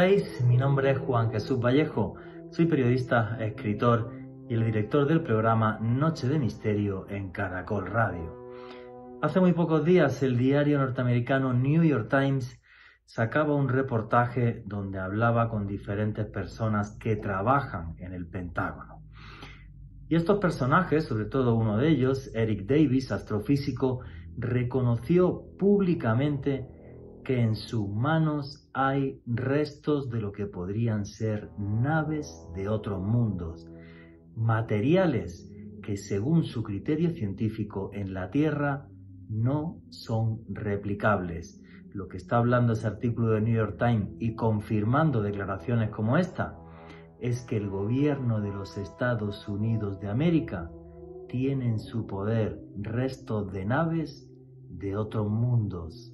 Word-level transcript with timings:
estáis? 0.00 0.42
Mi 0.46 0.56
nombre 0.56 0.92
es 0.92 0.98
Juan 0.98 1.30
Jesús 1.30 1.60
Vallejo, 1.60 2.14
soy 2.50 2.64
periodista, 2.64 3.36
escritor 3.38 4.10
y 4.48 4.54
el 4.54 4.64
director 4.64 5.06
del 5.06 5.20
programa 5.20 5.78
Noche 5.78 6.26
de 6.26 6.38
Misterio 6.38 7.06
en 7.10 7.30
Caracol 7.30 7.86
Radio. 7.86 8.34
Hace 9.20 9.40
muy 9.40 9.52
pocos 9.52 9.84
días 9.84 10.22
el 10.22 10.38
diario 10.38 10.78
norteamericano 10.78 11.52
New 11.52 11.82
York 11.82 12.08
Times 12.08 12.62
sacaba 13.04 13.54
un 13.54 13.68
reportaje 13.68 14.62
donde 14.64 14.98
hablaba 14.98 15.50
con 15.50 15.66
diferentes 15.66 16.24
personas 16.24 16.96
que 16.98 17.16
trabajan 17.16 17.94
en 17.98 18.14
el 18.14 18.26
Pentágono. 18.26 19.02
Y 20.08 20.16
estos 20.16 20.38
personajes, 20.38 21.04
sobre 21.04 21.26
todo 21.26 21.56
uno 21.56 21.76
de 21.76 21.88
ellos, 21.88 22.30
Eric 22.34 22.64
Davis, 22.64 23.12
astrofísico, 23.12 24.00
reconoció 24.38 25.44
públicamente 25.58 26.79
que 27.30 27.40
en 27.40 27.54
sus 27.54 27.88
manos 27.88 28.68
hay 28.72 29.20
restos 29.24 30.10
de 30.10 30.20
lo 30.20 30.32
que 30.32 30.46
podrían 30.46 31.06
ser 31.06 31.48
naves 31.60 32.44
de 32.56 32.68
otros 32.68 33.00
mundos, 33.00 33.70
materiales 34.34 35.48
que 35.80 35.96
según 35.96 36.42
su 36.42 36.64
criterio 36.64 37.10
científico 37.10 37.92
en 37.92 38.14
la 38.14 38.32
Tierra 38.32 38.88
no 39.28 39.80
son 39.90 40.40
replicables. 40.48 41.62
Lo 41.92 42.08
que 42.08 42.16
está 42.16 42.38
hablando 42.38 42.72
ese 42.72 42.88
artículo 42.88 43.30
de 43.30 43.42
New 43.42 43.54
York 43.54 43.76
Times 43.78 44.08
y 44.18 44.34
confirmando 44.34 45.22
declaraciones 45.22 45.90
como 45.90 46.18
esta 46.18 46.58
es 47.20 47.42
que 47.42 47.58
el 47.58 47.68
gobierno 47.68 48.40
de 48.40 48.50
los 48.50 48.76
Estados 48.76 49.46
Unidos 49.46 50.00
de 50.00 50.08
América 50.08 50.68
tiene 51.28 51.68
en 51.68 51.78
su 51.78 52.08
poder 52.08 52.60
restos 52.76 53.52
de 53.52 53.66
naves 53.66 54.28
de 54.68 54.96
otros 54.96 55.30
mundos 55.30 56.09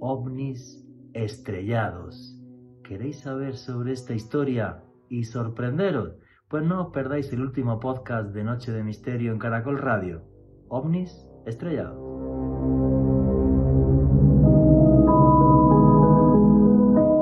ovnis 0.00 0.84
estrellados. 1.12 2.36
¿Queréis 2.84 3.20
saber 3.20 3.56
sobre 3.56 3.92
esta 3.92 4.14
historia 4.14 4.82
y 5.08 5.24
sorprenderos? 5.24 6.14
Pues 6.48 6.64
no 6.64 6.86
os 6.86 6.92
perdáis 6.92 7.32
el 7.32 7.42
último 7.42 7.78
podcast 7.80 8.30
de 8.30 8.44
Noche 8.44 8.72
de 8.72 8.82
Misterio 8.82 9.32
en 9.32 9.38
Caracol 9.38 9.78
Radio. 9.78 10.22
OVNIS 10.68 11.26
estrellados. 11.46 11.98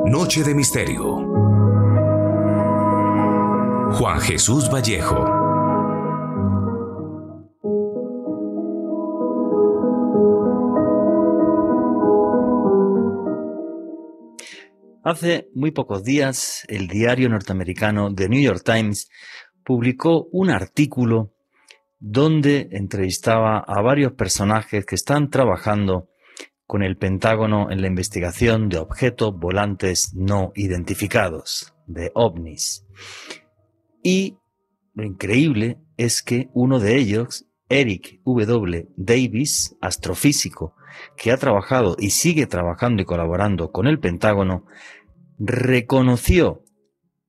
Noche 0.09 0.45
de 0.45 0.55
Misterio. 0.55 1.17
Juan 3.93 4.21
Jesús 4.21 4.71
Vallejo. 4.73 5.36
Hace 15.07 15.51
muy 15.55 15.71
pocos 15.71 16.03
días, 16.03 16.65
el 16.67 16.89
diario 16.89 17.29
norteamericano 17.29 18.13
The 18.13 18.29
New 18.29 18.43
York 18.43 18.63
Times 18.65 19.09
publicó 19.63 20.27
un 20.33 20.51
artículo 20.51 21.33
donde 22.01 22.71
entrevistaba 22.73 23.61
a 23.61 23.81
varios 23.83 24.15
personajes 24.15 24.85
que 24.85 24.97
están 24.97 25.31
trabajando 25.31 26.09
con 26.67 26.83
el 26.83 26.97
Pentágono 26.97 27.71
en 27.71 27.83
la 27.83 27.87
investigación 27.87 28.69
de 28.69 28.79
objetos 28.79 29.33
volantes 29.39 30.13
no 30.13 30.51
identificados, 30.57 31.73
de 31.87 32.11
ovnis. 32.13 32.85
Y 34.03 34.39
lo 34.93 35.05
increíble 35.05 35.79
es 35.97 36.21
que 36.21 36.49
uno 36.53 36.81
de 36.81 36.97
ellos, 36.97 37.47
Eric 37.69 38.23
W. 38.25 38.89
Davis, 38.97 39.77
astrofísico, 39.81 40.75
que 41.17 41.33
ha 41.33 41.37
trabajado 41.37 41.97
y 41.99 42.11
sigue 42.11 42.47
trabajando 42.47 43.03
y 43.03 43.05
colaborando 43.05 43.71
con 43.73 43.87
el 43.87 43.99
Pentágono, 43.99 44.65
reconoció 45.39 46.63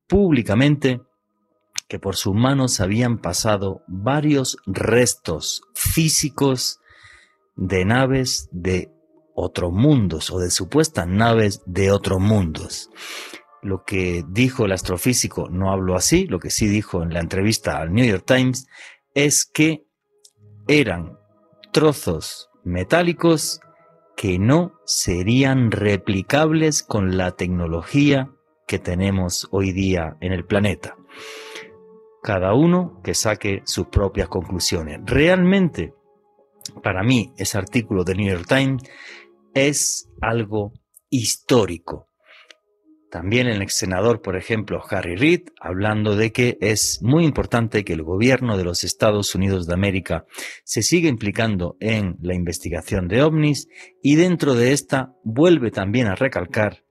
públicamente 0.07 1.01
que 1.87 1.99
por 1.99 2.15
sus 2.15 2.35
manos 2.35 2.79
habían 2.81 3.17
pasado 3.17 3.81
varios 3.87 4.57
restos 4.65 5.61
físicos 5.73 6.79
de 7.55 7.85
naves 7.85 8.49
de 8.51 8.91
otros 9.33 9.71
mundos 9.71 10.31
o 10.31 10.39
de 10.39 10.51
supuestas 10.51 11.07
naves 11.07 11.61
de 11.65 11.91
otros 11.91 12.19
mundos. 12.19 12.89
Lo 13.61 13.83
que 13.83 14.23
dijo 14.27 14.65
el 14.65 14.71
astrofísico 14.71 15.49
no 15.49 15.71
habló 15.71 15.95
así, 15.95 16.27
lo 16.27 16.39
que 16.39 16.49
sí 16.49 16.67
dijo 16.67 17.03
en 17.03 17.13
la 17.13 17.19
entrevista 17.19 17.79
al 17.79 17.93
New 17.93 18.05
York 18.05 18.23
Times 18.25 18.67
es 19.13 19.45
que 19.45 19.85
eran 20.67 21.17
trozos 21.71 22.49
metálicos 22.67 23.61
que 24.15 24.39
no 24.39 24.73
serían 24.85 25.71
replicables 25.71 26.83
con 26.83 27.17
la 27.17 27.31
tecnología 27.31 28.31
que 28.67 28.79
tenemos 28.79 29.47
hoy 29.51 29.71
día 29.71 30.17
en 30.19 30.33
el 30.33 30.45
planeta. 30.45 30.97
Cada 32.21 32.53
uno 32.53 32.99
que 33.03 33.13
saque 33.13 33.61
sus 33.65 33.87
propias 33.87 34.27
conclusiones. 34.27 34.99
Realmente, 35.05 35.93
para 36.83 37.03
mí, 37.03 37.31
ese 37.37 37.57
artículo 37.57 38.03
de 38.03 38.15
New 38.15 38.29
York 38.29 38.47
Times 38.47 38.83
es 39.53 40.09
algo 40.21 40.73
histórico. 41.09 42.06
También 43.09 43.47
el 43.47 43.61
ex 43.61 43.75
senador, 43.75 44.21
por 44.21 44.35
ejemplo, 44.35 44.83
Harry 44.89 45.15
Reid, 45.15 45.49
hablando 45.61 46.17
de 46.17 46.33
que 46.33 46.57
es 46.59 46.99
muy 47.01 47.23
importante 47.23 47.85
que 47.85 47.93
el 47.93 48.03
gobierno 48.03 48.57
de 48.57 48.65
los 48.65 48.83
Estados 48.83 49.33
Unidos 49.33 49.65
de 49.65 49.73
América 49.73 50.25
se 50.65 50.83
siga 50.83 51.07
implicando 51.07 51.77
en 51.79 52.17
la 52.21 52.33
investigación 52.33 53.07
de 53.07 53.21
ovnis 53.21 53.69
y 54.03 54.15
dentro 54.15 54.55
de 54.55 54.73
esta 54.73 55.13
vuelve 55.23 55.71
también 55.71 56.07
a 56.07 56.15
recalcar, 56.15 56.83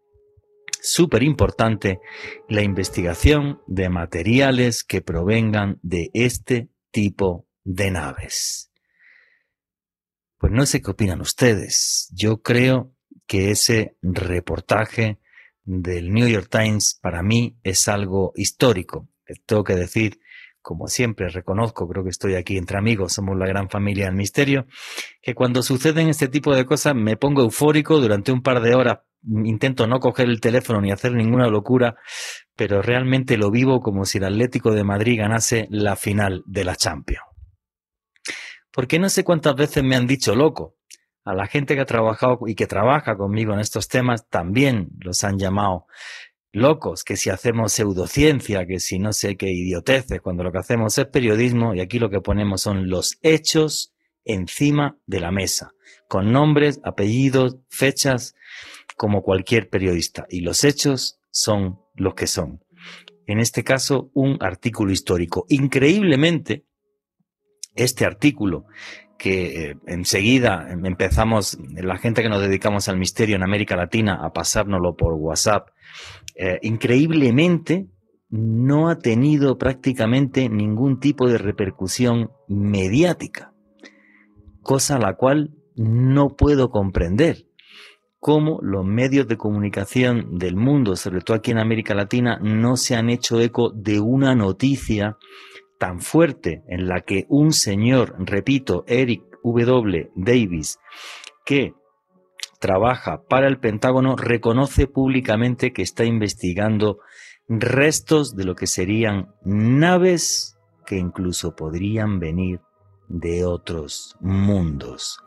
súper 0.81 1.23
importante, 1.23 2.01
la 2.49 2.63
investigación 2.63 3.61
de 3.67 3.91
materiales 3.91 4.85
que 4.85 5.03
provengan 5.03 5.79
de 5.83 6.11
este 6.15 6.71
tipo 6.93 7.47
de 7.63 7.91
naves. 7.91 8.71
Pues 10.39 10.51
no 10.51 10.65
sé 10.65 10.81
qué 10.81 10.93
opinan 10.93 11.21
ustedes. 11.21 12.11
Yo 12.15 12.41
creo 12.41 12.95
que 13.27 13.51
ese 13.51 13.97
reportaje 14.01 15.19
del 15.67 16.13
New 16.13 16.29
York 16.29 16.49
Times 16.49 16.99
para 17.03 17.23
mí 17.23 17.59
es 17.63 17.89
algo 17.89 18.33
histórico. 18.37 19.09
Tengo 19.45 19.65
que 19.65 19.75
decir, 19.75 20.21
como 20.63 20.87
siempre 20.87 21.29
reconozco, 21.29 21.89
creo 21.89 22.05
que 22.05 22.11
estoy 22.11 22.35
aquí 22.35 22.57
entre 22.57 22.79
amigos, 22.79 23.13
somos 23.13 23.37
la 23.37 23.47
gran 23.47 23.69
familia 23.69 24.07
del 24.07 24.15
misterio, 24.15 24.67
que 25.21 25.35
cuando 25.35 25.63
suceden 25.63 26.09
este 26.09 26.29
tipo 26.29 26.55
de 26.55 26.65
cosas 26.65 26.95
me 26.95 27.17
pongo 27.17 27.43
eufórico 27.43 28.01
durante 28.01 28.33
un 28.33 28.43
par 28.43 28.63
de 28.63 28.75
horas. 28.75 28.99
Intento 29.45 29.89
no 29.89 29.99
coger 29.99 30.29
el 30.29 30.41
teléfono 30.41 30.81
ni 30.81 30.93
hacer 30.93 31.13
ninguna 31.13 31.49
locura, 31.49 31.97
pero 32.55 32.81
realmente 32.81 33.37
lo 33.37 33.51
vivo 33.51 33.81
como 33.81 34.05
si 34.05 34.19
el 34.19 34.25
Atlético 34.25 34.71
de 34.71 34.85
Madrid 34.85 35.19
ganase 35.19 35.67
la 35.69 35.97
final 35.97 36.45
de 36.47 36.65
la 36.65 36.77
Champions. 36.77 37.25
Porque 38.71 39.01
no 39.01 39.09
sé 39.09 39.25
cuántas 39.25 39.57
veces 39.57 39.83
me 39.83 39.97
han 39.97 40.07
dicho 40.07 40.37
loco, 40.37 40.76
a 41.27 41.35
la 41.35 41.47
gente 41.47 41.75
que 41.75 41.81
ha 41.81 41.87
trabajado 41.87 42.39
y 42.47 42.55
que 42.55 42.69
trabaja 42.69 43.17
conmigo 43.17 43.53
en 43.53 43.59
estos 43.59 43.89
temas 43.89 44.29
también 44.29 44.91
los 45.01 45.25
han 45.25 45.39
llamado 45.39 45.87
locos, 46.53 47.03
que 47.03 47.17
si 47.17 47.31
hacemos 47.31 47.73
pseudociencia, 47.73 48.65
que 48.65 48.79
si 48.79 49.01
no 49.01 49.13
sé 49.13 49.37
qué 49.37 49.51
idioteces, 49.51 50.21
cuando 50.21 50.45
lo 50.45 50.53
que 50.53 50.59
hacemos 50.59 50.97
es 50.97 51.07
periodismo 51.07 51.75
y 51.75 51.81
aquí 51.81 51.99
lo 51.99 52.11
que 52.11 52.21
ponemos 52.21 52.63
son 52.63 52.89
los 52.89 53.19
hechos 53.23 53.93
encima 54.25 54.99
de 55.07 55.21
la 55.21 55.33
mesa, 55.33 55.73
con 56.09 56.33
nombres, 56.33 56.81
apellidos, 56.85 57.59
fechas, 57.69 58.37
como 58.97 59.23
cualquier 59.23 59.69
periodista. 59.69 60.27
Y 60.31 60.41
los 60.41 60.63
hechos 60.63 61.19
son 61.33 61.81
los 61.95 62.15
que 62.15 62.29
son. 62.29 62.65
En 63.27 63.41
este 63.41 63.65
caso, 63.65 64.11
un 64.15 64.39
artículo 64.41 64.93
histórico. 64.93 65.45
Increíblemente, 65.49 66.65
este 67.75 68.07
artículo 68.07 68.67
que 69.19 69.71
eh, 69.71 69.77
enseguida 69.87 70.69
empezamos, 70.71 71.59
la 71.75 71.97
gente 71.97 72.23
que 72.23 72.29
nos 72.29 72.41
dedicamos 72.41 72.89
al 72.89 72.99
misterio 72.99 73.37
en 73.37 73.43
América 73.43 73.77
Latina, 73.77 74.21
a 74.23 74.33
pasárnoslo 74.33 74.97
por 74.97 75.15
WhatsApp, 75.15 75.69
eh, 76.35 76.59
increíblemente 76.63 77.87
no 78.29 78.89
ha 78.89 78.99
tenido 78.99 79.57
prácticamente 79.57 80.49
ningún 80.49 81.01
tipo 81.01 81.29
de 81.29 81.39
repercusión 81.39 82.31
mediática, 82.49 83.53
cosa 84.63 84.99
la 84.99 85.15
cual 85.15 85.55
no 85.77 86.37
puedo 86.37 86.71
comprender 86.71 87.47
cómo 88.19 88.59
los 88.61 88.85
medios 88.85 89.29
de 89.29 89.37
comunicación 89.37 90.39
del 90.39 90.57
mundo, 90.57 90.97
sobre 90.97 91.21
todo 91.21 91.37
aquí 91.37 91.53
en 91.53 91.59
América 91.59 91.95
Latina, 91.95 92.39
no 92.43 92.77
se 92.77 92.97
han 92.97 93.09
hecho 93.09 93.41
eco 93.41 93.71
de 93.71 94.01
una 94.01 94.35
noticia 94.35 95.17
tan 95.79 96.01
fuerte 96.01 96.63
en 96.69 96.89
la 96.89 97.03
que 97.03 97.27
un 97.29 97.53
señor, 97.53 98.15
repito, 98.19 98.85
Eric 98.87 99.23
W. 99.43 100.11
Davis, 100.15 100.79
que 101.45 101.75
trabaja 102.59 103.23
para 103.29 103.47
el 103.47 103.59
Pentágono, 103.59 104.17
reconoce 104.17 104.87
públicamente 104.87 105.73
que 105.73 105.83
está 105.83 106.05
investigando 106.05 106.99
restos 107.49 108.35
de 108.35 108.45
lo 108.45 108.55
que 108.55 108.67
serían 108.67 109.35
naves 109.45 110.57
que 110.85 110.97
incluso 110.97 111.55
podrían 111.55 112.19
venir 112.19 112.61
de 113.09 113.45
otros 113.45 114.17
mundos. 114.21 115.21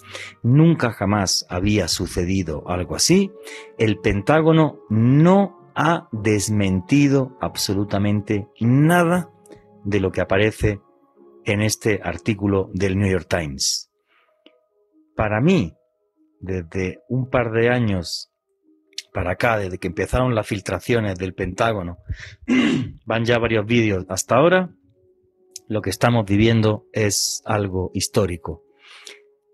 Nunca 0.43 0.91
jamás 0.91 1.45
había 1.49 1.87
sucedido 1.87 2.63
algo 2.67 2.95
así. 2.95 3.31
El 3.77 3.99
Pentágono 3.99 4.79
no 4.89 5.71
ha 5.75 6.09
desmentido 6.11 7.37
absolutamente 7.39 8.47
nada 8.59 9.29
de 9.89 9.99
lo 9.99 10.11
que 10.11 10.21
aparece 10.21 10.79
en 11.45 11.61
este 11.61 11.99
artículo 12.03 12.69
del 12.73 12.97
New 12.97 13.09
York 13.09 13.27
Times. 13.27 13.91
Para 15.15 15.41
mí, 15.41 15.73
desde 16.39 16.99
un 17.09 17.29
par 17.29 17.51
de 17.51 17.69
años 17.69 18.31
para 19.11 19.31
acá, 19.31 19.57
desde 19.57 19.79
que 19.79 19.87
empezaron 19.87 20.35
las 20.35 20.47
filtraciones 20.47 21.17
del 21.17 21.33
Pentágono, 21.33 21.97
van 23.05 23.25
ya 23.25 23.39
varios 23.39 23.65
vídeos 23.65 24.05
hasta 24.09 24.35
ahora, 24.35 24.69
lo 25.67 25.81
que 25.81 25.89
estamos 25.89 26.25
viviendo 26.25 26.85
es 26.93 27.41
algo 27.45 27.89
histórico. 27.93 28.63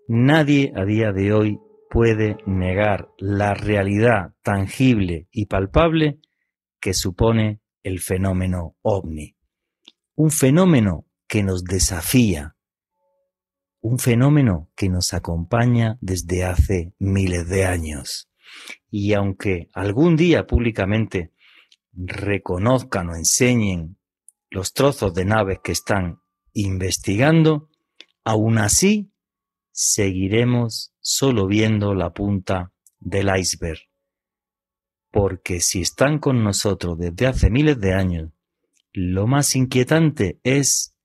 Nadie 0.06 0.72
a 0.76 0.84
día 0.84 1.12
de 1.12 1.32
hoy 1.32 1.58
puede 1.88 2.36
negar 2.44 3.08
la 3.18 3.54
realidad 3.54 4.34
tangible 4.42 5.28
y 5.30 5.46
palpable 5.46 6.20
que 6.78 6.92
supone 6.92 7.60
el 7.82 8.00
fenómeno 8.00 8.76
ovni. 8.82 9.35
Un 10.16 10.30
fenómeno 10.30 11.06
que 11.28 11.42
nos 11.42 11.62
desafía, 11.62 12.56
un 13.80 13.98
fenómeno 13.98 14.70
que 14.74 14.88
nos 14.88 15.12
acompaña 15.12 15.98
desde 16.00 16.44
hace 16.44 16.94
miles 16.98 17.48
de 17.48 17.66
años. 17.66 18.30
Y 18.90 19.12
aunque 19.12 19.68
algún 19.74 20.16
día 20.16 20.46
públicamente 20.46 21.32
reconozcan 21.92 23.10
o 23.10 23.14
enseñen 23.14 23.98
los 24.48 24.72
trozos 24.72 25.12
de 25.12 25.26
naves 25.26 25.58
que 25.62 25.72
están 25.72 26.22
investigando, 26.54 27.68
aún 28.24 28.56
así 28.56 29.12
seguiremos 29.70 30.94
solo 31.00 31.46
viendo 31.46 31.94
la 31.94 32.14
punta 32.14 32.72
del 32.98 33.28
iceberg. 33.36 33.80
Porque 35.10 35.60
si 35.60 35.82
están 35.82 36.18
con 36.18 36.42
nosotros 36.42 36.98
desde 36.98 37.26
hace 37.26 37.50
miles 37.50 37.78
de 37.78 37.92
años, 37.92 38.30
lo 38.96 39.26
más 39.26 39.54
inquietante 39.54 40.40
es 40.42 40.96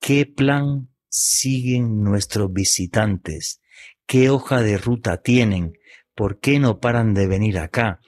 qué 0.00 0.24
plan 0.24 0.88
siguen 1.08 2.02
nuestros 2.02 2.52
visitantes, 2.52 3.60
qué 4.06 4.30
hoja 4.30 4.62
de 4.62 4.78
ruta 4.78 5.20
tienen, 5.20 5.72
por 6.14 6.38
qué 6.38 6.58
no 6.58 6.78
paran 6.78 7.12
de 7.12 7.26
venir 7.26 7.58
acá, 7.58 8.00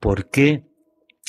por 0.00 0.30
qué 0.30 0.64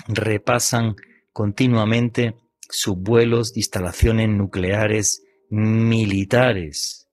repasan 0.07 0.95
continuamente 1.31 2.35
sus 2.69 2.97
vuelos, 2.97 3.55
instalaciones 3.55 4.29
nucleares 4.29 5.23
militares 5.49 7.03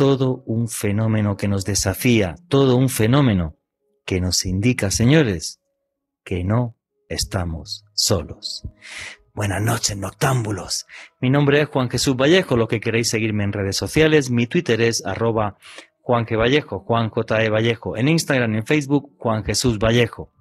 todo 0.00 0.42
un 0.46 0.68
fenómeno 0.68 1.36
que 1.36 1.46
nos 1.46 1.66
desafía, 1.66 2.36
todo 2.48 2.76
un 2.76 2.88
fenómeno 2.88 3.58
que 4.06 4.18
nos 4.18 4.46
indica, 4.46 4.90
señores, 4.90 5.60
que 6.24 6.42
no 6.42 6.79
estamos 7.10 7.84
solos. 7.92 8.62
Buenas 9.34 9.60
noches, 9.60 9.96
noctámbulos. 9.96 10.86
Mi 11.20 11.28
nombre 11.28 11.60
es 11.60 11.68
Juan 11.68 11.90
Jesús 11.90 12.16
Vallejo, 12.16 12.56
lo 12.56 12.68
que 12.68 12.80
queréis 12.80 13.08
seguirme 13.08 13.44
en 13.44 13.52
redes 13.52 13.76
sociales. 13.76 14.30
Mi 14.30 14.46
Twitter 14.46 14.80
es 14.80 15.04
arroba 15.04 15.58
Juan 16.00 16.26
Vallejo, 16.30 16.80
Juan 16.80 17.10
J. 17.10 17.44
E. 17.44 17.50
Vallejo. 17.50 17.96
En 17.96 18.08
Instagram 18.08 18.54
y 18.54 18.58
en 18.58 18.66
Facebook, 18.66 19.12
Juan 19.18 19.44
Jesús 19.44 19.78
Vallejo. 19.78 20.32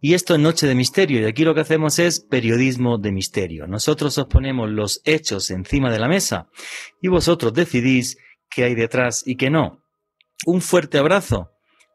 Y 0.00 0.14
esto 0.14 0.34
es 0.34 0.40
Noche 0.40 0.66
de 0.66 0.74
Misterio, 0.74 1.20
y 1.20 1.24
aquí 1.26 1.44
lo 1.44 1.54
que 1.54 1.60
hacemos 1.60 2.00
es 2.00 2.18
periodismo 2.18 2.98
de 2.98 3.12
misterio. 3.12 3.68
Nosotros 3.68 4.18
os 4.18 4.26
ponemos 4.26 4.68
los 4.68 5.00
hechos 5.04 5.48
encima 5.50 5.92
de 5.92 6.00
la 6.00 6.08
mesa 6.08 6.48
y 7.00 7.06
vosotros 7.06 7.54
decidís 7.54 8.18
qué 8.50 8.64
hay 8.64 8.74
detrás 8.74 9.22
y 9.24 9.36
qué 9.36 9.48
no. 9.48 9.80
Un 10.44 10.60
fuerte 10.60 10.98
abrazo 10.98 11.51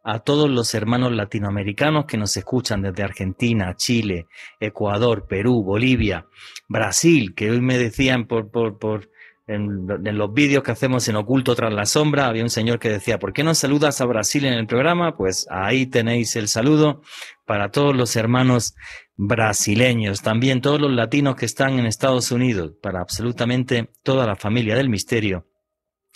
a 0.09 0.19
todos 0.19 0.50
los 0.50 0.74
hermanos 0.74 1.12
latinoamericanos 1.12 2.06
que 2.06 2.15
nos 2.15 2.38
escuchan 2.38 2.81
desde 2.81 3.04
Argentina, 3.04 3.75
Chile, 3.75 4.27
Ecuador, 4.57 5.27
Perú, 5.27 5.63
Bolivia, 5.63 6.27
Brasil, 6.69 7.36
que 7.36 7.51
hoy 7.51 7.59
me 7.59 7.77
decían 7.77 8.25
por, 8.25 8.50
por, 8.50 8.80
por 8.80 9.09
en, 9.48 9.86
los 9.86 10.33
vídeos 10.33 10.63
que 10.63 10.71
hacemos 10.71 11.09
en 11.09 11.18
Oculto 11.18 11.56
tras 11.56 11.74
la 11.74 11.86
sombra, 11.86 12.27
había 12.27 12.44
un 12.44 12.50
señor 12.50 12.80
que 12.80 12.88
decía, 12.88 13.19
¿por 13.19 13.33
qué 13.33 13.44
no 13.44 13.54
saludas 13.54 14.00
a 14.00 14.06
Brasil 14.06 14.45
en 14.45 14.54
el 14.54 14.65
programa? 14.65 15.18
Pues 15.18 15.45
ahí 15.50 15.88
tenéis 15.88 16.38
el 16.38 16.48
saludo 16.48 17.01
para 17.45 17.69
todos 17.69 17.94
los 17.94 18.15
hermanos 18.15 18.75
brasileños, 19.18 20.21
también 20.21 20.62
todos 20.62 20.80
los 20.80 20.94
latinos 20.94 21.36
que 21.36 21.45
están 21.45 21.80
en 21.80 21.86
Estados 21.86 22.31
Unidos, 22.31 22.71
para 22.81 23.01
absolutamente 23.01 23.89
toda 24.03 24.25
la 24.25 24.38
familia 24.38 24.77
del 24.77 24.88
misterio 24.88 25.48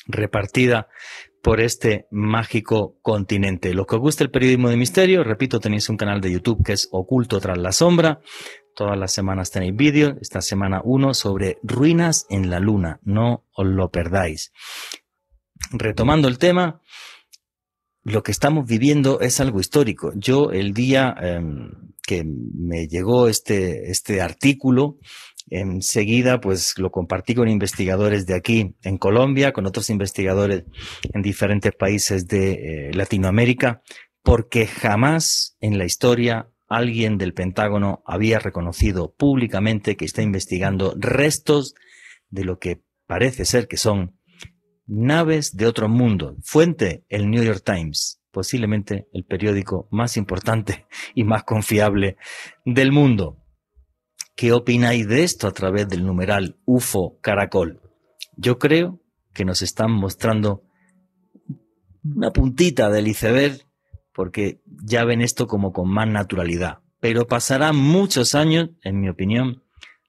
repartida 0.08 0.88
por 1.42 1.60
este 1.60 2.08
mágico 2.12 2.98
continente. 3.02 3.74
Los 3.74 3.88
que 3.88 3.96
os 3.96 4.02
guste 4.02 4.24
el 4.24 4.32
periodismo 4.32 4.70
de 4.70 4.78
misterio, 4.78 5.24
repito, 5.24 5.60
tenéis 5.60 5.90
un 5.90 5.98
canal 5.98 6.22
de 6.22 6.32
YouTube 6.32 6.64
que 6.64 6.74
es 6.74 6.88
Oculto 6.92 7.40
tras 7.40 7.58
la 7.58 7.72
sombra. 7.72 8.22
Todas 8.76 8.98
las 8.98 9.12
semanas 9.12 9.52
tenéis 9.52 9.76
vídeos. 9.76 10.16
Esta 10.22 10.42
semana 10.42 10.82
uno 10.84 11.14
sobre 11.14 11.58
ruinas 11.64 12.26
en 12.30 12.50
la 12.50 12.60
luna. 12.60 13.00
No 13.04 13.46
os 13.54 13.66
lo 13.66 13.90
perdáis. 13.90 14.52
Retomando 15.72 16.28
el 16.28 16.38
tema, 16.38 16.82
lo 18.04 18.24
que 18.24 18.32
estamos 18.32 18.68
viviendo 18.68 19.20
es 19.20 19.40
algo 19.40 19.60
histórico. 19.60 20.12
Yo 20.16 20.52
el 20.52 20.74
día 20.74 21.16
em, 21.22 21.92
que 22.02 22.24
me 22.26 22.88
llegó 22.88 23.28
este, 23.28 23.92
este 23.92 24.22
artículo, 24.22 24.98
enseguida 25.50 26.40
pues 26.42 26.78
lo 26.78 26.92
compartí 26.92 27.36
con 27.36 27.50
investigadores 27.50 28.26
de 28.26 28.36
aquí 28.36 28.76
en 28.84 28.98
Colombia, 28.98 29.54
con 29.54 29.66
otros 29.66 29.90
investigadores 29.90 30.64
en 31.14 31.22
diferentes 31.22 31.74
países 31.74 32.28
de 32.28 32.52
eh, 32.90 32.94
Latinoamérica, 32.94 33.82
porque 34.24 34.68
jamás 34.68 35.58
en 35.60 35.78
la 35.78 35.86
historia 35.86 36.50
alguien 36.68 37.18
del 37.18 37.34
Pentágono 37.34 38.02
había 38.06 38.40
reconocido 38.40 39.14
públicamente 39.14 39.98
que 39.98 40.06
está 40.06 40.22
investigando 40.22 40.94
restos 40.98 41.76
de 42.30 42.46
lo 42.46 42.60
que 42.60 42.82
parece 43.08 43.44
ser 43.44 43.68
que 43.68 43.78
son 43.78 44.18
naves 44.88 45.56
de 45.56 45.66
otro 45.66 45.90
mundo. 45.90 46.38
Fuente, 46.44 47.04
el 47.10 47.30
New 47.30 47.44
York 47.44 47.64
Times, 47.66 48.22
posiblemente 48.32 49.08
el 49.14 49.26
periódico 49.26 49.88
más 49.92 50.18
importante 50.18 50.86
y 51.16 51.24
más 51.24 51.44
confiable 51.44 52.18
del 52.66 52.92
mundo. 52.92 53.41
¿Qué 54.36 54.52
opináis 54.54 55.08
de 55.08 55.24
esto 55.24 55.48
a 55.48 55.52
través 55.52 55.88
del 55.88 56.06
numeral 56.06 56.58
UFO 56.66 57.20
Caracol? 57.22 57.82
Yo 58.36 58.58
creo 58.58 59.00
que 59.34 59.46
nos 59.46 59.62
están 59.62 59.92
mostrando 59.92 60.64
una 62.04 62.32
puntita 62.32 62.90
del 62.90 63.08
iceberg 63.08 63.62
porque 64.14 64.62
ya 64.66 65.06
ven 65.06 65.22
esto 65.22 65.48
como 65.48 65.72
con 65.72 65.90
más 65.90 66.08
naturalidad. 66.08 66.80
Pero 67.00 67.28
pasarán 67.28 67.76
muchos 67.76 68.36
años, 68.36 68.70
en 68.84 69.00
mi 69.00 69.10
opinión, 69.10 69.64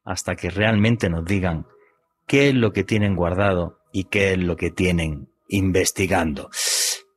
hasta 0.05 0.35
que 0.35 0.51
realmente 0.51 1.09
nos 1.09 1.25
digan 1.25 1.67
qué 2.27 2.49
es 2.49 2.55
lo 2.55 2.73
que 2.73 2.85
tienen 2.85 3.17
guardado 3.17 3.79
y 3.93 4.05
qué 4.05 4.33
es 4.33 4.39
lo 4.39 4.57
que 4.57 4.71
tienen 4.71 5.29
investigando. 5.49 6.51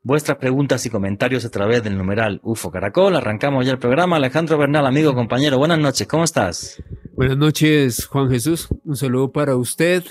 Vuestras 0.08 0.38
preguntas 0.38 0.86
y 0.86 0.92
comentarios 0.92 1.46
a 1.46 1.50
través 1.50 1.84
del 1.84 1.98
numeral 1.98 2.40
UFO 2.44 2.70
Caracol. 2.70 3.16
Arrancamos 3.16 3.66
ya 3.66 3.72
el 3.72 3.80
programa. 3.80 4.18
Alejandro 4.18 4.56
Bernal, 4.56 4.86
amigo, 4.86 5.16
compañero, 5.16 5.58
buenas 5.58 5.80
noches, 5.80 6.08
¿cómo 6.08 6.24
estás? 6.24 6.80
Buenas 7.16 7.38
noches, 7.38 8.06
Juan 8.06 8.30
Jesús. 8.30 8.68
Un 8.84 8.96
saludo 8.96 9.32
para 9.32 9.56
usted, 9.56 10.04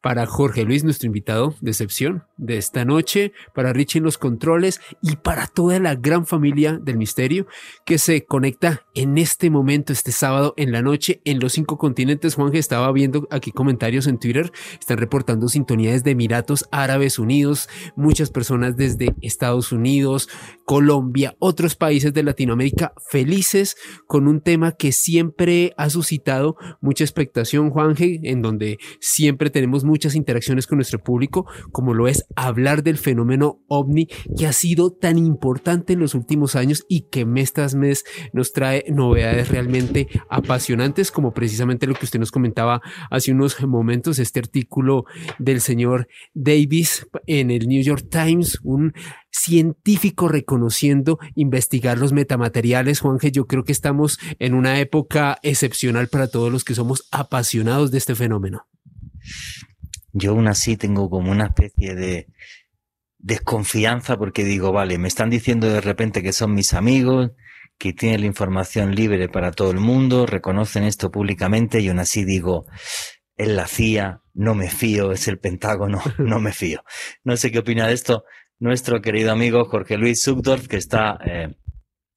para 0.00 0.26
Jorge 0.26 0.64
Luis, 0.64 0.84
nuestro 0.84 1.06
invitado 1.06 1.54
de 1.60 1.70
excepción 1.70 2.24
de 2.36 2.56
esta 2.56 2.84
noche, 2.84 3.32
para 3.54 3.72
Richie 3.72 3.98
en 3.98 4.04
los 4.04 4.16
controles 4.16 4.80
y 5.02 5.16
para 5.16 5.46
toda 5.46 5.78
la 5.78 5.94
gran 5.94 6.26
familia 6.26 6.78
del 6.82 6.96
misterio 6.96 7.46
que 7.84 7.98
se 7.98 8.24
conecta 8.24 8.86
en 8.94 9.18
este 9.18 9.50
momento, 9.50 9.92
este 9.92 10.12
sábado 10.12 10.54
en 10.56 10.72
la 10.72 10.80
noche, 10.80 11.20
en 11.24 11.38
los 11.38 11.52
cinco 11.52 11.76
continentes. 11.76 12.34
Juanje 12.34 12.58
estaba 12.58 12.90
viendo 12.92 13.28
aquí 13.30 13.52
comentarios 13.52 14.06
en 14.06 14.18
Twitter, 14.18 14.50
están 14.78 14.98
reportando 14.98 15.48
sintonías 15.48 16.02
de 16.02 16.12
Emiratos 16.12 16.66
Árabes 16.72 17.18
Unidos, 17.18 17.68
muchas 17.94 18.30
personas 18.30 18.76
desde 18.76 19.14
Estados 19.20 19.70
Unidos, 19.70 20.28
Colombia, 20.64 21.36
otros 21.38 21.76
países 21.76 22.14
de 22.14 22.22
Latinoamérica 22.22 22.94
felices 23.10 23.76
con 24.06 24.28
un 24.28 24.40
tema 24.40 24.72
que 24.72 24.92
siempre 24.92 25.74
ha 25.76 25.90
suscitado 25.90 26.56
mucha 26.80 27.04
expectación, 27.04 27.70
Juanje, 27.70 28.20
en 28.22 28.40
donde 28.40 28.78
siempre 29.00 29.50
tenemos 29.50 29.84
muchas 29.90 30.14
interacciones 30.14 30.66
con 30.66 30.78
nuestro 30.78 31.02
público, 31.02 31.46
como 31.72 31.94
lo 31.94 32.08
es 32.08 32.24
hablar 32.36 32.82
del 32.82 32.96
fenómeno 32.96 33.62
ovni 33.68 34.06
que 34.38 34.46
ha 34.46 34.52
sido 34.52 34.92
tan 34.92 35.18
importante 35.18 35.94
en 35.94 36.00
los 36.00 36.14
últimos 36.14 36.54
años 36.56 36.84
y 36.88 37.08
que 37.10 37.26
mes 37.26 37.52
tras 37.52 37.74
mes 37.74 38.04
nos 38.32 38.52
trae 38.52 38.84
novedades 38.88 39.48
realmente 39.48 40.08
apasionantes, 40.30 41.10
como 41.10 41.32
precisamente 41.32 41.86
lo 41.86 41.94
que 41.94 42.04
usted 42.04 42.20
nos 42.20 42.30
comentaba 42.30 42.80
hace 43.10 43.32
unos 43.32 43.60
momentos, 43.66 44.18
este 44.18 44.38
artículo 44.38 45.04
del 45.38 45.60
señor 45.60 46.06
Davis 46.34 47.06
en 47.26 47.50
el 47.50 47.66
New 47.66 47.82
York 47.82 48.06
Times, 48.10 48.60
un 48.62 48.92
científico 49.30 50.28
reconociendo 50.28 51.18
investigar 51.34 51.98
los 51.98 52.12
metamateriales. 52.12 53.00
Juanje, 53.00 53.32
yo 53.32 53.46
creo 53.46 53.64
que 53.64 53.72
estamos 53.72 54.18
en 54.38 54.54
una 54.54 54.80
época 54.80 55.38
excepcional 55.42 56.08
para 56.08 56.28
todos 56.28 56.52
los 56.52 56.64
que 56.64 56.74
somos 56.74 57.08
apasionados 57.10 57.90
de 57.90 57.98
este 57.98 58.14
fenómeno 58.14 58.66
yo 60.12 60.32
aún 60.32 60.48
así 60.48 60.76
tengo 60.76 61.08
como 61.10 61.30
una 61.30 61.46
especie 61.46 61.94
de 61.94 62.28
desconfianza 63.18 64.16
porque 64.16 64.44
digo, 64.44 64.72
vale, 64.72 64.98
me 64.98 65.08
están 65.08 65.30
diciendo 65.30 65.68
de 65.68 65.80
repente 65.80 66.22
que 66.22 66.32
son 66.32 66.54
mis 66.54 66.74
amigos, 66.74 67.32
que 67.78 67.92
tiene 67.92 68.18
la 68.18 68.26
información 68.26 68.94
libre 68.94 69.28
para 69.28 69.52
todo 69.52 69.70
el 69.70 69.80
mundo, 69.80 70.26
reconocen 70.26 70.84
esto 70.84 71.10
públicamente 71.10 71.80
y 71.80 71.88
aún 71.88 71.98
así 71.98 72.24
digo, 72.24 72.66
es 73.36 73.48
la 73.48 73.66
CIA, 73.66 74.22
no 74.34 74.54
me 74.54 74.68
fío, 74.68 75.12
es 75.12 75.28
el 75.28 75.38
Pentágono, 75.38 76.02
no 76.18 76.40
me 76.40 76.52
fío. 76.52 76.82
No 77.24 77.36
sé 77.36 77.50
qué 77.50 77.60
opina 77.60 77.86
de 77.86 77.94
esto 77.94 78.24
nuestro 78.60 79.00
querido 79.00 79.32
amigo 79.32 79.64
Jorge 79.64 79.96
Luis 79.96 80.22
Subdorf, 80.22 80.68
que 80.68 80.76
está 80.76 81.18
eh, 81.24 81.54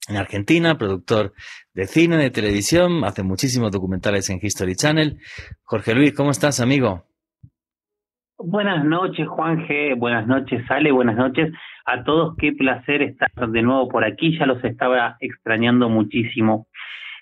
en 0.08 0.16
Argentina, 0.16 0.76
productor 0.76 1.32
de 1.72 1.86
cine, 1.86 2.18
de 2.18 2.30
televisión, 2.30 3.02
hace 3.04 3.22
muchísimos 3.22 3.72
documentales 3.72 4.28
en 4.28 4.38
History 4.40 4.76
Channel. 4.76 5.18
Jorge 5.62 5.94
Luis, 5.94 6.12
¿cómo 6.12 6.30
estás, 6.30 6.60
amigo? 6.60 7.06
Buenas 8.38 8.84
noches, 8.84 9.28
Juan 9.28 9.64
G. 9.68 9.96
Buenas 9.96 10.26
noches, 10.26 10.68
Ale. 10.68 10.90
Buenas 10.90 11.16
noches 11.16 11.52
a 11.86 12.02
todos. 12.02 12.36
Qué 12.36 12.52
placer 12.52 13.00
estar 13.00 13.30
de 13.48 13.62
nuevo 13.62 13.88
por 13.88 14.04
aquí. 14.04 14.36
Ya 14.36 14.44
los 14.44 14.62
estaba 14.64 15.16
extrañando 15.20 15.88
muchísimo. 15.88 16.66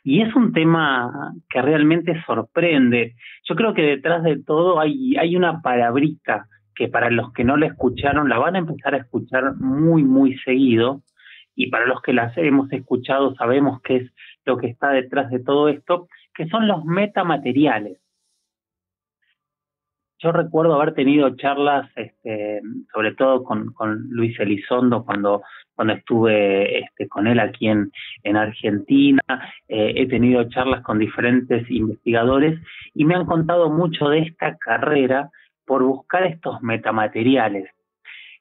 Y 0.03 0.23
es 0.23 0.35
un 0.35 0.55
tema 0.55 1.35
que 1.51 1.61
realmente 1.61 2.21
sorprende. 2.25 3.15
Yo 3.45 3.55
creo 3.55 3.75
que 3.75 3.83
detrás 3.83 4.23
de 4.23 4.43
todo 4.43 4.81
hay, 4.81 5.15
hay 5.19 5.37
una 5.37 5.61
palabrita 5.61 6.47
que 6.75 6.89
para 6.89 7.11
los 7.11 7.31
que 7.35 7.45
no 7.45 7.59
la 7.59 7.67
escucharon 7.67 8.31
la 8.31 8.39
van 8.39 8.57
a 8.57 8.61
empezar 8.61 8.95
a 8.95 8.99
escuchar 8.99 9.55
muy, 9.57 10.05
muy 10.05 10.39
seguido. 10.39 11.03
Y 11.55 11.69
para 11.69 11.85
los 11.85 12.01
que 12.01 12.15
las 12.15 12.37
hemos 12.39 12.73
escuchado 12.73 13.35
sabemos 13.35 13.83
qué 13.83 13.97
es 13.97 14.13
lo 14.47 14.57
que 14.57 14.69
está 14.69 14.89
detrás 14.89 15.31
de 15.31 15.41
todo 15.41 15.69
esto, 15.69 16.09
que 16.35 16.49
son 16.49 16.67
los 16.67 16.87
metamateriales. 16.87 18.02
Yo 20.23 20.31
recuerdo 20.31 20.75
haber 20.81 20.95
tenido 20.95 21.35
charlas, 21.37 21.91
este, 21.97 22.61
sobre 22.93 23.13
todo 23.15 23.43
con, 23.43 23.75
Luis 24.11 24.39
Elizondo, 24.39 25.05
cuando, 25.05 25.43
cuando 25.75 25.95
estuve 25.95 26.79
este, 26.79 27.09
con 27.09 27.27
él 27.27 27.41
aquí 27.41 27.67
en, 27.67 27.91
en 28.23 28.37
Argentina. 28.37 29.21
Eh, 29.69 29.95
he 29.97 30.07
tenido 30.07 30.49
charlas 30.49 30.83
con 30.83 31.01
diferentes 31.01 31.69
investigadores 31.69 32.61
y 32.95 33.05
me 33.05 33.17
han 33.17 33.27
contado 33.27 33.69
mucho 33.69 34.09
de 34.11 34.21
esta 34.21 34.57
carrera 34.59 35.31
por 35.67 35.83
buscar 35.83 36.25
estos 36.25 36.63
metamateriales. 36.63 37.69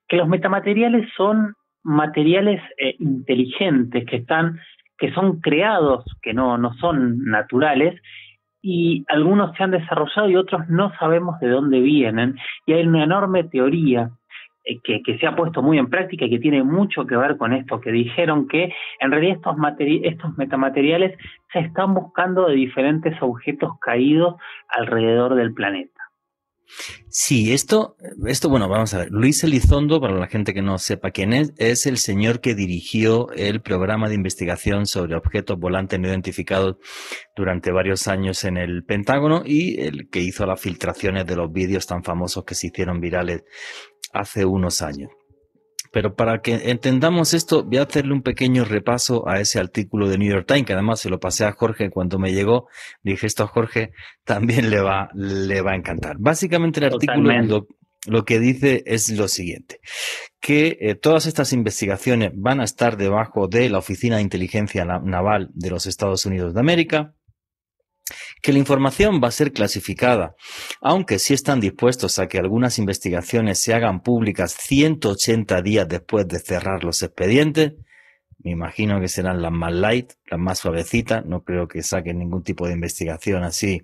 Que 0.07 0.17
los 0.17 0.27
metamateriales 0.27 1.09
son 1.17 1.55
materiales 1.81 2.61
eh, 2.77 2.95
inteligentes 3.00 4.05
que 4.05 4.17
están 4.17 4.59
que 5.00 5.11
son 5.13 5.41
creados, 5.41 6.05
que 6.21 6.31
no, 6.31 6.59
no 6.59 6.75
son 6.75 7.23
naturales, 7.23 8.00
y 8.62 9.03
algunos 9.08 9.56
se 9.56 9.63
han 9.63 9.72
desarrollado 9.72 10.30
y 10.30 10.36
otros 10.36 10.70
no 10.70 10.91
sabemos 10.98 11.39
de 11.39 11.50
dónde 11.50 11.80
vienen. 11.80 12.36
Y 12.65 12.74
hay 12.74 12.86
una 12.86 13.03
enorme 13.03 13.44
teoría 13.44 14.12
eh, 14.63 14.80
que, 14.84 15.01
que, 15.01 15.18
se 15.18 15.25
ha 15.25 15.36
puesto 15.36 15.62
muy 15.62 15.80
en 15.80 15.89
práctica 15.89 16.25
y 16.25 16.30
que 16.30 16.39
tiene 16.39 16.63
mucho 16.63 17.06
que 17.06 17.18
ver 17.18 17.38
con 17.38 17.53
esto, 17.53 17.82
que 17.82 17.91
dijeron 17.91 18.48
que 18.48 18.74
en 19.00 19.12
realidad 19.12 19.38
estos, 19.38 19.56
estos 20.03 20.38
metamateriales 20.38 21.18
se 21.51 21.60
están 21.60 21.94
buscando 21.94 22.48
de 22.48 22.56
diferentes 22.56 23.20
objetos 23.22 23.72
caídos 23.80 24.36
alrededor 24.70 25.36
del 25.36 25.53
planeta. 25.53 26.00
Sí, 27.10 27.54
esto, 27.54 27.96
esto, 28.25 28.50
bueno, 28.50 28.70
vamos 28.70 28.94
a 28.94 29.00
ver. 29.00 29.10
Luis 29.12 29.44
Elizondo, 29.44 30.00
para 30.00 30.16
la 30.16 30.28
gente 30.28 30.54
que 30.54 30.62
no 30.62 30.78
sepa 30.78 31.12
quién 31.12 31.34
es, 31.34 31.54
es 31.58 31.86
el 31.86 31.98
señor 31.98 32.40
que 32.40 32.56
dirigió 32.56 33.32
el 33.32 33.62
programa 33.62 34.10
de 34.10 34.16
investigación 34.16 34.86
sobre 34.86 35.16
objetos 35.16 35.60
volantes 35.60 36.00
no 36.00 36.08
identificados 36.08 36.78
durante 37.36 37.72
varios 37.72 38.08
años 38.08 38.44
en 38.44 38.58
el 38.58 38.84
Pentágono 38.84 39.44
y 39.46 39.82
el 39.82 40.10
que 40.10 40.20
hizo 40.20 40.46
las 40.46 40.60
filtraciones 40.60 41.25
de 41.25 41.36
los 41.36 41.51
vídeos 41.51 41.86
tan 41.88 42.04
famosos 42.04 42.46
que 42.46 42.56
se 42.56 42.68
hicieron 42.68 43.00
virales 43.00 43.44
hace 44.13 44.46
unos 44.46 44.82
años. 44.82 45.10
Pero 45.91 46.15
para 46.15 46.41
que 46.41 46.71
entendamos 46.71 47.33
esto, 47.33 47.63
voy 47.63 47.77
a 47.77 47.83
hacerle 47.83 48.13
un 48.13 48.21
pequeño 48.21 48.63
repaso 48.63 49.27
a 49.27 49.39
ese 49.39 49.60
artículo 49.60 50.07
de 50.07 50.17
New 50.17 50.31
York 50.31 50.45
Times, 50.48 50.65
que 50.65 50.74
además 50.74 51.01
se 51.01 51.10
lo 51.10 51.19
pasé 51.19 51.45
a 51.45 51.51
Jorge 51.51 51.89
cuando 51.89 52.17
me 52.17 52.31
llegó. 52.31 52.67
Dije, 53.03 53.27
esto 53.27 53.43
a 53.43 53.48
Jorge 53.48 53.91
también 54.24 54.69
le 54.69 54.79
va, 54.79 55.10
le 55.13 55.62
va 55.62 55.74
a 55.74 55.75
encantar. 55.75 56.15
Básicamente 56.17 56.79
el 56.79 56.93
artículo 56.93 57.67
lo, 58.07 58.25
que 58.25 58.39
dice 58.39 58.83
es 58.88 59.12
lo 59.12 59.27
siguiente, 59.27 59.79
que 60.39 60.77
eh, 60.81 60.95
todas 60.95 61.27
estas 61.27 61.53
investigaciones 61.53 62.31
van 62.36 62.60
a 62.60 62.63
estar 62.63 62.98
debajo 62.98 63.48
de 63.48 63.69
la 63.69 63.77
Oficina 63.77 64.15
de 64.15 64.24
Inteligencia 64.24 64.86
Naval 64.86 65.51
de 65.53 65.69
los 65.69 65.86
Estados 65.86 66.25
Unidos 66.25 66.53
de 66.53 66.62
América, 66.62 67.13
que 68.41 68.53
la 68.53 68.60
información 68.60 69.21
va 69.24 69.27
a 69.27 69.31
ser 69.31 69.53
clasificada, 69.53 70.36
aunque 70.81 71.19
sí 71.19 71.33
están 71.33 71.60
dispuestos 71.60 72.19
a 72.19 72.27
que 72.27 72.39
algunas 72.39 72.79
investigaciones 72.79 73.60
se 73.60 73.74
hagan 73.74 74.01
públicas 74.01 74.55
180 74.60 75.62
días 75.62 75.88
después 75.88 76.27
de 76.27 76.39
cerrar 76.39 76.83
los 76.83 77.03
expedientes. 77.03 77.74
Me 78.43 78.51
imagino 78.51 79.00
que 79.00 79.07
serán 79.07 79.41
las 79.41 79.51
más 79.51 79.71
light, 79.71 80.13
las 80.29 80.39
más 80.39 80.60
suavecitas. 80.60 81.24
No 81.25 81.43
creo 81.43 81.67
que 81.67 81.83
saquen 81.83 82.17
ningún 82.17 82.43
tipo 82.43 82.67
de 82.67 82.74
investigación 82.74 83.43
así 83.43 83.83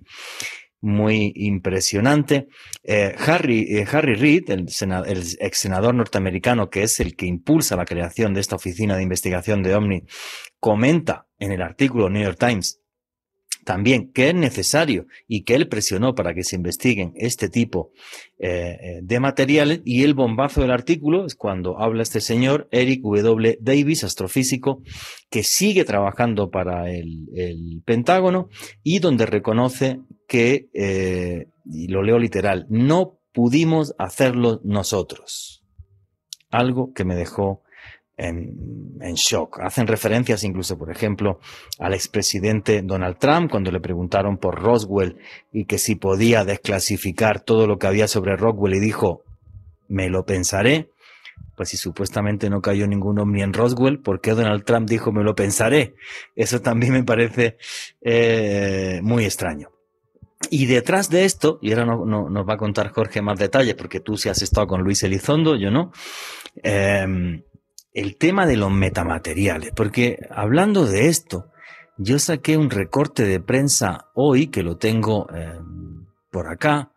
muy 0.80 1.32
impresionante. 1.36 2.48
Eh, 2.82 3.14
Harry, 3.26 3.78
eh, 3.78 3.86
Harry 3.90 4.14
Reid, 4.14 4.50
el, 4.50 4.66
el, 5.06 5.24
ex 5.40 5.58
senador 5.58 5.94
norteamericano, 5.94 6.70
que 6.70 6.82
es 6.82 7.00
el 7.00 7.16
que 7.16 7.26
impulsa 7.26 7.76
la 7.76 7.84
creación 7.84 8.34
de 8.34 8.40
esta 8.40 8.56
oficina 8.56 8.96
de 8.96 9.02
investigación 9.02 9.62
de 9.62 9.74
OVNI, 9.74 10.04
comenta 10.58 11.26
en 11.38 11.52
el 11.52 11.62
artículo 11.62 12.08
New 12.08 12.22
York 12.22 12.38
Times 12.38 12.80
también 13.64 14.12
que 14.12 14.28
es 14.28 14.34
necesario 14.34 15.06
y 15.26 15.42
que 15.42 15.54
él 15.54 15.68
presionó 15.68 16.14
para 16.14 16.34
que 16.34 16.44
se 16.44 16.56
investiguen 16.56 17.12
este 17.16 17.48
tipo 17.48 17.92
eh, 18.38 18.78
eh, 18.80 19.00
de 19.02 19.20
materiales 19.20 19.80
y 19.84 20.04
el 20.04 20.14
bombazo 20.14 20.60
del 20.60 20.70
artículo 20.70 21.26
es 21.26 21.34
cuando 21.34 21.80
habla 21.80 22.02
este 22.02 22.20
señor 22.20 22.68
Eric 22.70 23.02
W. 23.02 23.58
Davis, 23.60 24.04
astrofísico, 24.04 24.82
que 25.30 25.42
sigue 25.42 25.84
trabajando 25.84 26.50
para 26.50 26.90
el, 26.90 27.82
Pentágono 27.84 28.48
y 28.82 28.98
donde 28.98 29.26
reconoce 29.26 30.00
que, 30.26 30.68
eh, 30.74 31.48
y 31.64 31.88
lo 31.88 32.02
leo 32.02 32.18
literal, 32.18 32.66
no 32.68 33.18
pudimos 33.32 33.94
hacerlo 33.98 34.60
nosotros. 34.64 35.64
Algo 36.50 36.92
que 36.92 37.04
me 37.04 37.14
dejó 37.14 37.62
en, 38.18 39.14
shock. 39.14 39.60
Hacen 39.60 39.86
referencias 39.86 40.44
incluso, 40.44 40.76
por 40.76 40.90
ejemplo, 40.90 41.38
al 41.78 41.94
expresidente 41.94 42.82
Donald 42.82 43.16
Trump 43.18 43.50
cuando 43.50 43.70
le 43.70 43.80
preguntaron 43.80 44.36
por 44.36 44.60
Roswell 44.60 45.16
y 45.52 45.64
que 45.64 45.78
si 45.78 45.94
podía 45.94 46.44
desclasificar 46.44 47.40
todo 47.40 47.66
lo 47.66 47.78
que 47.78 47.86
había 47.86 48.08
sobre 48.08 48.36
Roswell 48.36 48.74
y 48.74 48.80
dijo, 48.80 49.22
me 49.88 50.10
lo 50.10 50.24
pensaré. 50.24 50.90
Pues 51.56 51.70
si 51.70 51.76
supuestamente 51.76 52.50
no 52.50 52.60
cayó 52.60 52.86
ningún 52.86 53.18
ovni 53.18 53.42
en 53.42 53.52
Roswell, 53.52 54.00
¿por 54.00 54.20
qué 54.20 54.32
Donald 54.32 54.64
Trump 54.64 54.88
dijo 54.88 55.12
me 55.12 55.24
lo 55.24 55.34
pensaré? 55.34 55.94
Eso 56.36 56.60
también 56.60 56.92
me 56.92 57.04
parece 57.04 57.56
eh, 58.00 59.00
muy 59.02 59.24
extraño. 59.24 59.70
Y 60.50 60.66
detrás 60.66 61.10
de 61.10 61.24
esto, 61.24 61.58
y 61.60 61.72
ahora 61.72 61.84
no, 61.84 62.30
nos 62.30 62.48
va 62.48 62.54
a 62.54 62.58
contar 62.58 62.90
Jorge 62.90 63.22
más 63.22 63.38
detalles, 63.38 63.74
porque 63.74 63.98
tú 63.98 64.16
sí 64.16 64.28
has 64.28 64.40
estado 64.40 64.68
con 64.68 64.82
Luis 64.82 65.02
Elizondo, 65.02 65.56
yo 65.56 65.70
no, 65.70 65.90
eh, 66.62 67.42
el 67.92 68.16
tema 68.16 68.46
de 68.46 68.56
los 68.56 68.70
metamateriales, 68.70 69.72
porque 69.74 70.18
hablando 70.30 70.86
de 70.86 71.08
esto, 71.08 71.50
yo 71.96 72.18
saqué 72.18 72.56
un 72.56 72.70
recorte 72.70 73.24
de 73.24 73.40
prensa 73.40 74.06
hoy, 74.14 74.48
que 74.48 74.62
lo 74.62 74.76
tengo 74.76 75.26
eh, 75.34 75.58
por 76.30 76.48
acá, 76.48 76.92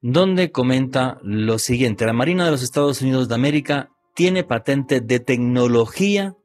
donde 0.00 0.50
comenta 0.50 1.18
lo 1.22 1.58
siguiente, 1.58 2.06
la 2.06 2.12
Marina 2.12 2.44
de 2.44 2.52
los 2.52 2.62
Estados 2.62 3.02
Unidos 3.02 3.28
de 3.28 3.34
América 3.34 3.90
tiene 4.14 4.44
patentes 4.44 5.06
de 5.06 5.20
tecnología 5.20 6.36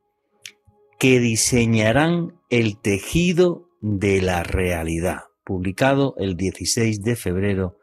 que 0.99 1.19
diseñarán 1.19 2.39
el 2.49 2.79
tejido 2.79 3.69
de 3.81 4.21
la 4.21 4.43
realidad, 4.43 5.25
publicado 5.43 6.15
el 6.17 6.35
16 6.35 7.01
de 7.03 7.15
febrero 7.15 7.77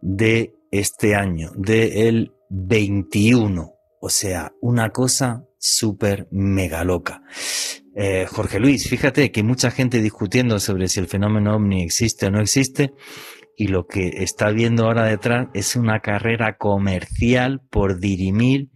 de 0.00 0.54
este 0.70 1.14
año, 1.14 1.52
del 1.54 2.32
21. 2.50 3.72
O 4.04 4.08
sea, 4.08 4.52
una 4.60 4.90
cosa 4.90 5.44
súper 5.58 6.26
mega 6.32 6.82
loca. 6.82 7.22
Eh, 7.94 8.26
Jorge 8.28 8.58
Luis, 8.58 8.88
fíjate 8.90 9.30
que 9.30 9.44
mucha 9.44 9.70
gente 9.70 10.02
discutiendo 10.02 10.58
sobre 10.58 10.88
si 10.88 10.98
el 10.98 11.06
fenómeno 11.06 11.54
ovni 11.54 11.84
existe 11.84 12.26
o 12.26 12.32
no 12.32 12.40
existe 12.40 12.94
y 13.56 13.68
lo 13.68 13.86
que 13.86 14.08
está 14.24 14.50
viendo 14.50 14.86
ahora 14.86 15.04
detrás 15.04 15.50
es 15.54 15.76
una 15.76 16.00
carrera 16.00 16.56
comercial 16.56 17.60
por 17.70 18.00
dirimir 18.00 18.70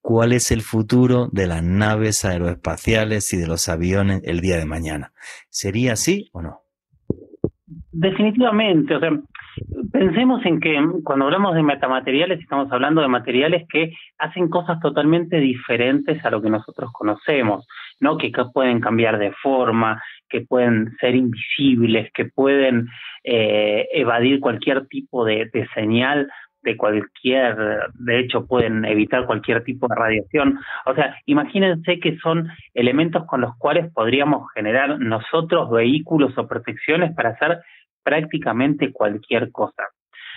cuál 0.00 0.32
es 0.32 0.50
el 0.50 0.62
futuro 0.62 1.28
de 1.30 1.46
las 1.46 1.62
naves 1.62 2.24
aeroespaciales 2.24 3.34
y 3.34 3.36
de 3.36 3.48
los 3.48 3.68
aviones 3.68 4.22
el 4.24 4.40
día 4.40 4.56
de 4.56 4.64
mañana. 4.64 5.12
¿Sería 5.50 5.92
así 5.92 6.30
o 6.32 6.40
no? 6.40 6.62
Definitivamente, 7.92 8.94
o 8.94 9.00
sea, 9.00 9.10
Pensemos 9.92 10.44
en 10.46 10.60
que 10.60 10.78
cuando 11.04 11.26
hablamos 11.26 11.54
de 11.54 11.62
metamateriales 11.62 12.40
estamos 12.40 12.70
hablando 12.72 13.00
de 13.00 13.08
materiales 13.08 13.66
que 13.68 13.92
hacen 14.18 14.48
cosas 14.48 14.80
totalmente 14.80 15.38
diferentes 15.38 16.24
a 16.24 16.30
lo 16.30 16.40
que 16.40 16.50
nosotros 16.50 16.90
conocemos, 16.92 17.66
¿no? 18.00 18.16
Que, 18.16 18.30
pueden 18.54 18.80
cambiar 18.80 19.18
de 19.18 19.32
forma, 19.32 20.02
que 20.28 20.42
pueden 20.42 20.96
ser 21.00 21.14
invisibles, 21.14 22.10
que 22.12 22.24
pueden 22.26 22.88
eh, 23.24 23.88
evadir 23.92 24.40
cualquier 24.40 24.86
tipo 24.86 25.24
de, 25.24 25.50
señal 25.74 26.30
de 26.62 26.76
cualquier, 26.76 27.56
de 27.94 28.18
hecho 28.20 28.46
pueden 28.46 28.84
evitar 28.84 29.26
cualquier 29.26 29.64
tipo 29.64 29.88
de 29.88 29.94
radiación. 29.94 30.58
O 30.86 30.94
sea, 30.94 31.16
imagínense 31.26 32.00
que 32.00 32.18
son 32.18 32.48
elementos 32.74 33.24
con 33.26 33.40
los 33.40 33.56
cuales 33.56 33.90
podríamos 33.92 34.46
generar 34.54 34.98
nosotros 34.98 35.70
vehículos 35.70 36.36
o 36.36 36.46
protecciones 36.46 37.14
para 37.14 37.30
hacer 37.30 37.60
prácticamente 38.02 38.92
cualquier 38.92 39.50
cosa. 39.50 39.84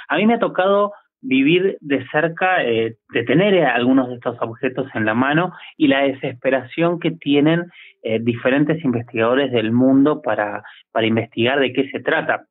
A 0.07 0.17
mí 0.17 0.25
me 0.25 0.35
ha 0.35 0.39
tocado 0.39 0.93
vivir 1.23 1.77
de 1.79 2.05
cerca, 2.09 2.63
eh, 2.63 2.97
de 3.13 3.23
tener 3.23 3.65
algunos 3.65 4.09
de 4.09 4.15
estos 4.15 4.37
objetos 4.41 4.87
en 4.93 5.05
la 5.05 5.13
mano 5.13 5.53
y 5.77 5.87
la 5.87 6.03
desesperación 6.03 6.99
que 6.99 7.11
tienen 7.11 7.71
eh, 8.03 8.19
diferentes 8.21 8.83
investigadores 8.83 9.51
del 9.51 9.71
mundo 9.71 10.21
para, 10.21 10.63
para 10.91 11.07
investigar 11.07 11.59
de 11.59 11.71
qué 11.71 11.89
se 11.89 12.01
trata. 12.01 12.45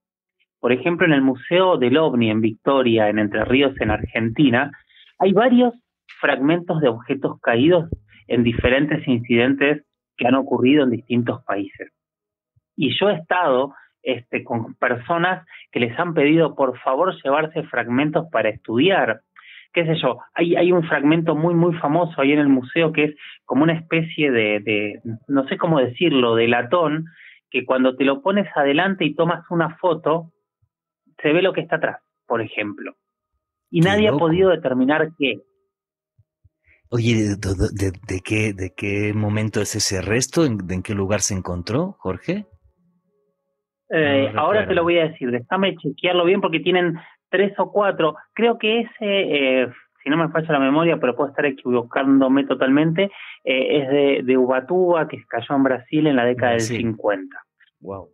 Por 0.59 0.73
ejemplo, 0.73 1.07
en 1.07 1.13
el 1.13 1.23
Museo 1.23 1.77
del 1.77 1.99
OVNI 1.99 2.31
en 2.31 2.41
Victoria, 2.41 3.09
en 3.09 3.19
Entre 3.19 3.45
Ríos, 3.45 3.79
en 3.81 3.91
Argentina, 3.91 4.71
hay 5.19 5.33
varios 5.33 5.75
fragmentos 6.21 6.81
de 6.81 6.89
objetos 6.89 7.39
caídos 7.41 7.91
en 8.27 8.43
diferentes 8.43 9.07
incidentes 9.07 9.85
que 10.17 10.27
han 10.27 10.35
ocurrido 10.35 10.85
en 10.85 10.91
distintos 10.91 11.45
países. 11.45 11.91
Y 12.77 12.97
yo 12.99 13.11
he 13.11 13.17
estado 13.17 13.75
este, 14.03 14.45
con 14.45 14.75
personas 14.75 15.47
que 15.71 15.81
les 15.81 15.99
han 15.99 16.15
pedido 16.15 16.55
por 16.55 16.79
favor 16.81 17.15
llevarse 17.23 17.63
fragmentos 17.65 18.27
para 18.31 18.49
estudiar. 18.49 19.23
Qué 19.73 19.87
sé 19.87 19.95
yo, 20.03 20.19
hay, 20.35 20.55
hay 20.57 20.71
un 20.71 20.83
fragmento 20.85 21.35
muy, 21.35 21.55
muy 21.55 21.75
famoso 21.75 22.21
ahí 22.21 22.33
en 22.33 22.41
el 22.41 22.49
museo 22.49 22.93
que 22.93 23.05
es 23.05 23.17
como 23.45 23.63
una 23.63 23.73
especie 23.73 24.31
de, 24.31 24.61
de, 24.61 25.01
no 25.29 25.49
sé 25.49 25.57
cómo 25.57 25.79
decirlo, 25.79 26.35
de 26.35 26.49
latón, 26.49 27.07
que 27.51 27.65
cuando 27.65 27.97
te 27.97 28.05
lo 28.05 28.23
pones 28.23 28.49
adelante 28.55 29.05
y 29.05 29.15
tomas 29.15 29.45
una 29.51 29.77
foto, 29.77 30.33
se 31.23 31.33
ve 31.33 31.43
lo 31.43 31.53
que 31.53 31.61
está 31.63 31.77
atrás, 31.77 32.03
por 32.27 32.43
ejemplo. 32.43 32.95
Y 33.71 33.81
nadie 33.81 34.09
ha 34.09 34.13
podido 34.13 34.51
determinar 34.51 35.11
qué. 35.19 35.41
Oye, 36.91 37.37
¿de, 37.39 37.93
de, 38.07 38.21
qué, 38.21 38.53
¿de 38.53 38.75
qué 38.77 39.15
momento 39.15 39.63
es 39.63 39.75
ese 39.75 40.03
resto? 40.03 40.45
¿En, 40.45 40.59
¿En 40.71 40.83
qué 40.83 40.95
lugar 40.95 41.23
se 41.23 41.33
encontró, 41.33 41.97
Jorge? 41.99 42.47
Eh, 43.95 44.33
ahora 44.37 44.67
te 44.67 44.75
lo 44.75 44.85
voy 44.85 44.99
a 44.99 45.09
decir, 45.09 45.31
déjame 45.31 45.77
chequearlo 45.77 46.25
bien 46.25 46.41
porque 46.41 46.61
tienen 46.61 46.99
tres 47.29 47.53
o 47.59 47.71
cuatro. 47.71 48.17
Creo 48.33 48.59
que 48.59 48.81
ese, 48.81 48.89
eh, 49.01 49.69
si 50.03 50.09
no 50.09 50.17
me 50.17 50.31
falla 50.31 50.53
la 50.53 50.61
memoria, 50.61 50.97
pero 50.97 51.15
puedo 51.15 51.29
estar 51.29 51.45
equivocándome 51.45 52.45
totalmente, 52.45 53.11
eh, 53.45 53.83
es 53.83 53.89
de, 53.89 54.23
de 54.25 54.39
Ubatuba, 54.39 55.07
que 55.09 55.23
cayó 55.29 55.57
en 55.57 55.63
Brasil 55.63 56.07
en 56.07 56.17
la 56.17 56.25
década 56.25 56.53
del 56.53 56.63
50. 56.63 57.37
Wow. 57.81 58.09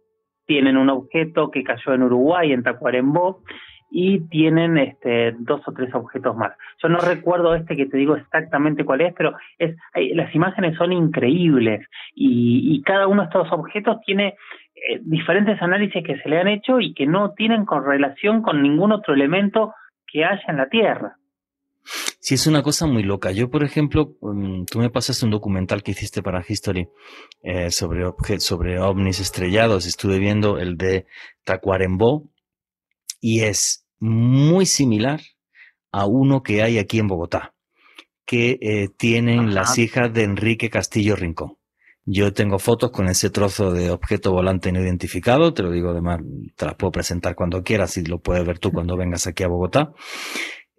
Tienen 0.46 0.76
un 0.76 0.90
objeto 0.90 1.50
que 1.50 1.62
cayó 1.62 1.94
en 1.94 2.02
Uruguay, 2.02 2.52
en 2.52 2.64
Tacuarembó, 2.64 3.42
y 3.90 4.20
tienen 4.28 4.76
este, 4.78 5.32
dos 5.38 5.60
o 5.66 5.72
tres 5.72 5.94
objetos 5.94 6.36
más. 6.36 6.52
Yo 6.82 6.88
no 6.88 6.98
recuerdo 6.98 7.54
este 7.54 7.76
que 7.76 7.86
te 7.86 7.96
digo 7.96 8.16
exactamente 8.16 8.84
cuál 8.84 9.00
es, 9.00 9.14
pero 9.14 9.34
es, 9.58 9.76
las 10.14 10.34
imágenes 10.34 10.76
son 10.76 10.92
increíbles 10.92 11.86
y, 12.14 12.74
y 12.74 12.82
cada 12.82 13.06
uno 13.06 13.22
de 13.22 13.26
estos 13.28 13.50
objetos 13.50 13.98
tiene 14.04 14.34
eh, 14.88 15.00
diferentes 15.02 15.60
análisis 15.60 16.02
que 16.04 16.18
se 16.18 16.28
le 16.28 16.38
han 16.38 16.48
hecho 16.48 16.80
y 16.80 16.94
que 16.94 17.06
no 17.06 17.32
tienen 17.34 17.64
correlación 17.64 18.42
con 18.42 18.62
ningún 18.62 18.92
otro 18.92 19.14
elemento 19.14 19.74
que 20.06 20.24
haya 20.24 20.42
en 20.48 20.56
la 20.56 20.68
Tierra. 20.68 21.16
Sí, 22.20 22.34
es 22.34 22.46
una 22.46 22.62
cosa 22.62 22.86
muy 22.86 23.02
loca. 23.02 23.30
Yo, 23.32 23.50
por 23.50 23.64
ejemplo, 23.64 24.16
mm, 24.20 24.64
tú 24.64 24.78
me 24.80 24.90
pasaste 24.90 25.24
un 25.24 25.30
documental 25.30 25.82
que 25.82 25.92
hiciste 25.92 26.22
para 26.22 26.44
History 26.46 26.88
eh, 27.42 27.70
sobre, 27.70 28.04
sobre 28.38 28.78
ovnis 28.78 29.20
estrellados. 29.20 29.86
Estuve 29.86 30.18
viendo 30.18 30.58
el 30.58 30.76
de 30.76 31.06
Tacuarembó 31.44 32.28
y 33.20 33.40
es 33.40 33.86
muy 33.98 34.66
similar 34.66 35.20
a 35.92 36.06
uno 36.06 36.42
que 36.42 36.62
hay 36.62 36.78
aquí 36.78 36.98
en 36.98 37.06
Bogotá, 37.06 37.54
que 38.26 38.58
eh, 38.60 38.88
tienen 38.96 39.54
las 39.54 39.78
hijas 39.78 40.12
de 40.12 40.24
Enrique 40.24 40.70
Castillo 40.70 41.16
Rincón. 41.16 41.57
Yo 42.10 42.32
tengo 42.32 42.58
fotos 42.58 42.90
con 42.90 43.06
ese 43.08 43.28
trozo 43.28 43.70
de 43.70 43.90
objeto 43.90 44.32
volante 44.32 44.72
no 44.72 44.80
identificado, 44.80 45.52
te 45.52 45.62
lo 45.62 45.70
digo 45.70 45.90
además, 45.90 46.20
te 46.56 46.64
las 46.64 46.74
puedo 46.74 46.90
presentar 46.90 47.34
cuando 47.34 47.62
quieras 47.62 47.98
y 47.98 48.04
lo 48.06 48.18
puedes 48.18 48.46
ver 48.46 48.58
tú 48.58 48.72
cuando 48.72 48.96
vengas 48.96 49.26
aquí 49.26 49.42
a 49.42 49.48
Bogotá. 49.48 49.92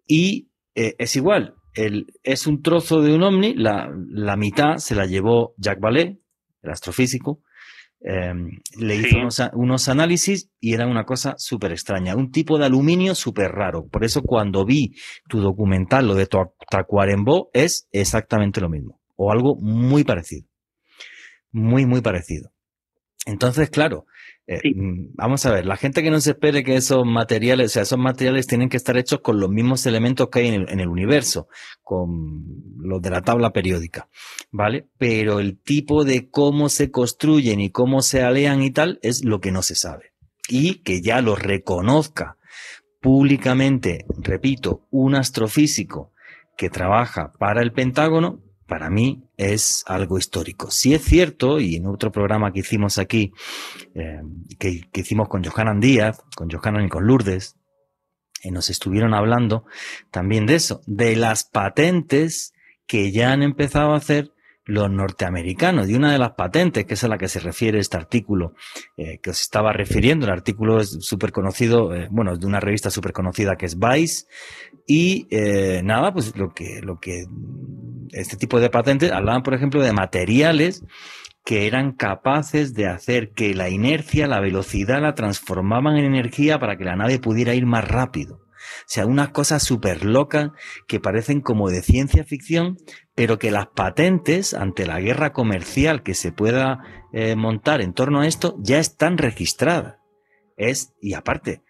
Y 0.07 0.49
eh, 0.73 0.95
es 0.97 1.15
igual, 1.15 1.53
el, 1.75 2.07
es 2.23 2.47
un 2.47 2.63
trozo 2.63 3.03
de 3.03 3.13
un 3.13 3.21
ovni, 3.21 3.53
la, 3.53 3.91
la 4.09 4.37
mitad 4.37 4.77
se 4.77 4.95
la 4.95 5.05
llevó 5.05 5.53
Jacques 5.57 5.83
Vallée, 5.83 6.19
el 6.63 6.71
astrofísico, 6.71 7.43
eh, 8.01 8.33
le 8.79 8.95
hizo 8.95 9.19
unos, 9.19 9.39
unos, 9.53 9.87
análisis 9.87 10.49
y 10.59 10.73
era 10.73 10.87
una 10.87 11.03
cosa 11.03 11.35
súper 11.37 11.73
extraña, 11.73 12.15
un 12.15 12.31
tipo 12.31 12.57
de 12.57 12.65
aluminio 12.65 13.13
súper 13.13 13.51
raro. 13.51 13.85
Por 13.85 14.03
eso 14.03 14.23
cuando 14.23 14.65
vi 14.65 14.95
tu 15.27 15.41
documental, 15.41 16.07
lo 16.07 16.15
de 16.15 16.27
Tacuarembó, 16.71 17.51
es 17.53 17.87
exactamente 17.91 18.61
lo 18.61 18.69
mismo, 18.69 18.99
o 19.15 19.31
algo 19.31 19.55
muy 19.57 20.03
parecido 20.03 20.48
muy, 21.51 21.85
muy 21.85 22.01
parecido. 22.01 22.51
Entonces, 23.25 23.69
claro, 23.69 24.05
eh, 24.47 24.61
mm, 24.73 25.11
vamos 25.13 25.45
a 25.45 25.51
ver, 25.51 25.65
la 25.65 25.77
gente 25.77 26.01
que 26.01 26.09
no 26.09 26.19
se 26.19 26.31
espere 26.31 26.63
que 26.63 26.75
esos 26.75 27.05
materiales, 27.05 27.67
o 27.67 27.73
sea, 27.73 27.83
esos 27.83 27.99
materiales 27.99 28.47
tienen 28.47 28.69
que 28.69 28.77
estar 28.77 28.97
hechos 28.97 29.19
con 29.19 29.39
los 29.39 29.49
mismos 29.49 29.85
elementos 29.85 30.29
que 30.29 30.39
hay 30.39 30.47
en 30.47 30.53
el, 30.55 30.69
en 30.69 30.79
el, 30.79 30.87
universo, 30.87 31.47
con 31.83 32.45
los 32.79 33.01
de 33.01 33.11
la 33.11 33.21
tabla 33.21 33.51
periódica, 33.51 34.09
¿vale? 34.51 34.87
Pero 34.97 35.39
el 35.39 35.59
tipo 35.59 36.05
de 36.05 36.29
cómo 36.29 36.69
se 36.69 36.89
construyen 36.89 37.61
y 37.61 37.69
cómo 37.69 38.01
se 38.01 38.23
alean 38.23 38.63
y 38.63 38.71
tal 38.71 38.99
es 39.03 39.23
lo 39.23 39.39
que 39.39 39.51
no 39.51 39.61
se 39.61 39.75
sabe. 39.75 40.13
Y 40.47 40.81
que 40.81 41.01
ya 41.01 41.21
lo 41.21 41.35
reconozca 41.35 42.37
públicamente, 43.01 44.05
repito, 44.17 44.87
un 44.89 45.15
astrofísico 45.15 46.11
que 46.57 46.69
trabaja 46.69 47.31
para 47.37 47.61
el 47.61 47.71
Pentágono, 47.71 48.41
para 48.69 48.89
mí 48.89 49.27
es 49.35 49.83
algo 49.87 50.17
histórico. 50.17 50.71
Si 50.71 50.93
es 50.93 51.03
cierto, 51.03 51.59
y 51.59 51.75
en 51.75 51.87
otro 51.87 52.11
programa 52.11 52.53
que 52.53 52.59
hicimos 52.59 52.97
aquí, 52.97 53.33
eh, 53.95 54.21
que, 54.57 54.83
hicimos 54.93 55.27
con 55.27 55.43
Johanan 55.43 55.81
Díaz, 55.81 56.21
con 56.35 56.49
Johanan 56.49 56.85
y 56.85 56.89
con 56.89 57.05
Lourdes, 57.05 57.57
y 58.41 58.51
nos 58.51 58.69
estuvieron 58.69 59.13
hablando 59.13 59.65
también 60.11 60.45
de 60.45 60.55
eso, 60.55 60.81
de 60.85 61.17
las 61.17 61.43
patentes 61.43 62.53
que 62.87 63.11
ya 63.11 63.33
han 63.33 63.43
empezado 63.43 63.91
a 63.91 63.97
hacer 63.97 64.31
los 64.69 64.89
norteamericanos. 64.89 65.89
Y 65.89 65.95
una 65.95 66.11
de 66.11 66.19
las 66.19 66.31
patentes, 66.31 66.85
que 66.85 66.93
es 66.93 67.03
a 67.03 67.07
la 67.07 67.17
que 67.17 67.27
se 67.27 67.39
refiere 67.39 67.79
este 67.79 67.97
artículo 67.97 68.53
eh, 68.97 69.19
que 69.21 69.31
os 69.31 69.41
estaba 69.41 69.73
refiriendo, 69.73 70.27
el 70.27 70.31
artículo 70.31 70.79
es 70.79 70.97
súper 71.01 71.31
conocido, 71.31 71.93
eh, 71.95 72.07
bueno, 72.11 72.33
es 72.33 72.39
de 72.39 72.45
una 72.45 72.59
revista 72.59 72.91
súper 72.91 73.11
conocida 73.11 73.55
que 73.55 73.65
es 73.65 73.77
Vice. 73.77 74.27
Y 74.85 75.27
eh, 75.31 75.81
nada, 75.83 76.13
pues 76.13 76.35
lo 76.37 76.53
que, 76.53 76.81
lo 76.81 76.99
que 76.99 77.25
este 78.11 78.37
tipo 78.37 78.59
de 78.59 78.69
patentes 78.69 79.11
hablaban, 79.11 79.41
por 79.41 79.55
ejemplo, 79.55 79.81
de 79.81 79.91
materiales 79.91 80.85
que 81.43 81.65
eran 81.65 81.93
capaces 81.93 82.75
de 82.75 82.87
hacer 82.87 83.31
que 83.31 83.55
la 83.55 83.69
inercia, 83.69 84.27
la 84.27 84.39
velocidad, 84.39 85.01
la 85.01 85.15
transformaban 85.15 85.97
en 85.97 86.05
energía 86.05 86.59
para 86.59 86.77
que 86.77 86.83
la 86.83 86.95
nave 86.95 87.17
pudiera 87.17 87.55
ir 87.55 87.65
más 87.65 87.87
rápido. 87.87 88.48
O 88.81 88.83
sea, 88.87 89.05
unas 89.05 89.29
cosas 89.29 89.63
súper 89.63 90.05
locas 90.05 90.51
que 90.87 90.99
parecen 90.99 91.41
como 91.41 91.69
de 91.69 91.81
ciencia 91.81 92.23
ficción, 92.23 92.77
pero 93.15 93.39
que 93.39 93.51
las 93.51 93.67
patentes 93.67 94.53
ante 94.53 94.85
la 94.85 94.99
guerra 94.99 95.33
comercial 95.33 96.03
que 96.03 96.13
se 96.13 96.31
pueda 96.31 96.79
eh, 97.13 97.35
montar 97.35 97.81
en 97.81 97.93
torno 97.93 98.21
a 98.21 98.27
esto 98.27 98.55
ya 98.59 98.79
están 98.79 99.17
registradas. 99.17 99.95
Es, 100.57 100.93
y 101.01 101.13
aparte, 101.13 101.61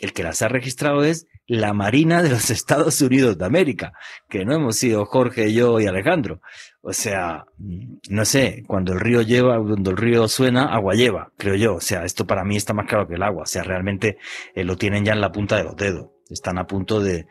el 0.00 0.12
que 0.12 0.22
las 0.22 0.42
ha 0.42 0.48
registrado 0.48 1.04
es 1.04 1.26
la 1.46 1.72
Marina 1.72 2.22
de 2.22 2.30
los 2.30 2.50
Estados 2.50 3.00
Unidos 3.00 3.38
de 3.38 3.46
América, 3.46 3.92
que 4.28 4.44
no 4.44 4.54
hemos 4.54 4.76
sido 4.76 5.04
Jorge, 5.06 5.52
yo 5.52 5.80
y 5.80 5.86
Alejandro. 5.86 6.40
O 6.82 6.92
sea, 6.92 7.44
no 8.08 8.24
sé, 8.24 8.62
cuando 8.66 8.92
el 8.92 9.00
río 9.00 9.22
lleva, 9.22 9.58
cuando 9.58 9.90
el 9.90 9.96
río 9.96 10.28
suena, 10.28 10.66
agua 10.66 10.94
lleva, 10.94 11.32
creo 11.36 11.54
yo. 11.54 11.76
O 11.76 11.80
sea, 11.80 12.04
esto 12.04 12.26
para 12.26 12.44
mí 12.44 12.56
está 12.56 12.74
más 12.74 12.86
claro 12.86 13.08
que 13.08 13.14
el 13.14 13.22
agua. 13.22 13.42
O 13.42 13.46
sea, 13.46 13.62
realmente 13.62 14.18
eh, 14.54 14.64
lo 14.64 14.76
tienen 14.76 15.04
ya 15.04 15.12
en 15.12 15.20
la 15.20 15.32
punta 15.32 15.56
de 15.56 15.64
los 15.64 15.76
dedos. 15.76 16.10
Están 16.28 16.58
a 16.58 16.66
punto 16.66 17.00
de, 17.00 17.26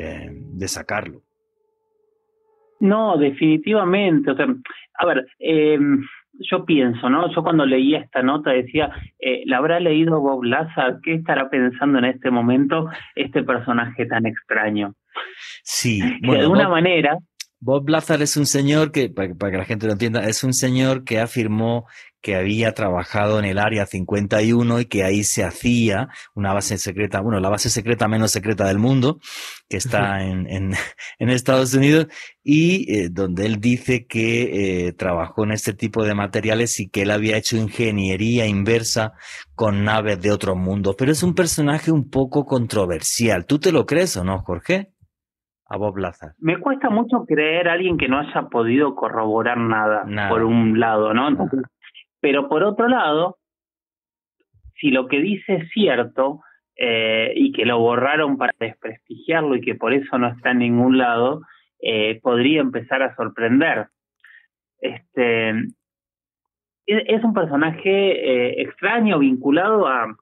eh, 0.00 0.28
de 0.30 0.68
sacarlo. 0.68 1.22
No, 2.80 3.16
definitivamente. 3.18 4.30
O 4.30 4.36
sea, 4.36 4.46
a 4.98 5.06
ver, 5.06 5.26
eh, 5.38 5.78
yo 6.38 6.64
pienso, 6.64 7.10
¿no? 7.10 7.32
Yo 7.34 7.42
cuando 7.42 7.66
leía 7.66 7.98
esta 8.00 8.22
nota 8.22 8.50
decía, 8.50 8.90
eh, 9.18 9.42
¿la 9.46 9.58
habrá 9.58 9.80
leído 9.80 10.20
Bob 10.20 10.44
Lazar? 10.44 11.00
¿Qué 11.02 11.14
estará 11.14 11.50
pensando 11.50 11.98
en 11.98 12.06
este 12.06 12.30
momento 12.30 12.88
este 13.14 13.42
personaje 13.42 14.06
tan 14.06 14.26
extraño? 14.26 14.94
Sí, 15.62 16.00
bueno, 16.22 16.34
de 16.34 16.40
alguna 16.40 16.68
manera. 16.68 17.18
Bob 17.60 17.88
Lazar 17.90 18.22
es 18.22 18.38
un 18.38 18.46
señor 18.46 18.90
que, 18.90 19.10
para, 19.10 19.50
que 19.50 19.58
la 19.58 19.64
gente 19.66 19.86
lo 19.86 19.92
entienda, 19.92 20.26
es 20.26 20.42
un 20.42 20.54
señor 20.54 21.04
que 21.04 21.18
afirmó 21.18 21.86
que 22.22 22.36
había 22.36 22.72
trabajado 22.72 23.38
en 23.38 23.44
el 23.44 23.58
área 23.58 23.86
51 23.86 24.80
y 24.80 24.84
que 24.86 25.04
ahí 25.04 25.24
se 25.24 25.44
hacía 25.44 26.08
una 26.34 26.52
base 26.52 26.78
secreta, 26.78 27.20
bueno, 27.20 27.40
la 27.40 27.48
base 27.48 27.70
secreta 27.70 28.08
menos 28.08 28.30
secreta 28.30 28.66
del 28.66 28.78
mundo, 28.78 29.20
que 29.68 29.76
está 29.76 30.22
en, 30.22 30.46
en, 31.18 31.28
Estados 31.30 31.74
Unidos, 31.74 32.08
y 32.42 32.92
eh, 32.92 33.08
donde 33.10 33.46
él 33.46 33.60
dice 33.60 34.06
que 34.06 34.88
eh, 34.88 34.92
trabajó 34.92 35.44
en 35.44 35.52
este 35.52 35.72
tipo 35.72 36.04
de 36.04 36.14
materiales 36.14 36.78
y 36.80 36.88
que 36.88 37.02
él 37.02 37.10
había 37.10 37.36
hecho 37.36 37.56
ingeniería 37.56 38.46
inversa 38.46 39.12
con 39.54 39.84
naves 39.84 40.20
de 40.20 40.32
otro 40.32 40.56
mundo. 40.56 40.94
Pero 40.98 41.12
es 41.12 41.22
un 41.22 41.34
personaje 41.34 41.90
un 41.90 42.10
poco 42.10 42.44
controversial. 42.44 43.46
¿Tú 43.46 43.58
te 43.58 43.72
lo 43.72 43.86
crees 43.86 44.16
o 44.16 44.24
no, 44.24 44.38
Jorge? 44.40 44.92
A 45.72 45.76
Bob 45.76 45.98
Lazar. 45.98 46.32
Me 46.38 46.58
cuesta 46.58 46.90
mucho 46.90 47.24
creer 47.28 47.68
a 47.68 47.74
alguien 47.74 47.96
que 47.96 48.08
no 48.08 48.18
haya 48.18 48.48
podido 48.50 48.96
corroborar 48.96 49.56
nada, 49.56 50.04
por 50.28 50.42
un 50.42 50.80
lado, 50.80 51.14
¿no? 51.14 51.28
Pero 52.20 52.48
por 52.48 52.62
otro 52.62 52.88
lado, 52.88 53.38
si 54.80 54.90
lo 54.90 55.08
que 55.08 55.20
dice 55.20 55.56
es 55.56 55.70
cierto 55.70 56.40
eh, 56.76 57.32
y 57.34 57.52
que 57.52 57.66
lo 57.66 57.78
borraron 57.78 58.38
para 58.38 58.54
desprestigiarlo 58.58 59.56
y 59.56 59.60
que 59.60 59.74
por 59.74 59.92
eso 59.92 60.18
no 60.18 60.28
está 60.28 60.52
en 60.52 60.58
ningún 60.58 60.98
lado, 60.98 61.42
eh, 61.80 62.20
podría 62.22 62.60
empezar 62.60 63.02
a 63.02 63.14
sorprender. 63.16 63.88
Este, 64.80 65.50
es, 66.86 67.24
un 67.24 67.34
personaje 67.34 67.90
eh, 67.90 68.62
extraño 68.62 69.18
vinculado 69.18 69.86
a, 69.86 70.16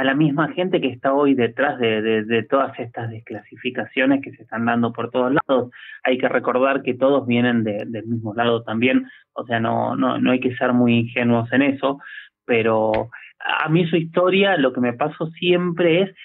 a 0.00 0.04
la 0.04 0.14
misma 0.14 0.48
gente 0.54 0.80
que 0.80 0.88
está 0.88 1.12
hoy 1.12 1.34
detrás 1.34 1.78
de, 1.78 2.24
de, 2.24 2.42
todas 2.44 2.72
estas 2.78 3.10
desclasificaciones 3.10 4.22
que 4.22 4.30
se 4.30 4.44
están 4.44 4.64
dando 4.64 4.94
por 4.94 5.10
todos 5.10 5.30
lados. 5.30 5.70
Hay 6.02 6.16
que 6.16 6.26
recordar 6.26 6.80
que 6.82 6.94
todos 6.94 7.26
vienen 7.26 7.64
del 7.64 8.06
mismo 8.06 8.32
lado 8.32 8.62
también, 8.62 9.06
o 9.34 9.44
sea, 9.44 9.60
no, 9.60 9.96
no, 9.96 10.16
no 10.16 10.30
hay 10.30 10.40
que 10.40 10.56
ser 10.56 10.72
muy 10.72 11.00
ingenuos 11.00 11.52
en 11.52 11.60
eso, 11.60 12.00
pero 12.46 13.10
a 13.40 13.68
mí 13.68 13.86
su 13.88 13.96
historia 13.96 14.56
lo 14.56 14.72
que 14.72 14.80
me 14.80 14.94
pasó 14.94 15.26
siempre 15.32 16.00
es 16.00 16.16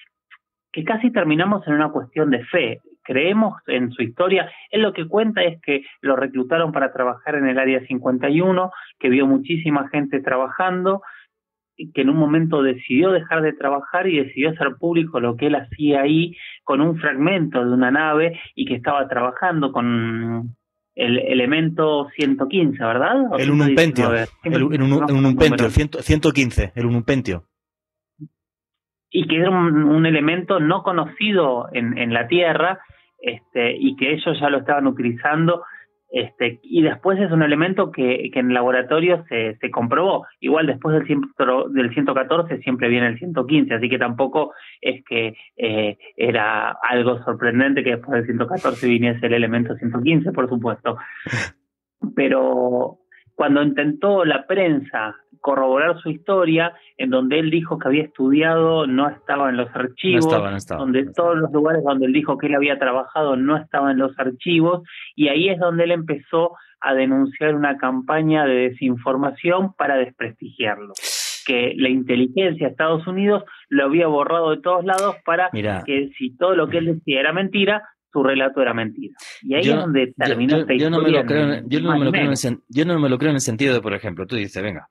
que 0.72 0.86
casi 0.86 1.12
terminamos 1.12 1.68
en 1.68 1.74
una 1.74 1.90
cuestión 1.90 2.32
de 2.32 2.46
fe. 2.46 2.80
Creemos 3.04 3.62
en 3.68 3.92
su 3.92 4.04
historia. 4.04 4.50
Él 4.72 4.84
lo 4.84 4.94
que 4.94 5.06
cuenta 5.06 5.44
es 5.44 5.62
que 5.62 5.84
lo 6.00 6.16
reclutaron 6.16 6.72
para 6.72 6.94
trabajar 6.94 7.36
en 7.36 7.50
el 7.50 7.60
área 7.60 7.86
51, 7.86 8.72
que 9.00 9.10
vio 9.10 9.28
muchísima 9.28 9.90
gente 9.90 10.22
trabajando, 10.22 11.02
que 11.94 12.02
en 12.02 12.10
un 12.10 12.18
momento 12.18 12.62
decidió 12.62 13.12
dejar 13.12 13.42
de 13.42 13.54
trabajar 13.54 14.08
y 14.08 14.24
decidió 14.24 14.52
hacer 14.52 14.76
público 14.80 15.20
lo 15.20 15.36
que 15.36 15.48
él 15.48 15.56
hacía 15.56 16.02
ahí 16.02 16.36
con 16.64 16.82
un 16.82 16.98
fragmento 16.98 17.64
de 17.64 17.74
una 17.74 17.92
nave 17.92 18.40
y 18.56 18.66
que 18.66 18.76
estaba 18.76 19.08
trabajando 19.08 19.72
con 19.72 20.56
el 20.96 21.20
elemento 21.20 22.08
115, 22.16 22.84
¿verdad? 22.84 23.16
El 23.38 23.52
unupentio, 23.52 24.14
el, 24.44 24.64
unupentio, 24.64 25.66
el 25.66 25.72
115, 25.72 26.72
el 26.74 26.86
unupentio. 26.86 27.44
Y 29.10 29.28
que 29.28 29.38
era 29.38 29.50
un, 29.50 30.06
elemento 30.06 30.60
no 30.60 30.84
conocido 30.84 31.68
en, 31.74 31.98
en 31.98 32.14
la 32.14 32.28
Tierra 32.28 32.80
este, 33.20 33.76
y 33.78 33.96
que 33.96 34.14
ellos 34.14 34.38
ya 34.40 34.50
lo 34.50 34.60
estaban 34.60 34.88
utilizando 34.88 35.64
este, 36.10 36.60
y 36.64 36.82
después 36.82 37.20
es 37.20 37.32
un 37.32 37.42
elemento 37.42 37.92
que, 37.92 38.30
que 38.32 38.40
en 38.40 38.48
el 38.48 38.54
laboratorio 38.54 39.26
se, 39.28 39.58
se 39.58 39.72
comprobó. 39.72 40.26
Igual 40.40 40.68
después 40.68 40.96
del, 40.96 41.22
del 41.74 41.94
114 41.94 42.60
siempre 42.60 42.90
viene 42.90 43.08
el 43.08 43.18
115, 43.18 43.74
así 43.74 43.90
que 43.90 43.98
tampoco 43.98 44.54
es 44.82 45.04
que 45.06 45.36
eh, 45.58 45.98
era 46.16 46.78
algo 46.90 47.22
sorprendente 47.24 47.84
que 47.84 47.98
después 47.98 48.12
del 48.18 48.26
114 48.26 48.88
viniese 48.88 49.26
el 49.26 49.34
elemento 49.34 49.76
115, 49.76 50.32
por 50.32 50.48
supuesto. 50.48 50.98
Pero 52.16 53.00
cuando 53.36 53.62
intentó 53.62 54.24
la 54.24 54.48
prensa 54.48 55.16
corroborar 55.46 56.02
su 56.02 56.10
historia, 56.10 56.74
en 56.98 57.12
donde 57.12 57.38
él 57.38 57.52
dijo 57.52 57.78
que 57.78 57.88
había 57.88 58.02
estudiado, 58.02 58.88
no 58.88 59.08
estaba 59.08 59.52
en 59.52 59.58
los 59.58 59.70
archivos, 59.76 60.28
donde 60.70 61.06
todos 61.14 61.38
los 61.38 61.52
lugares 61.52 61.84
donde 61.84 62.08
él 62.08 62.14
dijo 62.14 62.36
que 62.40 62.48
él 62.48 62.56
había 62.56 62.80
trabajado 62.80 63.36
no 63.36 63.56
estaban 63.56 63.92
en 63.92 64.00
los 64.00 64.18
archivos, 64.18 64.82
y 65.16 65.28
ahí 65.28 65.50
es 65.50 65.60
donde 65.60 65.84
él 65.84 65.92
empezó 65.92 66.56
a 66.82 66.96
denunciar 66.96 67.54
una 67.54 67.78
campaña 67.78 68.44
de 68.46 68.70
desinformación 68.70 69.76
para 69.78 69.98
desprestigiarlo 69.98 70.94
que 71.46 71.76
la 71.78 71.90
inteligencia 71.90 72.66
de 72.66 72.72
Estados 72.72 73.06
Unidos 73.06 73.44
lo 73.70 73.86
había 73.86 74.08
borrado 74.08 74.50
de 74.50 74.62
todos 74.64 74.84
lados 74.84 75.18
para 75.26 75.52
que 75.52 76.10
si 76.18 76.36
todo 76.38 76.56
lo 76.56 76.70
que 76.70 76.80
él 76.80 76.86
decía 76.88 77.20
era 77.20 77.34
mentira, 77.34 77.84
su 78.12 78.24
relato 78.24 78.64
era 78.64 78.74
mentira. 78.74 79.14
Y 79.44 79.54
ahí 79.54 79.70
es 79.70 79.76
donde 79.76 80.12
terminó 80.18 80.58
esta 80.58 80.74
historia. 80.74 81.22
Yo, 81.22 81.28
creo 81.28 81.54
en 81.54 81.68
yo 81.70 81.82
no 81.82 82.00
me 82.00 83.10
lo 83.10 83.20
creo 83.20 83.30
en 83.30 83.36
el 83.36 83.42
sentido 83.42 83.76
de, 83.76 83.82
por 83.82 83.94
ejemplo, 83.94 84.26
tú 84.26 84.38
dices, 84.38 84.64
venga, 84.64 84.88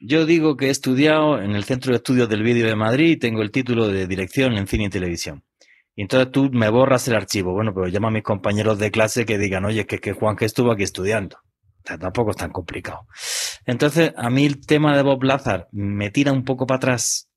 yo 0.00 0.26
digo 0.26 0.56
que 0.56 0.66
he 0.66 0.70
estudiado 0.70 1.40
en 1.40 1.52
el 1.52 1.64
Centro 1.64 1.92
de 1.92 1.96
Estudios 1.96 2.28
del 2.28 2.42
Vídeo 2.42 2.66
de 2.66 2.76
Madrid 2.76 3.10
y 3.10 3.16
tengo 3.16 3.42
el 3.42 3.50
título 3.50 3.88
de 3.88 4.06
Dirección 4.06 4.54
en 4.54 4.66
Cine 4.66 4.84
y 4.84 4.90
Televisión. 4.90 5.44
Y 5.94 6.02
entonces 6.02 6.30
tú 6.30 6.50
me 6.52 6.68
borras 6.68 7.08
el 7.08 7.16
archivo. 7.16 7.52
Bueno, 7.52 7.74
pero 7.74 7.88
llama 7.88 8.08
a 8.08 8.12
mis 8.12 8.22
compañeros 8.22 8.78
de 8.78 8.92
clase 8.92 9.26
que 9.26 9.38
digan, 9.38 9.64
oye, 9.64 9.86
que, 9.86 9.98
que 9.98 10.12
Juan 10.12 10.36
que 10.36 10.44
estuvo 10.44 10.70
aquí 10.70 10.84
estudiando. 10.84 11.38
O 11.38 11.82
sea, 11.84 11.98
tampoco 11.98 12.30
es 12.30 12.36
tan 12.36 12.52
complicado. 12.52 13.06
Entonces, 13.66 14.12
a 14.16 14.30
mí 14.30 14.46
el 14.46 14.64
tema 14.64 14.96
de 14.96 15.02
Bob 15.02 15.24
Lazar 15.24 15.68
me 15.72 16.10
tira 16.10 16.32
un 16.32 16.44
poco 16.44 16.66
para 16.66 16.76
atrás. 16.76 17.28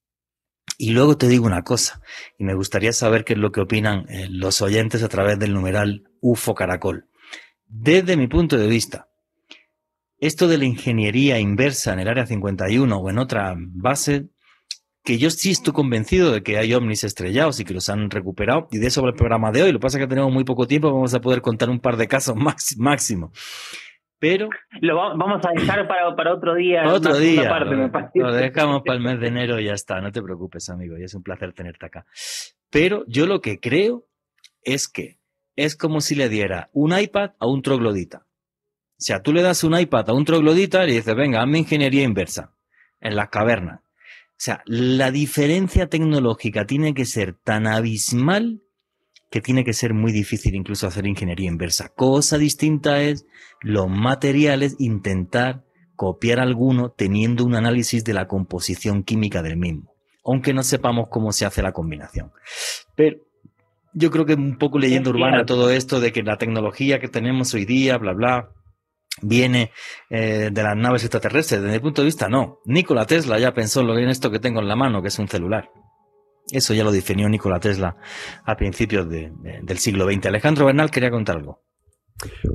Y 0.77 0.91
luego 0.91 1.17
te 1.17 1.27
digo 1.27 1.45
una 1.45 1.63
cosa, 1.63 2.01
y 2.37 2.43
me 2.43 2.53
gustaría 2.53 2.93
saber 2.93 3.23
qué 3.23 3.33
es 3.33 3.39
lo 3.39 3.51
que 3.51 3.61
opinan 3.61 4.05
eh, 4.09 4.27
los 4.29 4.61
oyentes 4.61 5.03
a 5.03 5.09
través 5.09 5.37
del 5.37 5.53
numeral 5.53 6.03
UFO 6.21 6.55
Caracol. 6.55 7.07
Desde 7.65 8.17
mi 8.17 8.27
punto 8.27 8.57
de 8.57 8.67
vista, 8.67 9.10
esto 10.21 10.47
de 10.47 10.59
la 10.59 10.65
ingeniería 10.65 11.39
inversa 11.39 11.91
en 11.91 11.99
el 11.99 12.07
área 12.07 12.25
51 12.25 12.95
o 12.95 13.09
en 13.09 13.17
otra 13.17 13.55
base, 13.57 14.29
que 15.03 15.17
yo 15.17 15.31
sí 15.31 15.49
estoy 15.49 15.73
convencido 15.73 16.31
de 16.31 16.43
que 16.43 16.59
hay 16.59 16.75
ovnis 16.75 17.03
estrellados 17.03 17.59
y 17.59 17.65
que 17.65 17.73
los 17.73 17.89
han 17.89 18.09
recuperado, 18.11 18.67
y 18.71 18.77
de 18.77 18.87
eso 18.87 19.01
va 19.01 19.09
el 19.09 19.15
programa 19.15 19.51
de 19.51 19.63
hoy. 19.63 19.71
Lo 19.71 19.79
que 19.79 19.83
pasa 19.83 19.97
es 19.97 20.03
que 20.03 20.07
tenemos 20.07 20.31
muy 20.31 20.43
poco 20.43 20.67
tiempo, 20.67 20.93
vamos 20.93 21.13
a 21.15 21.21
poder 21.21 21.41
contar 21.41 21.71
un 21.71 21.79
par 21.79 21.97
de 21.97 22.07
casos 22.07 22.35
máximo. 22.77 23.31
Pero. 24.19 24.49
Lo 24.81 24.95
vamos 24.95 25.41
a 25.43 25.59
dejar 25.59 25.87
para, 25.87 26.15
para 26.15 26.35
otro 26.35 26.53
día. 26.53 26.83
Otro 26.85 27.17
día. 27.17 27.51
lo, 28.13 28.31
dejamos 28.31 28.83
para 28.85 28.97
el 28.99 29.03
mes 29.03 29.19
de 29.19 29.27
enero 29.27 29.59
y 29.59 29.65
ya 29.65 29.73
está. 29.73 29.99
No 29.99 30.11
te 30.11 30.21
preocupes, 30.21 30.69
amigo. 30.69 30.95
Y 30.99 31.03
es 31.03 31.15
un 31.15 31.23
placer 31.23 31.53
tenerte 31.53 31.87
acá. 31.87 32.05
Pero 32.69 33.03
yo 33.07 33.25
lo 33.25 33.41
que 33.41 33.59
creo 33.59 34.05
es 34.61 34.87
que 34.87 35.17
es 35.55 35.75
como 35.75 36.01
si 36.01 36.13
le 36.13 36.29
diera 36.29 36.69
un 36.71 36.95
iPad 36.95 37.31
a 37.39 37.47
un 37.47 37.63
troglodita. 37.63 38.27
O 39.01 39.03
sea, 39.03 39.23
tú 39.23 39.33
le 39.33 39.41
das 39.41 39.63
un 39.63 39.75
iPad 39.75 40.11
a 40.11 40.13
un 40.13 40.25
troglodita 40.25 40.87
y 40.87 40.93
dices, 40.93 41.15
venga, 41.15 41.41
hazme 41.41 41.57
ingeniería 41.57 42.03
inversa 42.03 42.53
en 42.99 43.15
las 43.15 43.29
cavernas. 43.29 43.79
O 43.81 44.43
sea, 44.43 44.61
la 44.67 45.09
diferencia 45.09 45.87
tecnológica 45.87 46.67
tiene 46.67 46.93
que 46.93 47.05
ser 47.05 47.33
tan 47.33 47.65
abismal 47.65 48.61
que 49.31 49.41
tiene 49.41 49.63
que 49.63 49.73
ser 49.73 49.95
muy 49.95 50.11
difícil 50.11 50.53
incluso 50.53 50.85
hacer 50.85 51.07
ingeniería 51.07 51.49
inversa. 51.49 51.89
Cosa 51.89 52.37
distinta 52.37 53.01
es 53.01 53.25
los 53.61 53.89
materiales, 53.89 54.75
intentar 54.77 55.63
copiar 55.95 56.39
alguno 56.39 56.91
teniendo 56.91 57.43
un 57.43 57.55
análisis 57.55 58.03
de 58.03 58.13
la 58.13 58.27
composición 58.27 59.01
química 59.01 59.41
del 59.41 59.57
mismo, 59.57 59.95
aunque 60.23 60.53
no 60.53 60.61
sepamos 60.61 61.07
cómo 61.09 61.31
se 61.31 61.47
hace 61.47 61.63
la 61.63 61.71
combinación. 61.71 62.31
Pero 62.95 63.17
yo 63.93 64.11
creo 64.11 64.27
que 64.27 64.35
un 64.35 64.59
poco 64.59 64.77
leyenda 64.77 65.09
urbana 65.09 65.43
todo 65.43 65.71
esto 65.71 65.99
de 65.99 66.11
que 66.11 66.21
la 66.21 66.37
tecnología 66.37 66.99
que 66.99 67.07
tenemos 67.07 67.55
hoy 67.55 67.65
día, 67.65 67.97
bla, 67.97 68.13
bla, 68.13 68.51
viene 69.21 69.71
eh, 70.09 70.49
de 70.51 70.63
las 70.63 70.75
naves 70.75 71.03
extraterrestres. 71.03 71.61
Desde 71.61 71.73
mi 71.73 71.81
punto 71.81 72.01
de 72.01 72.05
vista, 72.05 72.29
no. 72.29 72.59
Nikola 72.65 73.05
Tesla 73.05 73.39
ya 73.39 73.53
pensó 73.53 73.81
en 73.81 74.09
esto 74.09 74.31
que 74.31 74.39
tengo 74.39 74.59
en 74.61 74.67
la 74.67 74.75
mano, 74.75 75.01
que 75.01 75.09
es 75.09 75.19
un 75.19 75.27
celular. 75.27 75.69
Eso 76.51 76.73
ya 76.73 76.83
lo 76.83 76.91
definió 76.91 77.29
Nikola 77.29 77.59
Tesla 77.59 77.97
a 78.45 78.55
principios 78.55 79.07
del 79.09 79.77
siglo 79.77 80.11
XX. 80.11 80.27
Alejandro 80.27 80.65
Bernal 80.65 80.91
quería 80.91 81.11
contar 81.11 81.37
algo. 81.37 81.63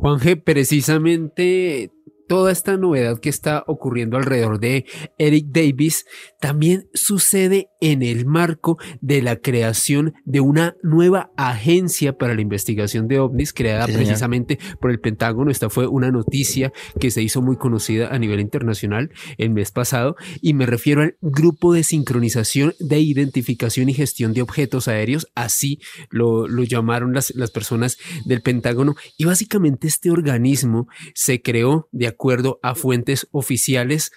Juan 0.00 0.18
G, 0.18 0.42
precisamente 0.42 1.92
toda 2.28 2.52
esta 2.52 2.76
novedad 2.76 3.18
que 3.20 3.28
está 3.28 3.64
ocurriendo 3.66 4.16
alrededor 4.16 4.58
de 4.58 4.84
Eric 5.18 5.46
Davis 5.48 6.04
también 6.40 6.88
sucede 6.94 7.68
en 7.80 8.02
el 8.02 8.26
marco 8.26 8.78
de 9.00 9.22
la 9.22 9.36
creación 9.36 10.14
de 10.24 10.40
una 10.40 10.76
nueva 10.82 11.30
agencia 11.36 12.16
para 12.16 12.34
la 12.34 12.40
investigación 12.40 13.08
de 13.08 13.18
ovnis 13.18 13.52
creada 13.52 13.86
precisamente 13.86 14.58
por 14.80 14.90
el 14.90 15.00
Pentágono. 15.00 15.50
Esta 15.50 15.70
fue 15.70 15.86
una 15.86 16.10
noticia 16.10 16.72
que 17.00 17.10
se 17.10 17.22
hizo 17.22 17.42
muy 17.42 17.56
conocida 17.56 18.08
a 18.08 18.18
nivel 18.18 18.40
internacional 18.40 19.10
el 19.38 19.50
mes 19.50 19.70
pasado 19.70 20.16
y 20.40 20.54
me 20.54 20.66
refiero 20.66 21.02
al 21.02 21.16
Grupo 21.20 21.72
de 21.72 21.84
Sincronización 21.84 22.74
de 22.78 23.00
Identificación 23.00 23.88
y 23.88 23.94
Gestión 23.94 24.32
de 24.32 24.42
Objetos 24.42 24.88
Aéreos, 24.88 25.28
así 25.34 25.80
lo, 26.10 26.48
lo 26.48 26.64
llamaron 26.64 27.12
las, 27.12 27.34
las 27.34 27.50
personas 27.50 27.98
del 28.24 28.42
Pentágono 28.42 28.94
y 29.16 29.24
básicamente 29.24 29.88
este 29.88 30.10
organismo 30.10 30.88
se 31.14 31.42
creó 31.42 31.88
de 31.92 32.06
acuerdo 32.06 32.58
a 32.62 32.74
fuentes 32.74 33.26
oficiales 33.30 34.12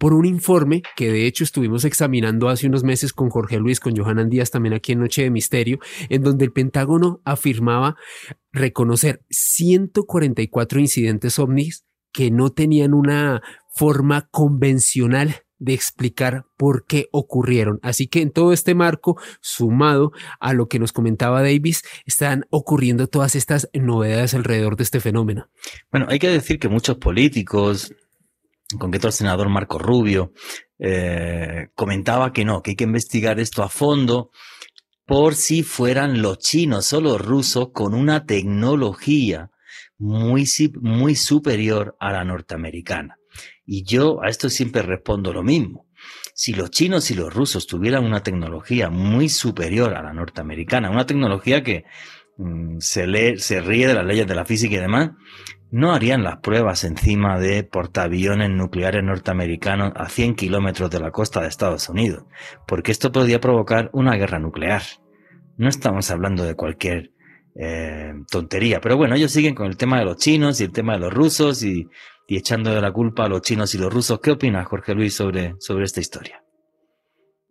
por 0.00 0.14
un 0.14 0.24
informe 0.24 0.82
que 0.96 1.12
de 1.12 1.26
hecho 1.26 1.44
estuvimos 1.44 1.84
examinando 1.84 2.48
hace 2.48 2.66
unos 2.66 2.84
meses 2.84 3.12
con 3.12 3.28
Jorge 3.28 3.58
Luis, 3.58 3.80
con 3.80 3.94
Johanan 3.94 4.30
Díaz 4.30 4.50
también 4.50 4.72
aquí 4.72 4.92
en 4.92 5.00
Noche 5.00 5.24
de 5.24 5.30
Misterio, 5.30 5.78
en 6.08 6.22
donde 6.22 6.46
el 6.46 6.52
Pentágono 6.52 7.20
afirmaba 7.26 7.96
reconocer 8.50 9.22
144 9.28 10.80
incidentes 10.80 11.38
ovnis 11.38 11.84
que 12.12 12.30
no 12.30 12.48
tenían 12.48 12.94
una 12.94 13.42
forma 13.74 14.26
convencional 14.30 15.42
de 15.58 15.74
explicar 15.74 16.46
por 16.56 16.86
qué 16.86 17.10
ocurrieron. 17.12 17.78
Así 17.82 18.06
que 18.06 18.22
en 18.22 18.30
todo 18.30 18.54
este 18.54 18.74
marco, 18.74 19.20
sumado 19.42 20.12
a 20.40 20.54
lo 20.54 20.66
que 20.66 20.78
nos 20.78 20.92
comentaba 20.92 21.42
Davis, 21.42 21.82
están 22.06 22.46
ocurriendo 22.48 23.06
todas 23.06 23.36
estas 23.36 23.68
novedades 23.74 24.32
alrededor 24.32 24.76
de 24.76 24.84
este 24.84 25.00
fenómeno. 25.00 25.50
Bueno, 25.90 26.06
hay 26.08 26.18
que 26.18 26.30
decir 26.30 26.58
que 26.58 26.70
muchos 26.70 26.96
políticos, 26.96 27.92
en 28.72 28.78
concreto 28.78 29.06
el 29.08 29.12
senador 29.12 29.48
Marco 29.48 29.78
Rubio, 29.78 30.32
eh, 30.78 31.68
comentaba 31.74 32.32
que 32.32 32.44
no, 32.44 32.62
que 32.62 32.72
hay 32.72 32.76
que 32.76 32.84
investigar 32.84 33.40
esto 33.40 33.62
a 33.62 33.68
fondo 33.68 34.30
por 35.06 35.34
si 35.34 35.62
fueran 35.62 36.22
los 36.22 36.38
chinos 36.38 36.92
o 36.92 37.00
los 37.00 37.20
rusos 37.20 37.70
con 37.72 37.94
una 37.94 38.26
tecnología 38.26 39.50
muy, 39.98 40.46
muy 40.80 41.16
superior 41.16 41.96
a 41.98 42.12
la 42.12 42.24
norteamericana. 42.24 43.16
Y 43.66 43.84
yo 43.84 44.22
a 44.22 44.28
esto 44.28 44.48
siempre 44.48 44.82
respondo 44.82 45.32
lo 45.32 45.42
mismo. 45.42 45.86
Si 46.34 46.52
los 46.52 46.70
chinos 46.70 47.10
y 47.10 47.14
los 47.14 47.32
rusos 47.32 47.66
tuvieran 47.66 48.04
una 48.04 48.22
tecnología 48.22 48.88
muy 48.88 49.28
superior 49.28 49.94
a 49.94 50.02
la 50.02 50.12
norteamericana, 50.12 50.90
una 50.90 51.06
tecnología 51.06 51.62
que 51.62 51.84
mm, 52.38 52.78
se, 52.78 53.36
se 53.38 53.60
ríe 53.60 53.88
de 53.88 53.94
las 53.94 54.06
leyes 54.06 54.26
de 54.26 54.34
la 54.34 54.44
física 54.44 54.76
y 54.76 54.80
demás, 54.80 55.10
no 55.70 55.92
harían 55.92 56.24
las 56.24 56.38
pruebas 56.38 56.84
encima 56.84 57.38
de 57.38 57.62
portaaviones 57.64 58.50
nucleares 58.50 59.04
norteamericanos 59.04 59.92
a 59.96 60.08
100 60.08 60.34
kilómetros 60.34 60.90
de 60.90 61.00
la 61.00 61.10
costa 61.10 61.40
de 61.40 61.48
Estados 61.48 61.88
Unidos, 61.88 62.24
porque 62.66 62.92
esto 62.92 63.12
podría 63.12 63.40
provocar 63.40 63.90
una 63.92 64.16
guerra 64.16 64.38
nuclear. 64.38 64.82
No 65.56 65.68
estamos 65.68 66.10
hablando 66.10 66.44
de 66.44 66.54
cualquier 66.54 67.10
eh, 67.54 68.14
tontería, 68.30 68.80
pero 68.80 68.96
bueno, 68.96 69.14
ellos 69.14 69.30
siguen 69.30 69.54
con 69.54 69.66
el 69.66 69.76
tema 69.76 69.98
de 69.98 70.04
los 70.04 70.16
chinos 70.16 70.60
y 70.60 70.64
el 70.64 70.72
tema 70.72 70.94
de 70.94 71.00
los 71.00 71.12
rusos 71.12 71.62
y 71.62 71.86
y 72.30 72.36
echando 72.36 72.72
de 72.72 72.80
la 72.80 72.92
culpa 72.92 73.24
a 73.24 73.28
los 73.28 73.42
chinos 73.42 73.74
y 73.74 73.78
los 73.78 73.92
rusos. 73.92 74.20
¿Qué 74.20 74.30
opinas, 74.30 74.64
Jorge 74.68 74.94
Luis, 74.94 75.16
sobre, 75.16 75.54
sobre 75.58 75.82
esta 75.82 75.98
historia? 75.98 76.40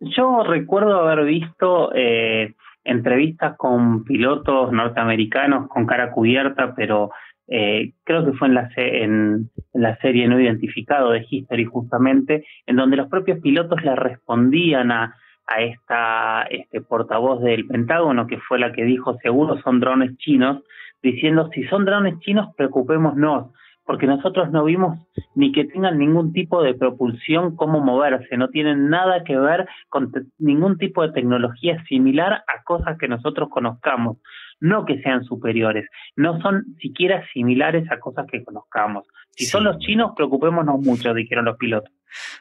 Yo 0.00 0.42
recuerdo 0.42 1.00
haber 1.00 1.26
visto 1.26 1.92
eh, 1.94 2.54
entrevistas 2.82 3.58
con 3.58 4.04
pilotos 4.04 4.72
norteamericanos 4.72 5.68
con 5.68 5.84
cara 5.84 6.10
cubierta, 6.12 6.74
pero 6.74 7.10
eh, 7.52 7.94
creo 8.04 8.24
que 8.24 8.32
fue 8.34 8.46
en 8.46 8.54
la, 8.54 8.70
en, 8.76 9.50
la 9.74 9.96
serie 9.98 10.28
no 10.28 10.40
identificado 10.40 11.10
de 11.10 11.26
History 11.28 11.64
justamente, 11.64 12.44
en 12.66 12.76
donde 12.76 12.96
los 12.96 13.08
propios 13.08 13.40
pilotos 13.40 13.82
le 13.82 13.96
respondían 13.96 14.92
a, 14.92 15.16
esta 15.58 16.42
este 16.42 16.80
portavoz 16.80 17.42
del 17.42 17.66
Pentágono, 17.66 18.28
que 18.28 18.38
fue 18.38 18.60
la 18.60 18.70
que 18.70 18.84
dijo 18.84 19.18
seguro 19.18 19.60
son 19.62 19.80
drones 19.80 20.16
chinos, 20.18 20.62
diciendo 21.02 21.50
si 21.52 21.64
son 21.64 21.84
drones 21.84 22.20
chinos 22.20 22.54
preocupémonos, 22.56 23.50
porque 23.84 24.06
nosotros 24.06 24.52
no 24.52 24.62
vimos 24.62 24.96
ni 25.34 25.50
que 25.50 25.64
tengan 25.64 25.98
ningún 25.98 26.32
tipo 26.32 26.62
de 26.62 26.74
propulsión, 26.74 27.56
cómo 27.56 27.80
moverse, 27.80 28.36
no 28.36 28.46
tienen 28.50 28.90
nada 28.90 29.24
que 29.24 29.36
ver 29.36 29.66
con 29.88 30.12
ningún 30.38 30.78
tipo 30.78 31.02
de 31.02 31.12
tecnología 31.12 31.82
similar 31.88 32.44
a 32.46 32.62
cosas 32.62 32.96
que 32.96 33.08
nosotros 33.08 33.48
conozcamos, 33.48 34.18
no 34.60 34.84
que 34.84 35.00
sean 35.02 35.24
superiores, 35.24 35.86
no 36.16 36.40
son 36.40 36.76
siquiera 36.80 37.24
similares 37.32 37.90
a 37.90 37.98
cosas 37.98 38.26
que 38.30 38.44
conozcamos. 38.44 39.06
Si 39.30 39.46
son 39.46 39.64
los 39.64 39.78
chinos, 39.78 40.12
preocupémonos 40.16 40.80
mucho, 40.80 41.14
dijeron 41.14 41.46
los 41.46 41.56
pilotos. 41.56 41.92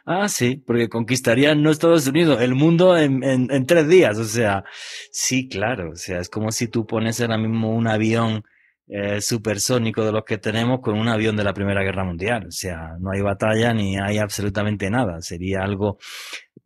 Ah, 0.05 0.27
sí, 0.27 0.61
porque 0.65 0.89
conquistarían 0.89 1.61
no 1.61 1.69
Estados 1.69 2.07
Unidos, 2.07 2.41
el 2.41 2.55
mundo 2.55 2.97
en, 2.97 3.23
en, 3.23 3.47
en 3.51 3.65
tres 3.65 3.87
días, 3.87 4.17
o 4.17 4.23
sea, 4.23 4.63
sí, 5.11 5.47
claro, 5.47 5.91
o 5.91 5.95
sea, 5.95 6.19
es 6.19 6.29
como 6.29 6.51
si 6.51 6.67
tú 6.67 6.85
pones 6.85 7.21
ahora 7.21 7.37
mismo 7.37 7.75
un 7.75 7.87
avión 7.87 8.43
eh, 8.91 9.21
supersónico 9.21 10.03
de 10.03 10.11
los 10.11 10.23
que 10.23 10.39
tenemos 10.39 10.79
con 10.81 10.97
un 10.97 11.07
avión 11.07 11.35
de 11.35 11.43
la 11.43 11.53
Primera 11.53 11.83
Guerra 11.83 12.03
Mundial. 12.03 12.47
O 12.47 12.51
sea, 12.51 12.95
no 12.99 13.11
hay 13.11 13.21
batalla 13.21 13.71
ni 13.71 13.99
hay 13.99 14.17
absolutamente 14.17 14.89
nada. 14.89 15.21
Sería 15.21 15.61
algo, 15.61 15.99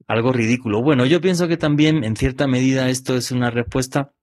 algo 0.07 0.31
ridículo. 0.31 0.81
Bueno, 0.81 1.05
yo 1.05 1.19
pienso 1.19 1.49
que 1.49 1.57
también, 1.57 2.05
en 2.05 2.15
cierta 2.15 2.47
medida, 2.47 2.87
esto 2.87 3.17
es 3.17 3.31
una 3.31 3.49
respuesta 3.51 4.13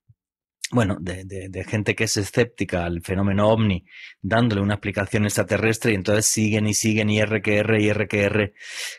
bueno, 0.73 0.97
de, 1.01 1.25
de, 1.25 1.65
gente 1.65 1.97
que 1.97 2.05
es 2.05 2.17
escéptica 2.17 2.85
al 2.85 3.03
fenómeno 3.03 3.49
ovni, 3.49 3.85
dándole 4.23 4.63
una 4.63 4.75
explicación 4.75 5.25
extraterrestre 5.25 5.93
y 5.93 5.97
entonces 5.97 6.27
siguen 6.27 6.69
y 6.69 6.75
siguen 6.75 7.11
y 7.11 7.21
RQR 7.21 7.81
y 7.81 7.93
RQR 7.93 8.53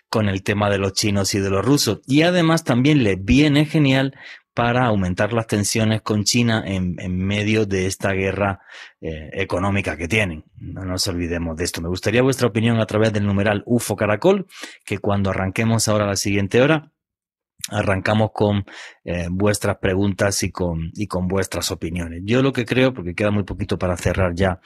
con 0.10 0.28
el 0.28 0.44
tema 0.44 0.70
de 0.70 0.80
los 0.80 0.94
chinos 0.94 1.34
y 1.34 1.40
de 1.40 1.50
los 1.50 1.64
rusos. 1.64 2.02
Y 2.08 2.24
además 2.24 2.66
también 2.66 3.04
le 3.04 3.16
viene 3.16 3.66
genial 3.66 4.14
para 4.54 4.86
aumentar 4.86 5.32
las 5.32 5.48
tensiones 5.48 6.02
con 6.02 6.24
China 6.26 6.64
en, 6.66 6.96
medio 7.18 7.66
de 7.66 7.86
esta 7.86 8.12
guerra 8.12 8.60
eh, 9.00 9.30
económica 9.34 9.96
que 9.96 10.10
tienen. 10.10 10.44
No 10.58 10.84
nos 10.84 11.08
olvidemos 11.08 11.56
de 11.56 11.64
esto. 11.64 11.82
Me 11.82 11.88
gustaría 11.88 12.22
vuestra 12.22 12.48
opinión 12.48 12.80
a 12.80 12.86
través 12.86 13.14
del 13.14 13.26
numeral 13.26 13.64
UFO 13.66 13.96
Caracol, 13.96 14.48
que 14.86 14.98
cuando 14.98 15.30
arranquemos 15.30 15.88
ahora 15.88 16.06
la 16.06 16.18
siguiente 16.18 16.62
hora, 16.62 16.92
arrancamos 17.70 18.32
con 18.34 18.66
eh, 19.04 19.28
vuestras 19.30 19.78
preguntas 19.78 20.44
y 20.44 20.52
con, 20.52 20.92
y 20.94 21.08
con 21.08 21.28
vuestras 21.28 21.72
opiniones. 21.72 22.22
Yo 22.26 22.42
lo 22.42 22.54
que 22.54 22.66
creo, 22.66 22.94
porque 22.94 23.14
queda 23.14 23.32
muy 23.32 23.44
poquito 23.44 23.78
para 23.78 23.98
cerrar 23.98 24.34
ya 24.36 24.60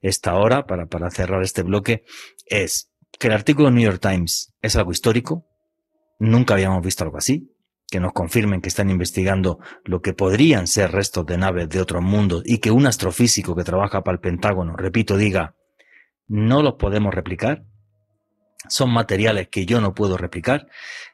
esta 0.00 0.34
hora, 0.34 0.66
para, 0.66 0.86
para 0.86 1.10
cerrar 1.10 1.42
este 1.42 1.62
bloque, 1.62 2.04
es 2.46 2.90
que 3.18 3.28
el 3.28 3.34
artículo 3.34 3.68
de 3.68 3.74
New 3.74 3.84
York 3.84 4.00
Times 4.00 4.54
es 4.62 4.76
algo 4.76 4.92
histórico. 4.92 5.46
Nunca 6.18 6.54
habíamos 6.54 6.82
visto 6.84 7.04
algo 7.04 7.18
así 7.18 7.50
que 7.90 8.00
nos 8.00 8.12
confirmen 8.12 8.60
que 8.60 8.68
están 8.68 8.88
investigando 8.88 9.58
lo 9.84 10.00
que 10.00 10.14
podrían 10.14 10.66
ser 10.66 10.92
restos 10.92 11.26
de 11.26 11.36
naves 11.36 11.68
de 11.68 11.80
otros 11.80 12.02
mundos 12.02 12.42
y 12.46 12.58
que 12.58 12.70
un 12.70 12.86
astrofísico 12.86 13.56
que 13.56 13.64
trabaja 13.64 14.02
para 14.02 14.14
el 14.14 14.20
Pentágono, 14.20 14.76
repito, 14.76 15.16
diga, 15.16 15.56
no 16.28 16.62
los 16.62 16.74
podemos 16.74 17.12
replicar, 17.12 17.64
son 18.68 18.92
materiales 18.92 19.48
que 19.48 19.66
yo 19.66 19.80
no 19.80 19.94
puedo 19.94 20.16
replicar, 20.16 20.68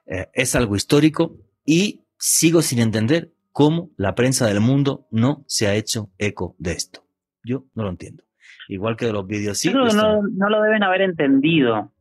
eh, 0.07 0.29
es 0.35 0.55
algo 0.55 0.77
histórico 0.77 1.37
y 1.65 2.05
sigo 2.19 2.63
sin 2.63 2.81
entender 2.81 3.33
cómo 3.53 3.91
la 3.97 4.15
prensa 4.15 4.47
del 4.47 4.61
mundo 4.61 5.07
no 5.11 5.45
se 5.47 5.67
ha 5.67 5.75
hecho 5.75 6.11
eco 6.19 6.55
de 6.59 6.73
esto. 6.73 7.05
Yo 7.45 7.65
no 7.75 7.85
lo 7.85 7.91
entiendo. 7.91 8.25
Igual 8.69 8.97
que 8.97 9.07
de 9.07 9.13
los 9.13 9.27
vídeos 9.27 9.59
sí. 9.59 9.73
no, 9.73 9.87
no 9.87 10.51
lo 10.51 10.63
deben 10.63 10.83
haber 10.83 11.03
entendido. 11.03 11.93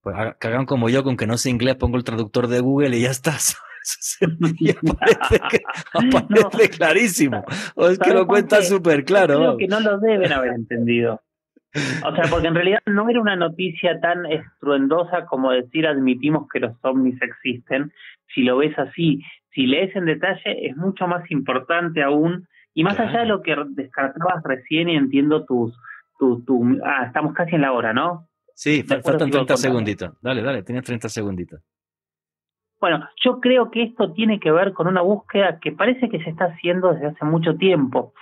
Pues 0.00 0.16
que 0.40 0.48
hagan 0.48 0.64
como 0.64 0.88
yo, 0.88 1.04
con 1.04 1.16
que 1.16 1.26
no 1.26 1.36
sé 1.36 1.50
inglés, 1.50 1.76
pongo 1.76 1.98
el 1.98 2.04
traductor 2.04 2.48
de 2.48 2.60
Google 2.60 2.96
y 2.96 3.02
ya 3.02 3.10
está. 3.10 3.36
y 4.58 4.70
aparece, 4.70 6.70
clarísimo. 6.76 7.44
O 7.74 7.88
es 7.88 7.98
que 7.98 8.14
lo 8.14 8.26
cuenta 8.26 8.62
súper 8.62 9.04
claro. 9.04 9.36
Creo 9.36 9.56
que 9.58 9.68
no 9.68 9.80
lo 9.80 9.98
deben 9.98 10.32
haber 10.32 10.54
entendido. 10.54 11.22
O 12.04 12.14
sea, 12.14 12.24
porque 12.30 12.48
en 12.48 12.54
realidad 12.54 12.80
no 12.86 13.08
era 13.08 13.20
una 13.20 13.36
noticia 13.36 14.00
tan 14.00 14.26
estruendosa 14.26 15.26
como 15.26 15.52
decir 15.52 15.86
admitimos 15.86 16.48
que 16.52 16.60
los 16.60 16.76
ovnis 16.82 17.20
existen. 17.22 17.92
Si 18.34 18.42
lo 18.42 18.58
ves 18.58 18.76
así, 18.78 19.22
si 19.54 19.66
lees 19.66 19.94
en 19.94 20.06
detalle, 20.06 20.66
es 20.66 20.76
mucho 20.76 21.06
más 21.06 21.30
importante 21.30 22.02
aún. 22.02 22.48
Y 22.74 22.84
más 22.84 22.98
allá 22.98 23.20
de 23.20 23.26
lo 23.26 23.42
que 23.42 23.56
descartabas 23.70 24.42
recién, 24.44 24.88
y 24.88 24.96
entiendo 24.96 25.44
tus, 25.44 25.76
tu, 26.18 26.44
tu, 26.44 26.78
ah, 26.84 27.04
estamos 27.06 27.34
casi 27.34 27.56
en 27.56 27.62
la 27.62 27.72
hora, 27.72 27.92
¿no? 27.92 28.28
Sí, 28.54 28.82
faltan 28.82 29.30
30 29.30 29.56
segunditos. 29.56 30.20
Dale, 30.20 30.42
dale, 30.42 30.62
tienes 30.62 30.84
30 30.84 31.08
segunditos. 31.08 31.60
Bueno, 32.80 33.08
yo 33.22 33.40
creo 33.40 33.70
que 33.70 33.82
esto 33.82 34.12
tiene 34.12 34.40
que 34.40 34.50
ver 34.50 34.72
con 34.72 34.86
una 34.86 35.02
búsqueda 35.02 35.58
que 35.60 35.72
parece 35.72 36.08
que 36.08 36.22
se 36.22 36.30
está 36.30 36.46
haciendo 36.46 36.92
desde 36.92 37.08
hace 37.08 37.24
mucho 37.24 37.56
tiempo. 37.56 38.14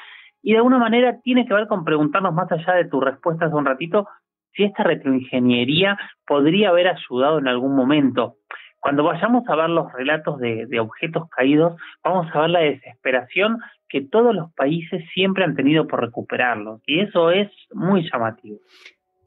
Y 0.42 0.53
de 0.53 0.59
alguna 0.59 0.79
manera 0.79 1.20
tiene 1.22 1.46
que 1.46 1.55
ver 1.55 1.66
con 1.66 1.85
preguntarnos 1.85 2.35
más 2.35 2.51
allá 2.51 2.74
de 2.74 2.87
tu 2.87 3.01
respuesta 3.01 3.46
hace 3.46 3.55
un 3.55 3.66
ratito, 3.66 4.07
si 4.53 4.64
esta 4.64 4.83
retroingeniería 4.83 5.98
podría 6.27 6.70
haber 6.70 6.88
ayudado 6.88 7.38
en 7.38 7.48
algún 7.48 7.74
momento. 7.74 8.37
Cuando 8.81 9.03
vayamos 9.03 9.48
a 9.48 9.57
ver 9.57 9.70
los 9.70 9.92
relatos 9.92 10.38
de, 10.38 10.66
de, 10.66 10.81
objetos 10.81 11.29
caídos, 11.31 11.81
vamos 12.05 12.29
a 12.33 12.40
ver 12.42 12.51
la 12.51 12.61
desesperación 12.61 13.59
que 13.88 14.03
todos 14.03 14.35
los 14.35 14.53
países 14.55 15.05
siempre 15.12 15.44
han 15.44 15.57
tenido 15.57 15.87
por 15.88 16.01
recuperarlos. 16.01 16.81
Y 16.87 17.01
eso 17.01 17.31
es 17.31 17.51
muy 17.72 18.09
llamativo 18.11 18.59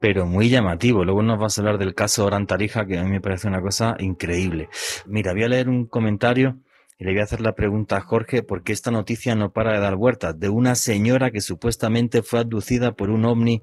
pero 0.02 0.26
muy 0.26 0.48
llamativo. 0.50 1.04
Luego 1.04 1.22
nos 1.22 1.38
vas 1.38 1.56
a 1.56 1.60
hablar 1.60 1.78
del 1.78 1.94
caso 1.94 2.26
Oran 2.26 2.48
Tarija, 2.48 2.84
que 2.86 2.98
a 2.98 3.04
mí 3.04 3.10
me 3.10 3.20
parece 3.20 3.46
una 3.46 3.62
cosa 3.62 3.94
increíble. 4.00 4.68
Mira, 5.06 5.32
voy 5.32 5.44
a 5.44 5.48
leer 5.48 5.68
un 5.68 5.86
comentario 5.86 6.56
le 7.02 7.12
voy 7.12 7.20
a 7.20 7.24
hacer 7.24 7.40
la 7.40 7.54
pregunta 7.54 7.96
a 7.96 8.00
Jorge, 8.00 8.42
porque 8.42 8.72
esta 8.72 8.90
noticia 8.90 9.34
no 9.34 9.52
para 9.52 9.72
de 9.72 9.80
dar 9.80 9.96
vueltas, 9.96 10.38
de 10.38 10.48
una 10.48 10.74
señora 10.74 11.30
que 11.30 11.40
supuestamente 11.40 12.22
fue 12.22 12.40
abducida 12.40 12.92
por 12.92 13.10
un 13.10 13.24
ovni 13.24 13.62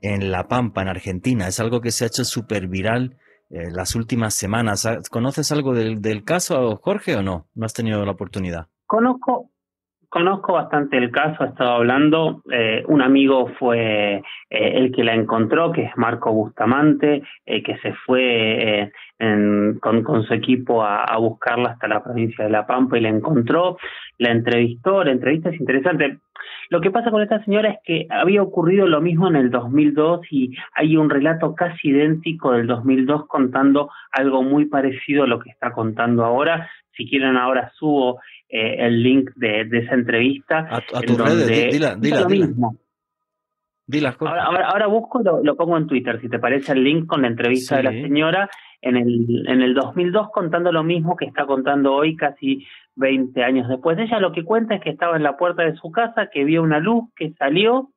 en 0.00 0.30
La 0.30 0.48
Pampa, 0.48 0.82
en 0.82 0.88
Argentina. 0.88 1.46
Es 1.46 1.60
algo 1.60 1.80
que 1.80 1.90
se 1.90 2.04
ha 2.04 2.08
hecho 2.08 2.24
súper 2.24 2.68
viral 2.68 3.16
eh, 3.50 3.70
las 3.70 3.94
últimas 3.94 4.34
semanas. 4.34 4.88
¿Conoces 5.10 5.52
algo 5.52 5.74
del, 5.74 6.00
del 6.00 6.24
caso, 6.24 6.76
Jorge, 6.76 7.16
o 7.16 7.22
no? 7.22 7.48
¿No 7.54 7.66
has 7.66 7.74
tenido 7.74 8.04
la 8.04 8.12
oportunidad? 8.12 8.68
Conozco, 8.86 9.50
Conozco 10.12 10.52
bastante 10.52 10.98
el 10.98 11.10
caso, 11.10 11.42
he 11.42 11.46
estado 11.46 11.70
hablando. 11.70 12.42
Eh, 12.52 12.84
un 12.86 13.00
amigo 13.00 13.48
fue 13.58 14.16
eh, 14.16 14.22
el 14.50 14.92
que 14.92 15.04
la 15.04 15.14
encontró, 15.14 15.72
que 15.72 15.84
es 15.84 15.96
Marco 15.96 16.30
Bustamante, 16.30 17.22
eh, 17.46 17.62
que 17.62 17.78
se 17.78 17.94
fue 17.94 18.92
con, 19.80 20.02
con, 20.02 20.22
su 20.24 20.34
equipo 20.34 20.84
a, 20.84 21.04
a, 21.04 21.16
buscarla 21.16 21.70
hasta 21.70 21.88
la 21.88 22.04
provincia 22.04 22.44
de 22.44 22.50
La 22.50 22.66
Pampa 22.66 22.98
y 22.98 23.00
la 23.00 23.08
encontró. 23.08 23.78
La 24.18 24.32
entrevistó, 24.32 25.02
la 25.02 25.12
entrevista 25.12 25.48
es 25.48 25.58
interesante. 25.58 26.18
Lo 26.70 26.80
que 26.80 26.90
pasa 26.90 27.10
con 27.10 27.22
esta 27.22 27.44
señora 27.44 27.70
es 27.70 27.78
que 27.84 28.06
había 28.10 28.42
ocurrido 28.42 28.86
lo 28.86 29.00
mismo 29.00 29.28
en 29.28 29.36
el 29.36 29.50
2002 29.50 30.20
y 30.30 30.54
hay 30.74 30.96
un 30.96 31.10
relato 31.10 31.54
casi 31.54 31.88
idéntico 31.88 32.52
del 32.52 32.66
2002 32.66 33.26
contando 33.26 33.90
algo 34.10 34.42
muy 34.42 34.66
parecido 34.66 35.24
a 35.24 35.26
lo 35.26 35.38
que 35.40 35.50
está 35.50 35.72
contando 35.72 36.24
ahora. 36.24 36.70
Si 36.96 37.08
quieren, 37.08 37.36
ahora 37.36 37.72
subo 37.78 38.20
eh, 38.48 38.76
el 38.78 39.02
link 39.02 39.30
de, 39.34 39.62
esa 39.72 39.94
entrevista. 39.94 40.68
A, 40.70 41.00
tus 41.00 41.18
redes, 41.18 41.72
dila, 41.72 41.96
dila, 41.96 42.20
lo 42.20 42.28
mismo. 42.28 42.76
ahora, 44.20 44.68
ahora, 44.68 44.86
busco 44.86 45.20
y 45.20 45.24
lo, 45.24 45.56
pongo 45.56 45.76
en 45.76 45.86
Twitter, 45.86 46.20
si 46.20 46.28
te 46.28 46.38
parece 46.38 46.72
el 46.72 46.84
link 46.84 47.06
con 47.06 47.22
la 47.22 47.28
entrevista 47.28 47.76
de 47.76 47.82
la 47.82 47.92
señora 47.92 48.50
en 48.82 48.96
el, 48.96 49.44
en 49.48 49.62
el 49.62 49.74
2002 49.74 50.30
contando 50.32 50.72
lo 50.72 50.82
mismo 50.82 51.16
que 51.16 51.24
está 51.24 51.46
contando 51.46 51.94
hoy 51.94 52.16
casi 52.16 52.66
20 52.96 53.42
años 53.42 53.68
después. 53.68 53.98
Ella 53.98 54.18
lo 54.18 54.32
que 54.32 54.44
cuenta 54.44 54.74
es 54.74 54.82
que 54.82 54.90
estaba 54.90 55.16
en 55.16 55.22
la 55.22 55.36
puerta 55.36 55.62
de 55.62 55.76
su 55.76 55.90
casa, 55.90 56.28
que 56.30 56.44
vio 56.44 56.62
una 56.62 56.80
luz, 56.80 57.04
que 57.16 57.32
salió 57.32 57.88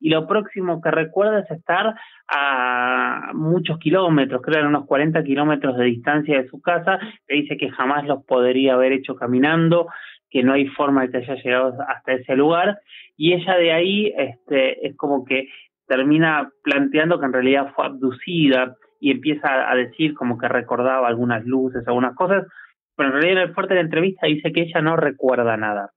y 0.00 0.10
lo 0.10 0.26
próximo 0.26 0.82
que 0.82 0.90
recuerda 0.90 1.40
es 1.40 1.50
estar 1.50 1.94
a 2.28 3.30
muchos 3.32 3.78
kilómetros, 3.78 4.42
creo 4.42 4.60
que 4.60 4.68
unos 4.68 4.86
40 4.86 5.24
kilómetros 5.24 5.78
de 5.78 5.84
distancia 5.84 6.42
de 6.42 6.48
su 6.48 6.60
casa, 6.60 6.98
le 7.26 7.36
dice 7.36 7.56
que 7.56 7.70
jamás 7.70 8.06
los 8.06 8.22
podría 8.24 8.74
haber 8.74 8.92
hecho 8.92 9.14
caminando, 9.14 9.86
que 10.28 10.42
no 10.42 10.52
hay 10.52 10.66
forma 10.66 11.02
de 11.02 11.10
que 11.10 11.16
haya 11.18 11.42
llegado 11.42 11.74
hasta 11.88 12.12
ese 12.12 12.36
lugar, 12.36 12.78
y 13.16 13.32
ella 13.32 13.56
de 13.56 13.72
ahí 13.72 14.12
este, 14.14 14.86
es 14.86 14.94
como 14.96 15.24
que 15.24 15.48
termina 15.86 16.50
planteando 16.62 17.18
que 17.18 17.26
en 17.26 17.32
realidad 17.32 17.72
fue 17.74 17.86
abducida 17.86 18.76
y 19.04 19.10
empieza 19.10 19.70
a 19.70 19.74
decir 19.74 20.14
como 20.14 20.38
que 20.38 20.48
recordaba 20.48 21.06
algunas 21.06 21.44
luces, 21.44 21.86
algunas 21.86 22.14
cosas, 22.16 22.46
pero 22.96 23.10
en 23.10 23.12
realidad 23.12 23.42
en 23.42 23.48
el 23.50 23.54
fuerte 23.54 23.74
de 23.74 23.80
la 23.80 23.84
entrevista 23.84 24.26
dice 24.26 24.50
que 24.50 24.62
ella 24.62 24.80
no 24.80 24.96
recuerda 24.96 25.58
nada. 25.58 25.90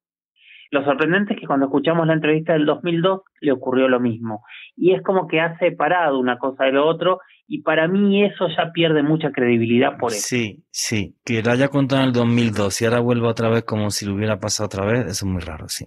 Lo 0.71 0.83
sorprendente 0.83 1.33
es 1.33 1.39
que 1.39 1.47
cuando 1.47 1.67
escuchamos 1.67 2.05
la 2.05 2.15
entrevista 2.15 2.51
del 2.51 2.65
2002 2.65 3.21
le 3.39 3.51
ocurrió 3.53 3.87
lo 3.87 4.01
mismo. 4.01 4.43
Y 4.75 4.93
es 4.93 5.01
como 5.03 5.25
que 5.25 5.39
ha 5.39 5.57
separado 5.57 6.19
una 6.19 6.37
cosa 6.37 6.65
de 6.65 6.73
lo 6.73 6.85
otro 6.85 7.21
y 7.47 7.61
para 7.61 7.87
mí 7.87 8.25
eso 8.25 8.49
ya 8.49 8.73
pierde 8.73 9.03
mucha 9.03 9.31
credibilidad 9.31 9.97
por 9.97 10.11
eso. 10.11 10.27
Sí, 10.27 10.65
sí. 10.69 11.15
Que 11.23 11.41
lo 11.41 11.51
haya 11.51 11.69
contado 11.69 12.01
en 12.01 12.07
el 12.09 12.13
2002 12.13 12.81
y 12.81 12.85
ahora 12.87 12.99
vuelva 12.99 13.29
otra 13.29 13.47
vez 13.47 13.63
como 13.63 13.89
si 13.89 14.05
lo 14.05 14.15
hubiera 14.15 14.37
pasado 14.37 14.65
otra 14.67 14.85
vez, 14.85 15.05
eso 15.05 15.25
es 15.25 15.31
muy 15.31 15.41
raro, 15.41 15.69
sí. 15.69 15.85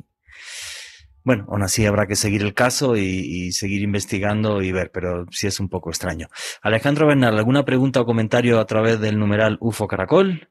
Bueno, 1.22 1.46
aún 1.48 1.62
así 1.62 1.84
habrá 1.84 2.06
que 2.06 2.16
seguir 2.16 2.42
el 2.42 2.54
caso 2.54 2.96
y, 2.96 3.52
seguir 3.52 3.82
investigando 3.82 4.62
y 4.62 4.72
ver, 4.72 4.90
pero 4.92 5.26
sí 5.30 5.46
es 5.46 5.60
un 5.60 5.68
poco 5.68 5.90
extraño. 5.90 6.28
Alejandro 6.62 7.06
Bernal, 7.06 7.36
¿alguna 7.36 7.64
pregunta 7.64 8.00
o 8.00 8.06
comentario 8.06 8.58
a 8.58 8.66
través 8.66 9.00
del 9.00 9.18
numeral 9.18 9.58
UFO 9.60 9.86
Caracol? 9.86 10.48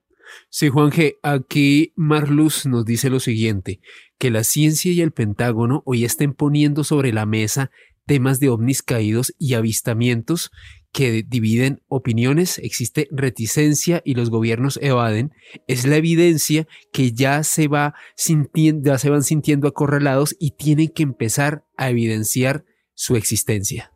Sí, 0.49 0.69
Juan 0.69 0.91
G. 0.91 1.17
Aquí 1.23 1.93
Marluz 1.95 2.67
nos 2.67 2.85
dice 2.85 3.09
lo 3.09 3.19
siguiente, 3.19 3.79
que 4.19 4.29
la 4.29 4.43
ciencia 4.43 4.91
y 4.91 5.01
el 5.01 5.11
Pentágono 5.11 5.81
hoy 5.85 6.05
estén 6.05 6.33
poniendo 6.33 6.83
sobre 6.83 7.11
la 7.11 7.25
mesa 7.25 7.71
temas 8.05 8.39
de 8.39 8.49
ovnis 8.49 8.81
caídos 8.81 9.35
y 9.37 9.53
avistamientos 9.53 10.51
que 10.91 11.23
dividen 11.23 11.81
opiniones, 11.87 12.57
existe 12.57 13.07
reticencia 13.11 14.01
y 14.03 14.15
los 14.15 14.29
gobiernos 14.29 14.79
evaden, 14.81 15.33
es 15.67 15.85
la 15.85 15.97
evidencia 15.97 16.67
que 16.91 17.13
ya 17.13 17.43
se, 17.43 17.67
va 17.67 17.95
se 18.15 19.09
van 19.09 19.23
sintiendo 19.23 19.67
acorralados 19.67 20.35
y 20.39 20.51
tienen 20.51 20.89
que 20.89 21.03
empezar 21.03 21.63
a 21.77 21.89
evidenciar 21.89 22.65
su 22.93 23.15
existencia. 23.15 23.91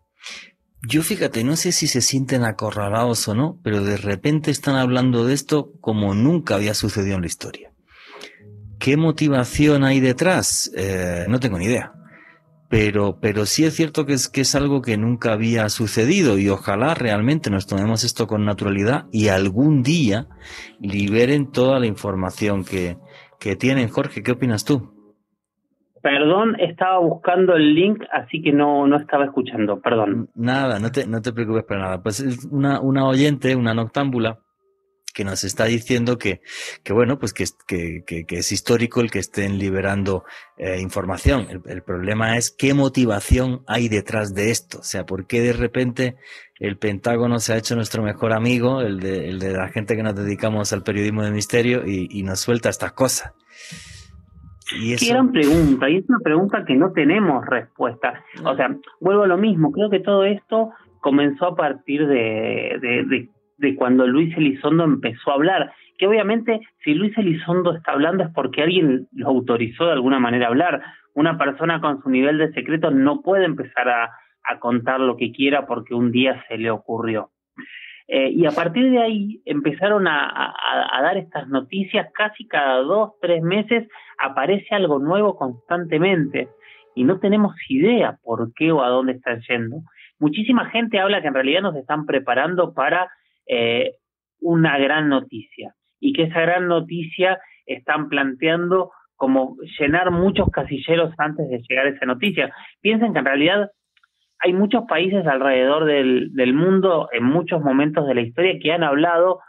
Yo 0.87 1.01
fíjate, 1.01 1.43
no 1.43 1.55
sé 1.55 1.71
si 1.71 1.87
se 1.87 2.01
sienten 2.01 2.43
acorralados 2.43 3.27
o 3.29 3.35
no, 3.35 3.59
pero 3.63 3.83
de 3.83 3.97
repente 3.97 4.51
están 4.51 4.75
hablando 4.75 5.25
de 5.25 5.33
esto 5.33 5.71
como 5.79 6.13
nunca 6.13 6.55
había 6.55 6.73
sucedido 6.73 7.15
en 7.15 7.21
la 7.21 7.27
historia. 7.27 7.73
¿Qué 8.79 8.97
motivación 8.97 9.85
hay 9.85 10.01
detrás? 10.01 10.69
Eh, 10.75 11.25
no 11.29 11.39
tengo 11.39 11.57
ni 11.57 11.65
idea. 11.65 11.93
Pero, 12.73 13.19
pero 13.21 13.45
sí 13.45 13.65
es 13.65 13.75
cierto 13.75 14.07
que 14.07 14.13
es, 14.13 14.27
que 14.29 14.41
es 14.41 14.55
algo 14.55 14.81
que 14.81 14.97
nunca 14.97 15.33
había 15.33 15.69
sucedido 15.69 16.39
y 16.39 16.49
ojalá 16.49 16.95
realmente 16.95 17.51
nos 17.51 17.67
tomemos 17.67 18.03
esto 18.03 18.25
con 18.25 18.45
naturalidad 18.45 19.05
y 19.11 19.27
algún 19.27 19.83
día 19.83 20.25
liberen 20.79 21.51
toda 21.51 21.77
la 21.77 21.85
información 21.85 22.65
que, 22.65 22.97
que 23.39 23.55
tienen. 23.55 23.89
Jorge, 23.89 24.23
¿qué 24.23 24.31
opinas 24.31 24.65
tú? 24.65 24.91
Perdón, 26.01 26.59
estaba 26.59 26.97
buscando 26.97 27.53
el 27.53 27.75
link, 27.75 28.05
así 28.11 28.41
que 28.41 28.51
no, 28.51 28.87
no 28.87 28.97
estaba 28.97 29.25
escuchando, 29.25 29.79
perdón. 29.79 30.31
Nada, 30.33 30.79
no 30.79 30.91
te, 30.91 31.05
no 31.05 31.21
te 31.21 31.31
preocupes 31.31 31.65
para 31.65 31.79
nada. 31.79 32.01
Pues 32.01 32.21
es 32.21 32.43
una, 32.45 32.81
una 32.81 33.05
oyente, 33.05 33.55
una 33.55 33.75
noctámbula, 33.75 34.39
que 35.13 35.23
nos 35.23 35.43
está 35.43 35.65
diciendo 35.65 36.17
que, 36.17 36.41
que 36.83 36.93
bueno, 36.93 37.19
pues 37.19 37.33
que, 37.33 37.45
que, 37.67 38.25
que, 38.25 38.37
es 38.37 38.51
histórico 38.51 39.01
el 39.01 39.11
que 39.11 39.19
estén 39.19 39.57
liberando 39.59 40.23
eh, 40.57 40.79
información. 40.81 41.47
El, 41.49 41.61
el, 41.67 41.83
problema 41.83 42.37
es 42.37 42.51
qué 42.51 42.73
motivación 42.73 43.61
hay 43.67 43.89
detrás 43.89 44.33
de 44.33 44.51
esto. 44.51 44.79
O 44.79 44.83
sea, 44.83 45.05
por 45.05 45.27
qué 45.27 45.41
de 45.41 45.53
repente 45.53 46.15
el 46.59 46.77
Pentágono 46.77 47.39
se 47.39 47.53
ha 47.53 47.57
hecho 47.57 47.75
nuestro 47.75 48.03
mejor 48.03 48.33
amigo, 48.33 48.81
el 48.81 48.99
de, 48.99 49.29
el 49.29 49.39
de 49.39 49.53
la 49.53 49.69
gente 49.69 49.95
que 49.95 50.03
nos 50.03 50.15
dedicamos 50.15 50.73
al 50.73 50.83
periodismo 50.83 51.23
de 51.23 51.31
misterio 51.31 51.85
y, 51.85 52.07
y 52.11 52.23
nos 52.23 52.39
suelta 52.39 52.69
estas 52.69 52.93
cosas. 52.93 53.33
Y 54.79 54.95
Qué 54.95 55.09
gran 55.09 55.31
pregunta, 55.31 55.89
y 55.89 55.97
es 55.97 56.09
una 56.09 56.19
pregunta 56.19 56.63
que 56.65 56.75
no 56.75 56.91
tenemos 56.93 57.45
respuesta. 57.45 58.23
O 58.43 58.55
sea, 58.55 58.75
vuelvo 58.99 59.23
a 59.23 59.27
lo 59.27 59.37
mismo, 59.37 59.71
creo 59.71 59.89
que 59.89 59.99
todo 59.99 60.23
esto 60.23 60.71
comenzó 60.99 61.47
a 61.47 61.55
partir 61.55 62.07
de, 62.07 62.77
de, 62.81 63.03
de, 63.05 63.29
cuando 63.75 64.05
Luis 64.05 64.35
Elizondo 64.37 64.83
empezó 64.83 65.31
a 65.31 65.35
hablar, 65.35 65.73
que 65.97 66.07
obviamente 66.07 66.59
si 66.83 66.93
Luis 66.93 67.17
Elizondo 67.17 67.75
está 67.75 67.93
hablando 67.93 68.23
es 68.23 68.29
porque 68.33 68.63
alguien 68.63 69.07
lo 69.13 69.27
autorizó 69.27 69.85
de 69.85 69.93
alguna 69.93 70.19
manera 70.19 70.45
a 70.45 70.49
hablar. 70.49 70.81
Una 71.13 71.37
persona 71.37 71.79
con 71.79 72.01
su 72.01 72.09
nivel 72.09 72.37
de 72.37 72.51
secreto 72.53 72.91
no 72.91 73.21
puede 73.21 73.45
empezar 73.45 73.89
a, 73.89 74.11
a 74.43 74.59
contar 74.59 74.99
lo 74.99 75.17
que 75.17 75.31
quiera 75.31 75.65
porque 75.65 75.93
un 75.93 76.11
día 76.11 76.43
se 76.47 76.57
le 76.57 76.71
ocurrió. 76.71 77.29
Eh, 78.07 78.29
y 78.31 78.45
a 78.45 78.51
partir 78.51 78.91
de 78.91 79.01
ahí 79.01 79.41
empezaron 79.45 80.07
a, 80.07 80.53
a, 80.53 81.01
dar 81.01 81.17
estas 81.17 81.47
noticias 81.47 82.09
casi 82.13 82.45
cada 82.47 82.79
dos, 82.79 83.13
tres 83.21 83.41
meses 83.41 83.87
aparece 84.19 84.75
algo 84.75 84.99
nuevo 84.99 85.37
constantemente 85.37 86.49
y 86.95 87.05
no 87.05 87.19
tenemos 87.19 87.55
idea 87.69 88.17
por 88.21 88.53
qué 88.53 88.71
o 88.71 88.83
a 88.83 88.89
dónde 88.89 89.13
están 89.13 89.39
yendo. 89.47 89.77
Muchísima 90.19 90.69
gente 90.69 90.99
habla 90.99 91.21
que 91.21 91.29
en 91.29 91.33
realidad 91.33 91.61
nos 91.61 91.75
están 91.75 92.05
preparando 92.05 92.73
para 92.73 93.09
eh, 93.47 93.95
una 94.39 94.77
gran 94.77 95.09
noticia 95.09 95.73
y 95.99 96.13
que 96.13 96.23
esa 96.23 96.41
gran 96.41 96.67
noticia 96.67 97.39
están 97.65 98.09
planteando 98.09 98.91
como 99.15 99.55
llenar 99.79 100.11
muchos 100.11 100.49
casilleros 100.49 101.13
antes 101.17 101.47
de 101.49 101.61
llegar 101.67 101.87
esa 101.87 102.05
noticia. 102.05 102.53
Piensen 102.81 103.13
que 103.13 103.19
en 103.19 103.25
realidad 103.25 103.71
hay 104.39 104.51
muchos 104.51 104.83
países 104.87 105.25
alrededor 105.25 105.85
del, 105.85 106.53
mundo 106.53 107.07
en 107.13 107.23
muchos 107.23 107.61
momentos 107.61 108.05
de 108.05 108.15
la 108.15 108.21
historia 108.21 108.59
que 108.61 108.73
han 108.73 108.83
hablado 108.83 109.39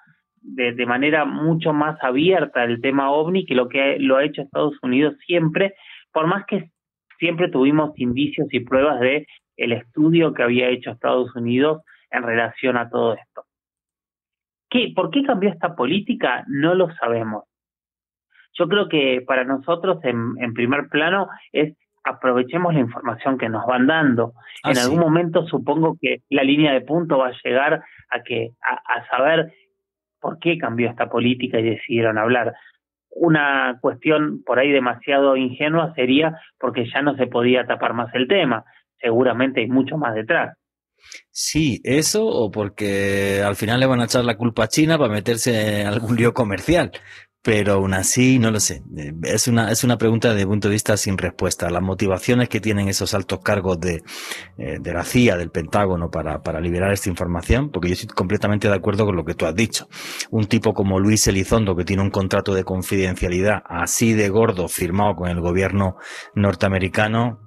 de, 0.41 0.73
de, 0.73 0.87
manera 0.87 1.25
mucho 1.25 1.73
más 1.73 1.99
abierta 2.03 2.61
del 2.67 2.81
tema 2.81 3.11
ovni 3.11 3.47
que 3.47 3.57
lo 3.57 3.69
que 3.69 3.97
lo 3.99 4.17
ha 4.17 4.25
hecho 4.25 4.43
Estados 4.43 4.77
Unidos 4.83 5.17
siempre, 5.27 5.75
por 6.13 6.29
más 6.29 6.45
que 6.47 6.71
siempre 7.19 7.49
tuvimos 7.49 7.99
indicios 7.99 8.47
y 8.53 8.61
pruebas 8.61 9.01
de 9.01 9.27
el 9.57 9.73
estudio 9.73 10.35
que 10.35 10.43
había 10.43 10.69
hecho 10.69 10.91
Estados 10.91 11.35
Unidos 11.35 11.83
en 12.11 12.23
relación 12.23 12.77
a 12.77 12.89
todo 12.89 13.15
esto. 13.15 13.44
¿Qué, 14.75 14.93
¿Por 14.93 15.11
qué 15.11 15.23
cambió 15.23 15.51
esta 15.51 15.77
política? 15.77 16.45
No 16.49 16.75
lo 16.75 16.93
sabemos. 16.97 17.45
Yo 18.59 18.67
creo 18.67 18.89
que 18.89 19.23
para 19.25 19.45
nosotros 19.45 19.99
en, 20.03 20.35
en 20.39 20.53
primer 20.53 20.89
plano 20.89 21.29
es 21.53 21.77
aprovechemos 22.03 22.75
la 22.75 22.81
información 22.81 23.39
que 23.39 23.49
nos 23.49 23.65
van 23.67 23.87
dando. 23.87 24.33
Ah, 24.65 24.73
en 24.73 24.79
algún 24.79 24.99
momento 24.99 25.47
supongo 25.47 25.97
que 26.01 26.23
la 26.29 26.43
línea 26.43 26.73
de 26.73 26.81
punto 26.81 27.19
va 27.19 27.29
a 27.29 27.39
llegar 27.45 27.85
a 28.11 28.23
que 28.25 28.51
a, 28.63 29.07
saber 29.07 29.53
por 30.21 30.41
qué 30.41 30.59
cambió 30.59 30.91
esta 30.91 31.09
política 31.09 31.61
y 31.61 31.71
decidieron 31.71 32.19
hablar. 32.19 32.53
Una 33.11 33.79
cuestión 33.81 34.43
por 34.45 34.59
ahí 34.59 34.73
demasiado 34.73 35.37
ingenua 35.37 35.95
sería 35.95 36.37
porque 36.59 36.91
ya 36.93 37.01
no 37.01 37.15
se 37.15 37.29
podía 37.29 37.65
tapar 37.65 37.95
más 37.95 38.13
el 38.13 38.27
tema. 38.27 38.65
Seguramente 39.01 39.61
hay 39.61 39.69
mucho 39.69 39.97
más 39.97 40.17
detrás. 40.17 40.59
Sí, 41.31 41.81
eso 41.85 42.27
o 42.27 42.51
porque 42.51 43.43
al 43.45 43.57
final 43.57 43.81
le 43.81 43.87
van 43.87 44.01
a 44.01 44.05
echar 44.05 44.25
la 44.25 44.37
culpa 44.37 44.65
a 44.65 44.69
China 44.69 44.99
para 44.99 45.13
meterse 45.13 45.81
en 45.81 45.87
algún 45.89 46.17
lío 46.17 46.33
comercial 46.33 46.93
pero 47.45 47.75
aún 47.75 47.93
así 47.93 48.39
no 48.39 48.51
lo 48.51 48.59
sé. 48.59 48.83
Es 49.23 49.49
una, 49.49 49.71
es 49.71 49.85
una 49.85 49.99
pregunta 49.99 50.33
desde 50.33 50.47
punto 50.47 50.69
de 50.69 50.73
vista 50.73 50.97
sin 50.97 51.19
respuesta. 51.19 51.69
Las 51.69 51.83
motivaciones 51.83 52.49
que 52.49 52.59
tienen 52.59 52.89
esos 52.89 53.13
altos 53.13 53.41
cargos 53.41 53.79
de, 53.79 54.03
eh, 54.57 54.79
de 54.81 54.95
la 54.95 55.05
CIA, 55.05 55.37
del 55.37 55.51
Pentágono, 55.51 56.11
para, 56.11 56.43
para 56.43 56.59
liberar 56.59 56.91
esta 56.95 57.11
información, 57.11 57.71
porque 57.71 57.89
yo 57.89 57.93
estoy 57.93 58.09
completamente 58.09 58.67
de 58.67 58.75
acuerdo 58.75 59.05
con 59.05 59.15
lo 59.15 59.27
que 59.27 59.35
tú 59.35 59.45
has 59.45 59.55
dicho. 59.55 59.89
Un 60.31 60.47
tipo 60.47 60.73
como 60.73 60.99
Luis 60.99 61.27
Elizondo, 61.27 61.77
que 61.77 61.85
tiene 61.85 62.03
un 62.03 62.09
contrato 62.09 62.55
de 62.55 62.65
confidencialidad 62.65 63.63
así 63.67 64.15
de 64.15 64.31
gordo 64.31 64.67
firmado 64.67 65.15
con 65.15 65.29
el 65.29 65.43
gobierno 65.43 65.97
norteamericano, 66.35 67.44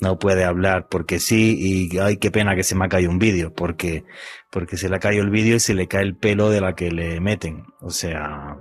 no 0.00 0.18
puede 0.18 0.44
hablar 0.44 0.88
porque 0.88 1.18
sí 1.18 1.56
y 1.92 1.98
ay 1.98 2.16
qué 2.16 2.30
pena 2.30 2.56
que 2.56 2.62
se 2.62 2.74
me 2.74 2.86
ha 2.86 2.88
caído 2.88 3.10
un 3.10 3.18
vídeo 3.18 3.52
porque 3.54 4.04
porque 4.50 4.76
se 4.76 4.88
le 4.88 4.96
ha 4.96 5.00
caído 5.00 5.22
el 5.22 5.30
vídeo 5.30 5.56
y 5.56 5.60
se 5.60 5.74
le 5.74 5.88
cae 5.88 6.02
el 6.02 6.16
pelo 6.16 6.50
de 6.50 6.60
la 6.60 6.74
que 6.74 6.90
le 6.90 7.20
meten 7.20 7.64
o 7.80 7.90
sea 7.90 8.56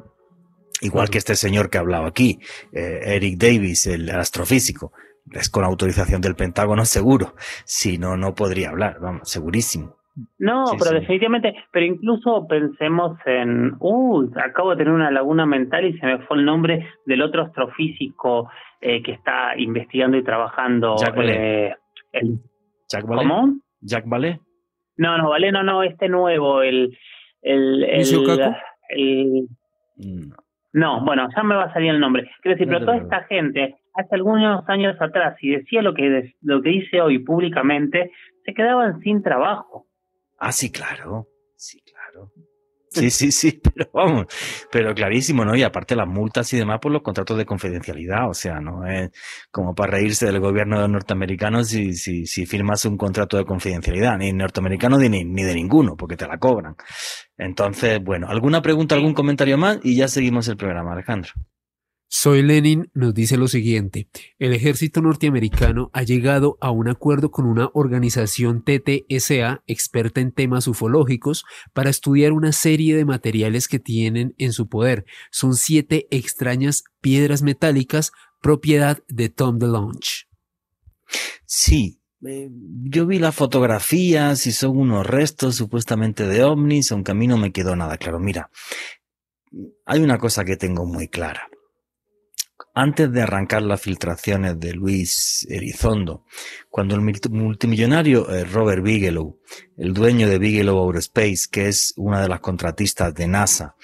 Igual 0.81 1.09
que 1.09 1.17
este 1.17 1.35
señor 1.35 1.69
que 1.69 1.77
ha 1.77 1.81
hablado 1.81 2.05
aquí, 2.05 2.39
eh, 2.71 3.01
Eric 3.03 3.37
Davis, 3.37 3.85
el 3.87 4.09
astrofísico, 4.09 4.93
es 5.31 5.49
con 5.49 5.63
autorización 5.63 6.21
del 6.21 6.35
Pentágono 6.35 6.85
seguro. 6.85 7.35
Si 7.65 7.97
no, 7.97 8.15
no 8.15 8.33
podría 8.33 8.69
hablar, 8.69 8.99
vamos, 9.01 9.29
segurísimo. 9.29 9.98
No, 10.37 10.65
pero 10.77 10.99
definitivamente, 10.99 11.55
pero 11.71 11.85
incluso 11.85 12.47
pensemos 12.47 13.17
en, 13.25 13.73
uh, 13.79 14.29
acabo 14.43 14.71
de 14.71 14.77
tener 14.77 14.93
una 14.93 15.11
laguna 15.11 15.45
mental 15.45 15.85
y 15.85 15.97
se 15.99 16.05
me 16.05 16.19
fue 16.19 16.37
el 16.37 16.45
nombre 16.45 16.87
del 17.05 17.21
otro 17.21 17.43
astrofísico 17.43 18.49
eh, 18.81 19.01
que 19.03 19.13
está 19.13 19.57
investigando 19.57 20.17
y 20.17 20.23
trabajando. 20.23 20.95
Jack 20.97 21.15
eh, 21.17 21.75
el, 22.13 22.39
Jack 22.87 23.05
Vale. 23.05 23.21
¿Cómo? 23.21 23.53
Jack 23.81 24.05
Vale. 24.07 24.39
No, 24.97 25.17
no, 25.17 25.29
Vale, 25.29 25.51
no, 25.51 25.63
no, 25.63 25.83
este 25.83 26.09
nuevo, 26.09 26.61
el, 26.61 26.97
el, 27.41 27.83
el, 27.83 28.05
el 28.89 29.47
no. 29.97 30.35
No, 30.71 31.03
bueno, 31.03 31.27
ya 31.35 31.43
me 31.43 31.55
va 31.55 31.63
a 31.63 31.73
salir 31.73 31.91
el 31.91 31.99
nombre. 31.99 32.29
Quiero 32.41 32.55
decir, 32.57 32.67
pero 32.67 32.85
toda 32.85 32.97
esta 32.97 33.23
gente, 33.23 33.77
hace 33.95 34.15
algunos 34.15 34.67
años 34.69 34.95
atrás, 35.01 35.35
si 35.39 35.49
decía 35.49 35.81
lo 35.81 35.93
que, 35.93 36.33
lo 36.41 36.61
que 36.61 36.69
dice 36.69 37.01
hoy 37.01 37.19
públicamente, 37.19 38.11
se 38.45 38.53
quedaban 38.53 38.99
sin 39.01 39.23
trabajo. 39.23 39.85
Ah, 40.39 40.51
sí, 40.51 40.71
claro. 40.71 41.27
Sí, 41.55 41.81
claro. 41.81 42.31
Sí, 42.89 43.09
sí, 43.11 43.31
sí, 43.31 43.61
pero 43.61 43.89
vamos, 43.93 44.25
pero 44.71 44.93
clarísimo, 44.95 45.45
¿no? 45.45 45.55
Y 45.55 45.63
aparte 45.63 45.95
las 45.95 46.07
multas 46.07 46.51
y 46.53 46.57
demás 46.57 46.79
por 46.81 46.91
los 46.91 47.03
contratos 47.03 47.37
de 47.37 47.45
confidencialidad, 47.45 48.29
o 48.29 48.33
sea, 48.33 48.59
no 48.59 48.87
es 48.87 49.11
como 49.51 49.75
para 49.75 49.93
reírse 49.93 50.25
del 50.25 50.39
gobierno 50.39 50.87
norteamericano 50.87 51.63
si, 51.63 51.93
si, 51.93 52.25
si 52.25 52.45
firmas 52.45 52.85
un 52.85 52.97
contrato 52.97 53.37
de 53.37 53.45
confidencialidad, 53.45 54.17
ni 54.17 54.33
norteamericano 54.33 54.97
ni, 54.97 55.09
ni 55.23 55.43
de 55.43 55.53
ninguno, 55.53 55.95
porque 55.95 56.17
te 56.17 56.27
la 56.27 56.39
cobran. 56.39 56.75
Entonces, 57.37 57.99
bueno, 58.03 58.27
¿alguna 58.29 58.61
pregunta, 58.61 58.95
algún 58.95 59.13
comentario 59.13 59.57
más? 59.57 59.79
Y 59.83 59.95
ya 59.95 60.07
seguimos 60.07 60.47
el 60.47 60.57
programa, 60.57 60.93
Alejandro. 60.93 61.31
Soy 62.11 62.41
Lenin 62.41 62.89
nos 62.95 63.13
dice 63.13 63.37
lo 63.37 63.47
siguiente, 63.47 64.09
el 64.39 64.53
ejército 64.53 64.99
norteamericano 64.99 65.91
ha 65.93 66.01
llegado 66.01 66.57
a 66.59 66.71
un 66.71 66.89
acuerdo 66.89 67.29
con 67.29 67.45
una 67.45 67.69
organización 67.75 68.63
TTSA 68.63 69.61
experta 69.67 70.19
en 70.19 70.31
temas 70.31 70.67
ufológicos 70.67 71.45
para 71.71 71.91
estudiar 71.91 72.31
una 72.31 72.51
serie 72.51 72.95
de 72.97 73.05
materiales 73.05 73.67
que 73.67 73.77
tienen 73.77 74.33
en 74.39 74.53
su 74.53 74.67
poder. 74.67 75.05
Son 75.29 75.53
siete 75.53 76.07
extrañas 76.09 76.83
piedras 76.99 77.43
metálicas 77.43 78.11
propiedad 78.41 79.03
de 79.07 79.29
Tom 79.29 79.59
DeLonge. 79.59 80.27
Sí, 81.45 82.01
eh, 82.25 82.49
yo 82.85 83.05
vi 83.05 83.19
las 83.19 83.35
fotografías 83.35 84.47
y 84.47 84.51
son 84.51 84.77
unos 84.77 85.05
restos 85.05 85.57
supuestamente 85.57 86.25
de 86.25 86.43
ovnis, 86.43 86.91
aunque 86.91 87.11
a 87.11 87.15
mí 87.15 87.27
no 87.27 87.37
me 87.37 87.51
quedó 87.51 87.75
nada 87.75 87.99
claro. 87.99 88.19
Mira, 88.19 88.49
hay 89.85 90.01
una 90.01 90.17
cosa 90.17 90.43
que 90.43 90.57
tengo 90.57 90.87
muy 90.87 91.07
clara 91.07 91.48
antes 92.81 93.11
de 93.11 93.21
arrancar 93.21 93.61
las 93.61 93.81
filtraciones 93.81 94.57
de 94.57 94.71
Luis 94.71 95.45
Elizondo, 95.49 96.23
cuando 96.69 96.95
el 96.95 97.01
multimillonario 97.01 98.29
eh, 98.29 98.45
Robert 98.45 98.81
Bigelow, 98.81 99.37
el 99.75 99.93
dueño 99.93 100.29
de 100.29 100.39
Bigelow 100.39 100.85
Aerospace, 100.85 101.49
que 101.51 101.67
es 101.67 101.93
una 101.97 102.21
de 102.21 102.29
las 102.29 102.39
contratistas 102.39 103.13
de 103.13 103.27
NASA, 103.27 103.75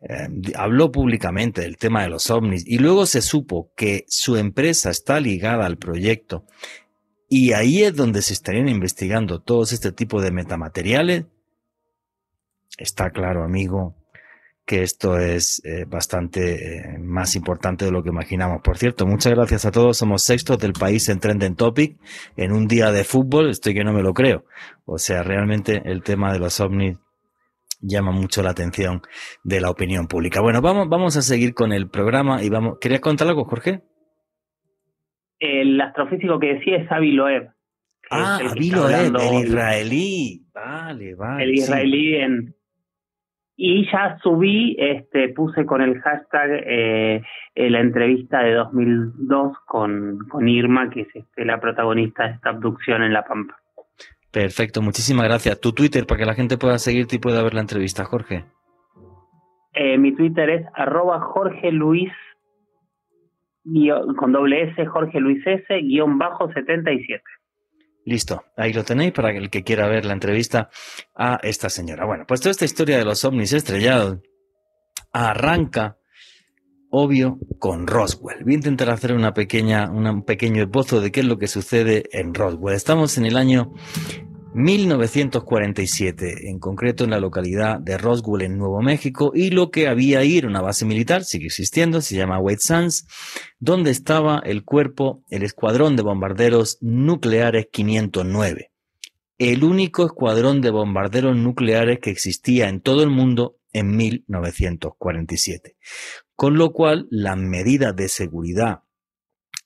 eh, 0.00 0.28
habló 0.54 0.92
públicamente 0.92 1.62
del 1.62 1.76
tema 1.76 2.02
de 2.02 2.08
los 2.08 2.30
ovnis 2.30 2.62
y 2.64 2.78
luego 2.78 3.06
se 3.06 3.20
supo 3.20 3.72
que 3.76 4.04
su 4.06 4.36
empresa 4.36 4.90
está 4.90 5.18
ligada 5.18 5.66
al 5.66 5.76
proyecto. 5.76 6.44
Y 7.28 7.52
ahí 7.52 7.82
es 7.82 7.96
donde 7.96 8.22
se 8.22 8.32
estarían 8.32 8.68
investigando 8.68 9.42
todos 9.42 9.72
este 9.72 9.90
tipo 9.90 10.22
de 10.22 10.30
metamateriales, 10.30 11.24
está 12.78 13.10
claro, 13.10 13.42
amigo, 13.42 13.96
que 14.66 14.82
esto 14.82 15.16
es 15.16 15.64
eh, 15.64 15.84
bastante 15.86 16.94
eh, 16.94 16.98
más 16.98 17.36
importante 17.36 17.84
de 17.84 17.92
lo 17.92 18.02
que 18.02 18.10
imaginamos. 18.10 18.60
Por 18.62 18.76
cierto, 18.76 19.06
muchas 19.06 19.32
gracias 19.32 19.64
a 19.64 19.70
todos. 19.70 19.96
Somos 19.96 20.24
sextos 20.24 20.58
del 20.58 20.72
país 20.72 21.08
en 21.08 21.20
Trending 21.20 21.54
Topic. 21.54 21.96
En 22.36 22.52
un 22.52 22.66
día 22.66 22.90
de 22.90 23.04
fútbol, 23.04 23.48
estoy 23.48 23.74
que 23.74 23.84
no 23.84 23.92
me 23.92 24.02
lo 24.02 24.12
creo. 24.12 24.44
O 24.84 24.98
sea, 24.98 25.22
realmente 25.22 25.82
el 25.84 26.02
tema 26.02 26.32
de 26.32 26.40
los 26.40 26.60
ovnis 26.60 26.98
llama 27.80 28.10
mucho 28.10 28.42
la 28.42 28.50
atención 28.50 29.02
de 29.44 29.60
la 29.60 29.70
opinión 29.70 30.08
pública. 30.08 30.40
Bueno, 30.40 30.60
vamos, 30.60 30.88
vamos 30.88 31.16
a 31.16 31.22
seguir 31.22 31.54
con 31.54 31.72
el 31.72 31.88
programa 31.88 32.42
y 32.42 32.48
vamos. 32.48 32.78
¿Querías 32.80 33.00
contar 33.00 33.28
algo, 33.28 33.44
Jorge? 33.44 33.82
El 35.38 35.80
astrofísico 35.80 36.40
que 36.40 36.54
decía 36.54 36.78
es 36.78 36.90
Avi 36.90 37.12
Loeb. 37.12 37.50
Ah, 38.10 38.40
Avi 38.50 38.70
Loeb, 38.70 39.14
el 39.14 39.46
israelí. 39.46 40.46
Vale, 40.52 41.14
vale. 41.14 41.44
El 41.44 41.54
israelí 41.54 42.16
en 42.16 42.55
y 43.56 43.90
ya 43.90 44.18
subí, 44.22 44.76
este, 44.78 45.30
puse 45.30 45.64
con 45.64 45.80
el 45.80 46.00
hashtag 46.00 46.50
eh, 46.66 47.22
eh 47.54 47.70
la 47.70 47.80
entrevista 47.80 48.40
de 48.40 48.54
2002 48.54 49.56
con, 49.66 50.18
con 50.28 50.48
Irma, 50.48 50.90
que 50.90 51.02
es 51.02 51.08
este, 51.14 51.44
la 51.44 51.58
protagonista 51.58 52.24
de 52.24 52.34
esta 52.34 52.50
abducción 52.50 53.02
en 53.02 53.14
La 53.14 53.24
Pampa. 53.24 53.56
Perfecto, 54.30 54.82
muchísimas 54.82 55.26
gracias. 55.26 55.58
Tu 55.60 55.72
Twitter 55.72 56.04
para 56.06 56.18
que 56.18 56.26
la 56.26 56.34
gente 56.34 56.58
pueda 56.58 56.78
seguirte 56.78 57.16
y 57.16 57.18
pueda 57.18 57.42
ver 57.42 57.54
la 57.54 57.62
entrevista, 57.62 58.04
Jorge. 58.04 58.44
Eh, 59.72 59.96
mi 59.96 60.14
Twitter 60.14 60.50
es 60.50 60.66
arroba 60.74 61.20
Jorge 61.20 61.72
Luis 61.72 62.12
con 64.16 64.32
doble 64.32 64.70
S, 64.70 64.86
Jorge 64.86 65.18
Luis 65.18 65.44
S, 65.46 65.80
guion 65.82 66.18
bajo 66.18 66.52
77. 66.52 67.22
Listo, 68.06 68.44
ahí 68.56 68.72
lo 68.72 68.84
tenéis 68.84 69.12
para 69.12 69.32
el 69.32 69.50
que 69.50 69.64
quiera 69.64 69.88
ver 69.88 70.04
la 70.04 70.12
entrevista 70.12 70.70
a 71.16 71.40
esta 71.42 71.68
señora. 71.68 72.06
Bueno, 72.06 72.24
pues 72.26 72.40
toda 72.40 72.52
esta 72.52 72.64
historia 72.64 72.98
de 72.98 73.04
los 73.04 73.24
ovnis 73.24 73.52
estrellados 73.52 74.20
arranca, 75.10 75.98
obvio, 76.88 77.40
con 77.58 77.88
Roswell. 77.88 78.44
Voy 78.44 78.52
a 78.52 78.56
intentar 78.58 78.90
hacer 78.90 79.12
una 79.12 79.34
pequeña, 79.34 79.90
un 79.90 80.22
pequeño 80.22 80.62
esbozo 80.62 81.00
de 81.00 81.10
qué 81.10 81.18
es 81.18 81.26
lo 81.26 81.36
que 81.36 81.48
sucede 81.48 82.04
en 82.12 82.32
Roswell. 82.32 82.76
Estamos 82.76 83.18
en 83.18 83.26
el 83.26 83.36
año 83.36 83.74
1947, 84.56 86.48
en 86.48 86.58
concreto 86.58 87.04
en 87.04 87.10
la 87.10 87.20
localidad 87.20 87.78
de 87.78 87.98
Roswell, 87.98 88.40
en 88.40 88.56
Nuevo 88.56 88.80
México, 88.80 89.32
y 89.34 89.50
lo 89.50 89.70
que 89.70 89.86
había 89.86 90.20
ahí 90.20 90.38
una 90.38 90.62
base 90.62 90.86
militar, 90.86 91.24
sigue 91.24 91.44
existiendo, 91.44 92.00
se 92.00 92.16
llama 92.16 92.38
White 92.38 92.62
Sands, 92.62 93.06
donde 93.58 93.90
estaba 93.90 94.38
el 94.38 94.64
cuerpo, 94.64 95.22
el 95.28 95.42
escuadrón 95.42 95.94
de 95.94 96.02
bombarderos 96.02 96.78
nucleares 96.80 97.66
509, 97.70 98.70
el 99.36 99.62
único 99.62 100.06
escuadrón 100.06 100.62
de 100.62 100.70
bombarderos 100.70 101.36
nucleares 101.36 101.98
que 102.00 102.08
existía 102.08 102.70
en 102.70 102.80
todo 102.80 103.02
el 103.02 103.10
mundo 103.10 103.58
en 103.74 103.94
1947. 103.94 105.76
Con 106.34 106.56
lo 106.56 106.72
cual, 106.72 107.08
las 107.10 107.36
medidas 107.36 107.94
de 107.94 108.08
seguridad 108.08 108.84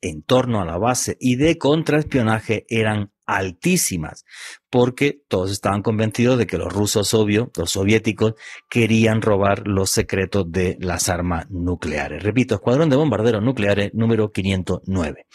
en 0.00 0.22
torno 0.22 0.60
a 0.60 0.64
la 0.64 0.78
base 0.78 1.16
y 1.20 1.36
de 1.36 1.58
contraespionaje 1.58 2.66
eran 2.68 3.12
altísimas, 3.30 4.24
porque 4.68 5.22
todos 5.28 5.52
estaban 5.52 5.82
convencidos 5.82 6.36
de 6.36 6.46
que 6.46 6.58
los 6.58 6.72
rusos, 6.72 7.14
obvio, 7.14 7.50
los 7.56 7.70
soviéticos, 7.70 8.34
querían 8.68 9.22
robar 9.22 9.66
los 9.66 9.90
secretos 9.90 10.50
de 10.50 10.76
las 10.80 11.08
armas 11.08 11.48
nucleares. 11.50 12.22
Repito, 12.22 12.56
Escuadrón 12.56 12.90
de 12.90 12.96
Bombarderos 12.96 13.42
Nucleares 13.42 13.94
número 13.94 14.32
509. 14.32 15.26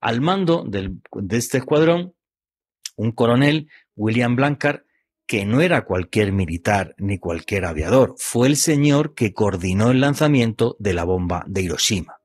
Al 0.00 0.20
mando 0.20 0.64
del, 0.66 1.00
de 1.12 1.36
este 1.36 1.58
escuadrón, 1.58 2.14
un 2.96 3.12
coronel, 3.12 3.68
William 3.94 4.34
Blancard, 4.34 4.80
que 5.26 5.44
no 5.44 5.60
era 5.60 5.84
cualquier 5.84 6.32
militar 6.32 6.94
ni 6.98 7.18
cualquier 7.18 7.66
aviador, 7.66 8.14
fue 8.16 8.48
el 8.48 8.56
señor 8.56 9.14
que 9.14 9.32
coordinó 9.32 9.90
el 9.90 10.00
lanzamiento 10.00 10.76
de 10.78 10.94
la 10.94 11.04
bomba 11.04 11.44
de 11.46 11.62
Hiroshima. 11.62 12.17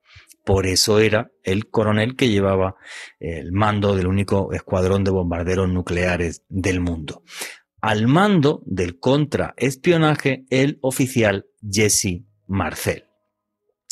Por 0.44 0.66
eso 0.68 1.00
era 1.00 1.32
el 1.44 1.70
coronel 1.70 2.16
que 2.16 2.30
llevaba 2.30 2.76
el 3.20 3.52
mando 3.52 3.96
del 3.96 4.08
único 4.08 4.52
escuadrón 4.54 5.04
de 5.04 5.12
bombarderos 5.12 5.70
nucleares 5.70 6.44
del 6.50 6.82
mundo. 6.82 7.24
Al 7.82 8.08
mando 8.08 8.62
del 8.66 9.00
contraespionaje, 9.00 10.46
el 10.50 10.80
oficial 10.82 11.46
Jesse 11.62 12.24
Marcel. 12.48 13.06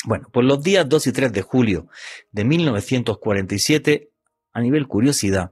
Bueno, 0.06 0.28
pues 0.32 0.46
los 0.46 0.64
días 0.64 0.88
2 0.90 1.08
y 1.08 1.12
3 1.12 1.34
de 1.34 1.42
julio 1.42 1.88
de 2.32 2.44
1947, 2.44 4.10
a 4.54 4.62
nivel 4.62 4.88
curiosidad, 4.88 5.52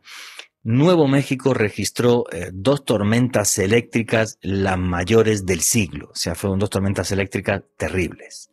Nuevo 0.63 1.07
México 1.07 1.53
registró 1.53 2.25
eh, 2.31 2.49
dos 2.53 2.83
tormentas 2.83 3.57
eléctricas 3.59 4.37
las 4.41 4.77
mayores 4.77 5.45
del 5.45 5.61
siglo, 5.61 6.09
o 6.11 6.15
sea, 6.15 6.35
fueron 6.35 6.59
dos 6.59 6.69
tormentas 6.69 7.11
eléctricas 7.11 7.63
terribles. 7.77 8.51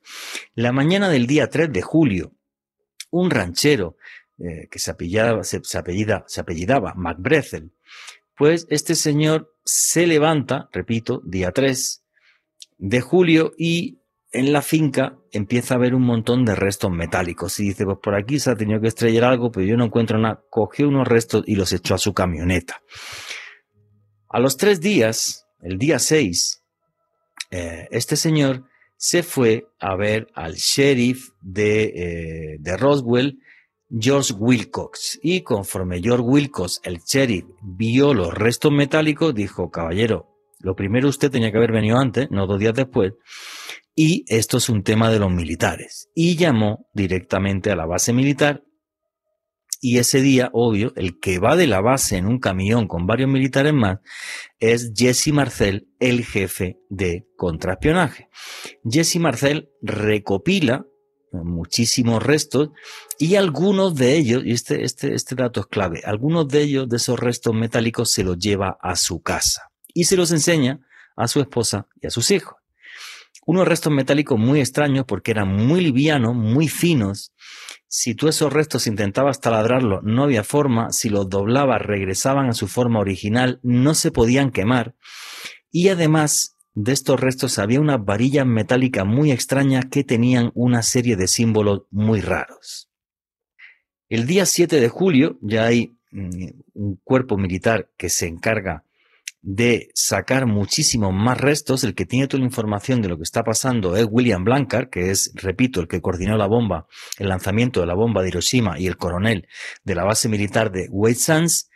La 0.55 0.71
mañana 0.71 1.09
del 1.09 1.27
día 1.27 1.51
3 1.51 1.73
de 1.73 1.83
julio, 1.83 2.36
un 3.11 3.31
ranchero 3.31 3.97
eh, 4.39 4.69
que 4.71 4.79
se 4.79 4.91
apellidaba, 4.91 5.45
se, 5.45 5.61
apellida, 5.79 6.25
se 6.27 6.41
apellidaba 6.41 6.95
McBrethel, 6.95 7.73
pues 8.37 8.67
este 8.71 8.95
señor 8.95 9.55
se 9.65 10.07
levanta, 10.07 10.69
repito, 10.73 11.23
día 11.25 11.53
3 11.53 12.05
de 12.79 13.01
julio 13.01 13.53
y 13.57 14.01
en 14.33 14.53
la 14.53 14.61
finca 14.61 15.17
empieza 15.33 15.75
a 15.75 15.77
haber 15.79 15.95
un 15.95 16.03
montón 16.03 16.45
de 16.45 16.55
restos 16.55 16.91
metálicos 16.91 17.59
y 17.61 17.69
dice, 17.69 17.85
pues 17.85 17.99
por 18.03 18.15
aquí 18.15 18.39
se 18.39 18.51
ha 18.51 18.57
tenido 18.57 18.81
que 18.81 18.89
estrellar 18.89 19.25
algo, 19.25 19.51
pero 19.51 19.67
yo 19.67 19.77
no 19.77 19.87
encuentro 19.87 20.19
nada. 20.19 20.43
Cogió 20.51 20.89
unos 20.89 21.09
restos 21.09 21.45
y 21.47 21.57
los 21.57 21.73
echó 21.73 21.95
a 21.95 21.99
su 21.99 22.13
camioneta. 22.13 22.83
A 24.29 24.39
los 24.39 24.59
tres 24.59 24.81
días, 24.81 25.47
el 25.63 25.79
día 25.79 25.99
6, 25.99 26.63
eh, 27.51 27.89
este 27.91 28.17
señor 28.17 28.65
se 28.97 29.23
fue 29.23 29.67
a 29.79 29.97
ver 29.97 30.29
al 30.35 30.55
sheriff 30.55 31.31
de, 31.41 31.85
eh, 31.85 32.57
de 32.59 32.77
Roswell, 32.77 33.39
George 33.89 34.33
Wilcox. 34.35 35.19
Y 35.23 35.43
conforme 35.43 36.01
George 36.01 36.25
Wilcox, 36.25 36.81
el 36.85 37.01
sheriff, 37.01 37.45
vio 37.63 38.15
los 38.15 38.33
restos 38.35 38.73
metálicos, 38.73 39.35
dijo, 39.35 39.71
caballero, 39.71 40.37
lo 40.61 40.75
primero 40.75 41.09
usted 41.09 41.31
tenía 41.31 41.51
que 41.51 41.59
haber 41.59 41.73
venido 41.73 41.99
antes, 41.99 42.31
no 42.31 42.47
dos 42.47 42.59
días 42.59 42.75
después, 42.75 43.13
y 43.95 44.25
esto 44.29 44.59
es 44.59 44.69
un 44.69 44.83
tema 44.83 45.11
de 45.11 45.19
los 45.19 45.31
militares. 45.31 46.11
Y 46.15 46.37
llamó 46.37 46.87
directamente 46.93 47.71
a 47.71 47.77
la 47.77 47.87
base 47.87 48.13
militar. 48.13 48.63
Y 49.89 49.99
ese 49.99 50.21
día, 50.21 50.51
obvio, 50.53 50.93
el 50.97 51.21
que 51.21 51.39
va 51.39 51.55
de 51.55 51.69
la 51.69 51.81
base 51.81 52.17
en 52.17 52.27
un 52.27 52.41
camión 52.41 52.89
con 52.89 53.07
varios 53.07 53.31
militares 53.31 53.73
más 53.73 54.01
es 54.59 54.91
Jesse 54.97 55.29
Marcel, 55.29 55.87
el 56.01 56.25
jefe 56.25 56.81
de 56.91 57.29
contraespionaje. 57.37 58.29
Jesse 58.83 59.21
Marcel 59.21 59.71
recopila 59.81 60.87
muchísimos 61.31 62.21
restos 62.21 62.71
y 63.17 63.37
algunos 63.37 63.95
de 63.95 64.17
ellos, 64.17 64.43
y 64.45 64.51
este, 64.51 64.85
este, 64.85 65.15
este 65.15 65.37
dato 65.37 65.61
es 65.61 65.67
clave, 65.67 66.03
algunos 66.05 66.49
de 66.49 66.63
ellos, 66.63 66.89
de 66.89 66.97
esos 66.97 67.21
restos 67.21 67.55
metálicos, 67.55 68.11
se 68.11 68.25
los 68.25 68.41
lleva 68.41 68.77
a 68.81 68.97
su 68.97 69.23
casa 69.23 69.71
y 69.95 70.03
se 70.03 70.17
los 70.17 70.33
enseña 70.33 70.81
a 71.15 71.29
su 71.29 71.39
esposa 71.39 71.87
y 72.03 72.09
a 72.09 72.11
sus 72.11 72.33
hijos 72.33 72.57
unos 73.47 73.67
restos 73.67 73.93
metálicos 73.93 74.39
muy 74.39 74.61
extraños 74.61 75.05
porque 75.07 75.31
eran 75.31 75.49
muy 75.49 75.81
livianos, 75.81 76.35
muy 76.35 76.69
finos. 76.69 77.33
Si 77.99 78.15
tú 78.15 78.29
esos 78.29 78.53
restos 78.53 78.87
intentabas 78.89 79.41
taladrarlos, 79.41 80.03
no 80.03 80.25
había 80.25 80.45
forma. 80.45 80.93
Si 80.93 81.09
los 81.09 81.31
doblabas, 81.31 81.81
regresaban 81.81 82.51
a 82.51 82.53
su 82.53 82.69
forma 82.69 83.01
original, 83.01 83.59
no 83.63 83.95
se 83.95 84.11
podían 84.11 84.51
quemar. 84.51 84.95
Y 85.71 85.89
además 85.89 86.59
de 86.75 86.93
estos 86.93 87.19
restos 87.19 87.59
había 87.59 87.81
unas 87.81 88.05
varillas 88.05 88.45
metálicas 88.45 89.07
muy 89.07 89.33
extrañas 89.33 89.87
que 89.87 90.05
tenían 90.05 90.51
una 90.53 90.83
serie 90.83 91.17
de 91.17 91.27
símbolos 91.27 91.85
muy 91.91 92.21
raros. 92.21 92.91
El 94.11 94.27
día 94.27 94.45
7 94.45 94.79
de 94.79 94.89
julio 94.91 95.39
ya 95.41 95.65
hay 95.65 95.97
mm, 96.11 96.49
un 96.75 97.01
cuerpo 97.03 97.39
militar 97.39 97.91
que 97.97 98.11
se 98.11 98.27
encarga 98.27 98.85
de 99.49 99.91
sacar 99.95 100.45
muchísimos 100.45 101.15
más 101.15 101.41
restos. 101.41 101.85
El 101.85 101.95
que 101.95 102.05
tiene 102.05 102.27
toda 102.27 102.41
la 102.41 102.47
información 102.47 103.01
de 103.01 103.09
lo 103.09 103.17
que 103.17 103.23
está 103.23 103.45
pasando 103.45 103.97
es 103.97 104.05
William 104.11 104.43
Blancard, 104.43 104.91
que 104.91 105.13
es, 105.13 105.31
repito, 105.37 105.81
el 105.81 105.87
que 105.87 106.01
coordinó 106.01 106.37
la 106.37 106.49
bomba, 106.49 106.89
el 107.17 107.29
lanzamiento 107.29 107.79
de 107.79 107.87
la 107.87 107.95
bomba 107.95 108.23
de 108.23 108.29
Hiroshima 108.29 108.77
y 108.77 108.89
el 108.89 108.97
coronel 108.97 109.47
de 109.85 109.95
la 109.95 110.03
base 110.03 110.29
militar 110.29 110.73
de 110.73 110.89
White 110.91 111.21
Sands. 111.21 111.71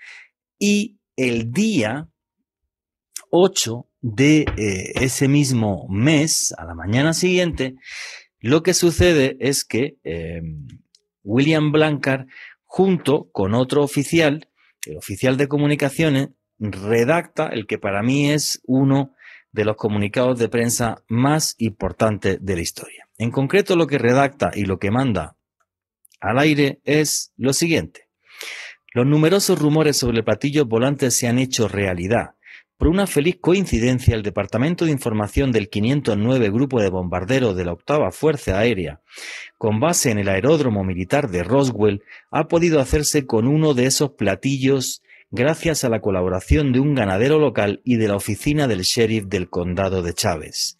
Y 0.59 0.99
el 1.15 1.53
día 1.53 2.09
8 3.31 3.89
de 4.01 4.47
eh, 4.57 4.93
ese 4.97 5.29
mismo 5.29 5.87
mes, 5.89 6.53
a 6.59 6.65
la 6.65 6.75
mañana 6.75 7.13
siguiente, 7.13 7.77
lo 8.41 8.65
que 8.65 8.75
sucede 8.75 9.37
es 9.39 9.65
que 9.65 9.97
em, 10.03 10.67
William 11.23 11.71
Blancard, 11.71 12.27
junto 12.65 13.31
con 13.31 13.55
otro 13.55 13.85
oficial, 13.85 14.49
el 14.87 14.97
oficial 14.97 15.37
de 15.37 15.47
comunicaciones, 15.47 16.31
redacta 16.61 17.49
el 17.49 17.67
que 17.67 17.79
para 17.79 18.03
mí 18.03 18.31
es 18.31 18.61
uno 18.67 19.15
de 19.53 19.65
los 19.65 19.77
comunicados 19.77 20.39
de 20.39 20.49
prensa 20.49 21.03
más 21.09 21.57
importantes 21.59 22.39
de 22.41 22.55
la 22.55 22.63
historia. 22.63 23.09
En 23.19 23.31
concreto, 23.31 23.75
lo 23.75 23.87
que 23.87 23.99
redacta 23.99 24.53
y 24.55 24.65
lo 24.65 24.79
que 24.79 24.91
manda 24.91 25.37
al 26.21 26.39
aire 26.39 26.81
es 26.85 27.33
lo 27.37 27.53
siguiente. 27.53 28.09
Los 28.93 29.07
numerosos 29.07 29.59
rumores 29.59 29.97
sobre 29.97 30.23
platillos 30.23 30.67
volantes 30.67 31.17
se 31.17 31.29
han 31.29 31.39
hecho 31.39 31.69
realidad. 31.69 32.35
Por 32.77 32.89
una 32.89 33.07
feliz 33.07 33.37
coincidencia, 33.41 34.15
el 34.15 34.23
Departamento 34.23 34.85
de 34.85 34.91
Información 34.91 35.53
del 35.53 35.69
509 35.69 36.51
Grupo 36.51 36.81
de 36.81 36.89
Bombarderos 36.89 37.55
de 37.55 37.67
la 37.67 37.73
Octava 37.73 38.11
Fuerza 38.11 38.59
Aérea, 38.59 39.03
con 39.59 39.81
base 39.81 40.11
en 40.11 40.19
el 40.19 40.29
aeródromo 40.29 40.83
militar 40.83 41.29
de 41.29 41.43
Roswell, 41.43 42.03
ha 42.31 42.49
podido 42.49 42.81
hacerse 42.81 43.27
con 43.27 43.47
uno 43.47 43.75
de 43.75 43.85
esos 43.85 44.13
platillos 44.13 45.03
gracias 45.31 45.85
a 45.85 45.89
la 45.89 46.01
colaboración 46.01 46.73
de 46.73 46.81
un 46.81 46.95
ganadero 46.95 47.39
local 47.39 47.81
y 47.85 47.97
de 47.97 48.09
la 48.09 48.17
oficina 48.17 48.67
del 48.67 48.83
sheriff 48.83 49.27
del 49.27 49.49
condado 49.49 50.03
de 50.03 50.13
Chávez. 50.13 50.79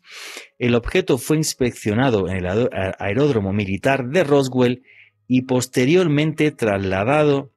El 0.59 0.75
objeto 0.75 1.19
fue 1.19 1.37
inspeccionado 1.37 2.29
en 2.29 2.37
el 2.37 2.69
aeródromo 2.99 3.53
militar 3.53 4.09
de 4.09 4.25
Roswell 4.25 4.83
y 5.29 5.43
posteriormente 5.43 6.51
trasladado 6.51 7.53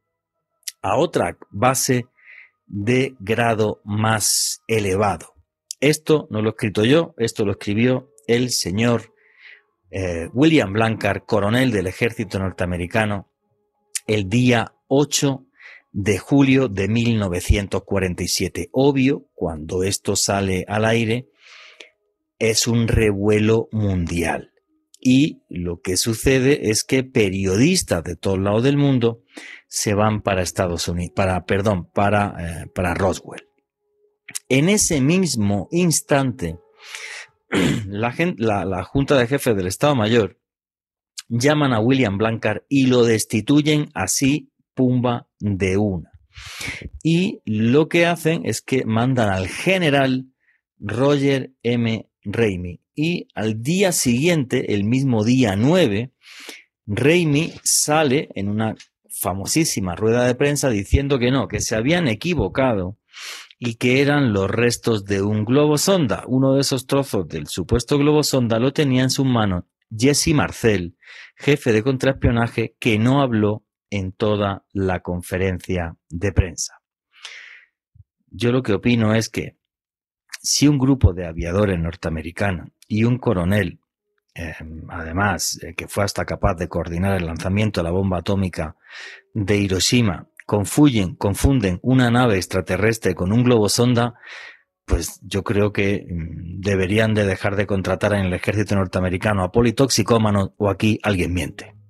a 0.82 0.98
otra 0.98 1.38
base 1.50 2.06
de 2.68 3.16
grado 3.20 3.82
más 3.84 4.62
elevado. 4.68 5.34
Esto 5.80 6.28
no 6.30 6.42
lo 6.42 6.50
he 6.50 6.52
escrito 6.52 6.86
yo, 6.86 7.14
esto 7.18 7.46
lo 7.46 7.54
escribió 7.54 8.12
el 8.28 8.52
señor 8.52 9.14
eh, 9.90 10.30
William 10.34 10.72
Blancard, 10.72 11.24
coronel 11.26 11.72
del 11.72 11.88
ejército 11.88 12.40
norteamericano, 12.40 13.30
el 14.08 14.30
día 14.30 14.74
8 14.88 15.46
de 15.94 16.18
julio 16.18 16.68
de 16.68 16.90
1947. 16.90 18.70
Obvio, 18.74 19.30
cuando 19.34 19.84
esto 19.84 20.16
sale 20.16 20.66
al 20.68 20.86
aire, 20.86 21.30
es 22.40 22.68
un 22.68 22.88
revuelo 22.88 23.70
mundial. 23.72 24.50
Y 25.00 25.44
lo 25.50 25.82
que 25.82 25.98
sucede 25.98 26.70
es 26.70 26.84
que 26.84 27.04
periodistas 27.04 28.04
de 28.04 28.16
todos 28.16 28.40
lados 28.40 28.64
del 28.64 28.78
mundo 28.78 29.22
se 29.68 29.94
van 29.94 30.22
para 30.22 30.42
Estados 30.42 30.88
Unidos, 30.88 31.14
para, 31.16 31.46
perdón, 31.46 31.90
para, 31.94 32.36
eh, 32.40 32.68
para 32.74 32.94
Roswell. 32.94 33.48
En 34.50 34.70
ese 34.70 35.00
mismo 35.02 35.68
instante, 35.72 36.58
la, 37.88 38.16
la, 38.38 38.66
la 38.66 38.84
Junta 38.84 39.18
de 39.18 39.28
Jefes 39.28 39.56
del 39.56 39.68
Estado 39.68 39.96
Mayor 39.96 40.40
llaman 41.28 41.74
a 41.74 41.80
William 41.80 42.18
Blancard 42.18 42.64
y 42.70 42.88
lo 42.88 43.04
destituyen 43.04 43.90
así 43.94 44.53
pumba 44.74 45.28
de 45.40 45.78
una. 45.78 46.12
Y 47.04 47.42
lo 47.46 47.88
que 47.90 48.06
hacen 48.06 48.46
es 48.46 48.62
que 48.62 48.86
mandan 48.86 49.30
al 49.30 49.48
general 49.48 50.28
Roger 50.80 51.52
M. 51.64 52.10
Raimi. 52.24 52.82
Y 52.96 53.28
al 53.36 53.62
día 53.62 53.92
siguiente, 53.92 54.74
el 54.74 54.84
mismo 54.84 55.24
día 55.24 55.56
9, 55.56 56.12
Raimi 56.86 57.54
sale 57.64 58.30
en 58.36 58.50
una 58.50 58.76
famosísima 59.10 59.96
rueda 59.96 60.26
de 60.26 60.36
prensa 60.36 60.70
diciendo 60.70 61.20
que 61.20 61.32
no, 61.32 61.48
que 61.48 61.62
se 61.62 61.76
habían 61.76 62.08
equivocado 62.08 62.98
y 63.60 63.76
que 63.76 64.02
eran 64.02 64.34
los 64.34 64.50
restos 64.50 65.06
de 65.06 65.22
un 65.22 65.46
globo 65.46 65.78
sonda. 65.78 66.24
Uno 66.28 66.56
de 66.56 66.62
esos 66.62 66.86
trozos 66.86 67.28
del 67.28 67.48
supuesto 67.48 67.98
globo 67.98 68.24
sonda 68.24 68.60
lo 68.60 68.74
tenía 68.74 69.04
en 69.04 69.10
sus 69.10 69.26
manos 69.26 69.64
Jesse 69.96 70.34
Marcel, 70.34 70.96
jefe 71.36 71.72
de 71.72 71.84
contraespionaje, 71.84 72.76
que 72.80 72.98
no 72.98 73.22
habló 73.22 73.63
en 73.94 74.12
toda 74.12 74.66
la 74.74 75.02
conferencia 75.02 75.96
de 76.10 76.32
prensa. 76.32 76.82
Yo 78.26 78.52
lo 78.52 78.64
que 78.64 78.74
opino 78.74 79.14
es 79.14 79.30
que 79.30 79.58
si 80.42 80.68
un 80.68 80.80
grupo 80.80 81.14
de 81.14 81.28
aviadores 81.28 81.80
norteamericanos 81.80 82.70
y 82.88 83.04
un 83.04 83.20
coronel, 83.20 83.80
em, 84.34 84.90
además, 84.90 85.60
eh, 85.62 85.76
que 85.76 85.88
fue 85.88 86.04
hasta 86.04 86.26
capaz 86.26 86.56
de 86.56 86.68
coordinar 86.68 87.16
el 87.16 87.28
lanzamiento 87.28 87.82
de 87.82 87.84
la 87.84 87.92
bomba 87.92 88.18
atómica 88.18 88.76
de 89.36 89.58
Hiroshima, 89.58 90.28
confunden, 90.48 91.16
confunden 91.16 91.80
una 91.84 92.10
nave 92.10 92.38
extraterrestre 92.38 93.14
con 93.14 93.32
un 93.32 93.44
globo 93.44 93.70
sonda, 93.70 94.16
pues 94.86 95.20
yo 95.22 95.44
creo 95.44 95.72
que 95.72 96.08
mm, 96.10 96.62
deberían 96.62 97.14
de 97.14 97.26
dejar 97.28 97.56
de 97.56 97.68
contratar 97.68 98.14
en 98.14 98.26
el 98.26 98.34
ejército 98.34 98.76
norteamericano 98.76 99.44
a 99.44 99.52
politoxicómanos 99.52 100.50
o 100.58 100.72
aquí 100.72 101.00
alguien 101.04 101.32
miente. 101.32 101.83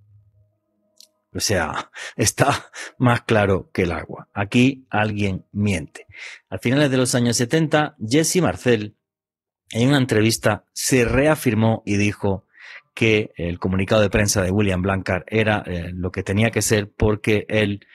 O 1.35 1.39
sea, 1.39 1.91
está 2.15 2.71
más 2.97 3.21
claro 3.21 3.69
que 3.73 3.83
el 3.83 3.91
agua. 3.91 4.29
Aquí 4.33 4.85
alguien 4.89 5.45
miente. 5.51 6.07
A 6.49 6.57
finales 6.57 6.91
de 6.91 6.97
los 6.97 7.15
años 7.15 7.37
70, 7.37 7.95
Jesse 8.07 8.41
Marcel, 8.41 8.95
en 9.71 9.89
una 9.89 9.97
entrevista, 9.97 10.65
se 10.73 11.05
reafirmó 11.05 11.83
y 11.85 11.97
dijo 11.97 12.45
que 12.93 13.31
el 13.37 13.57
comunicado 13.59 14.01
de 14.01 14.09
prensa 14.09 14.41
de 14.43 14.51
William 14.51 14.81
Blankard 14.81 15.23
era 15.27 15.63
eh, 15.65 15.91
lo 15.93 16.11
que 16.11 16.23
tenía 16.23 16.51
que 16.51 16.61
ser 16.61 16.91
porque 16.91 17.45
él 17.49 17.87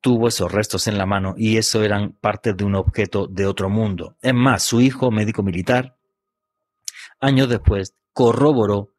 tuvo 0.00 0.28
esos 0.28 0.52
restos 0.52 0.86
en 0.86 0.98
la 0.98 1.06
mano 1.06 1.34
y 1.36 1.56
eso 1.56 1.82
eran 1.82 2.12
parte 2.12 2.54
de 2.54 2.64
un 2.64 2.76
objeto 2.76 3.26
de 3.26 3.46
otro 3.46 3.68
mundo. 3.68 4.16
Es 4.22 4.34
más, 4.34 4.62
su 4.62 4.80
hijo, 4.80 5.10
médico 5.10 5.42
militar, 5.42 5.96
años 7.18 7.48
después 7.48 7.94
corroboró 8.12 8.92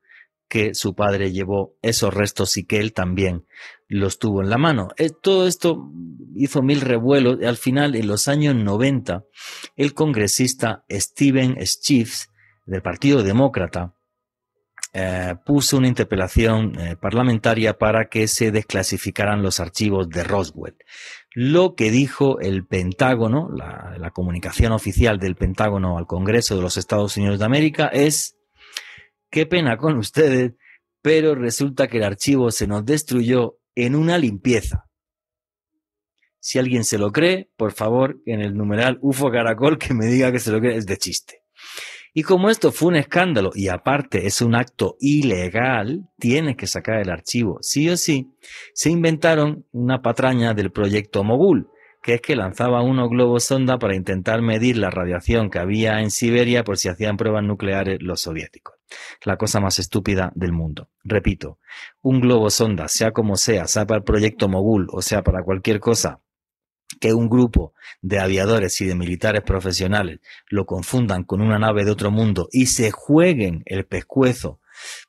que 0.52 0.76
su 0.76 0.95
padre 0.95 1.32
llevó 1.32 1.78
esos 1.82 2.14
restos 2.14 2.58
y 2.58 2.66
que 2.66 2.82
él 2.82 2.91
también 2.91 3.45
los 3.88 4.20
tuvo 4.20 4.41
en 4.41 4.49
la 4.49 4.58
mano. 4.58 4.89
Eh, 4.97 5.10
todo 5.10 5.47
esto 5.47 5.89
hizo 6.36 6.62
mil 6.62 6.82
revuelos 6.82 7.41
al 7.41 7.56
final, 7.56 7.95
en 7.95 8.06
los 8.06 8.28
años 8.28 8.54
90, 8.54 9.24
el 9.78 9.93
congresista 9.93 10.84
Steven 10.89 11.56
Schiff 11.66 12.26
del 12.66 12.82
Partido 12.82 13.24
Demócrata 13.24 13.95
eh, 14.91 15.36
puso 15.45 15.78
una 15.78 15.88
interpelación 15.88 16.78
eh, 16.78 16.97
parlamentaria 16.97 17.78
para 17.78 18.10
que 18.10 18.28
se 18.28 18.52
desclasificaran 18.52 19.41
los 19.41 19.62
archivos 19.62 20.10
de 20.10 20.26
Roswell. 20.26 20.76
Lo 21.34 21.76
que 21.76 21.91
dijo 21.91 22.41
el 22.41 22.66
Pentágono, 22.66 23.47
la 23.54 24.12
comunicación 24.12 24.74
oficial 24.74 25.18
del 25.18 25.38
Pentágono 25.38 25.97
al 25.97 26.08
Congreso 26.08 26.58
de 26.58 26.62
los 26.62 26.76
Estados 26.76 27.16
Unidos 27.16 27.39
de 27.39 27.45
América 27.45 27.88
es 27.88 28.36
qué 29.32 29.47
pena 29.47 29.77
con 29.77 29.97
ustedes, 29.97 30.53
pero 31.01 31.34
resulta 31.34 31.88
que 31.88 31.97
el 31.97 32.03
archivo 32.03 32.51
se 32.51 32.67
nos 32.67 32.86
destruyó 32.86 33.57
en 33.73 33.95
una 33.95 34.17
limpieza. 34.17 34.86
Si 36.39 36.59
alguien 36.59 36.84
se 36.84 36.97
lo 36.97 37.11
cree, 37.11 37.49
por 37.55 37.71
favor, 37.71 38.19
en 38.25 38.41
el 38.41 38.55
numeral 38.55 38.99
UFO 39.01 39.32
Caracol 39.32 39.77
que 39.77 39.93
me 39.93 40.05
diga 40.05 40.32
que 40.32 40.39
se 40.39 40.51
lo 40.51 40.59
cree 40.59 40.75
es 40.75 40.86
de 40.86 40.97
chiste. 40.97 41.41
Y 42.13 42.23
como 42.23 42.49
esto 42.49 42.73
fue 42.73 42.89
un 42.89 42.95
escándalo 42.97 43.51
y 43.55 43.69
aparte 43.69 44.27
es 44.27 44.41
un 44.41 44.53
acto 44.53 44.97
ilegal, 44.99 46.09
tiene 46.19 46.57
que 46.57 46.67
sacar 46.67 46.99
el 46.99 47.09
archivo 47.09 47.59
sí 47.61 47.89
o 47.89 47.95
sí, 47.95 48.36
se 48.73 48.89
inventaron 48.89 49.65
una 49.71 50.01
patraña 50.01 50.53
del 50.53 50.71
proyecto 50.71 51.23
Mogul, 51.23 51.69
que 52.03 52.15
es 52.15 52.21
que 52.21 52.36
lanzaba 52.36 52.82
unos 52.82 53.09
globos 53.09 53.45
sonda 53.45 53.77
para 53.79 53.95
intentar 53.95 54.41
medir 54.41 54.77
la 54.77 54.89
radiación 54.89 55.49
que 55.49 55.59
había 55.59 56.01
en 56.01 56.11
Siberia 56.11 56.65
por 56.65 56.77
si 56.77 56.89
hacían 56.89 57.15
pruebas 57.15 57.43
nucleares 57.43 57.99
los 58.01 58.19
soviéticos. 58.19 58.80
La 59.23 59.37
cosa 59.37 59.59
más 59.59 59.79
estúpida 59.79 60.31
del 60.35 60.51
mundo. 60.51 60.89
Repito, 61.03 61.59
un 62.01 62.19
globo 62.19 62.49
sonda, 62.49 62.87
sea 62.87 63.11
como 63.11 63.35
sea, 63.35 63.67
sea 63.67 63.85
para 63.85 63.99
el 63.99 64.03
proyecto 64.03 64.47
Mogul 64.47 64.87
o 64.91 65.01
sea 65.01 65.23
para 65.23 65.43
cualquier 65.43 65.79
cosa, 65.79 66.21
que 66.99 67.13
un 67.13 67.29
grupo 67.29 67.73
de 68.01 68.19
aviadores 68.19 68.79
y 68.81 68.85
de 68.85 68.95
militares 68.95 69.41
profesionales 69.43 70.19
lo 70.49 70.65
confundan 70.65 71.23
con 71.23 71.41
una 71.41 71.59
nave 71.59 71.85
de 71.85 71.91
otro 71.91 72.11
mundo 72.11 72.47
y 72.51 72.67
se 72.67 72.91
jueguen 72.91 73.63
el 73.65 73.85
pescuezo. 73.85 74.59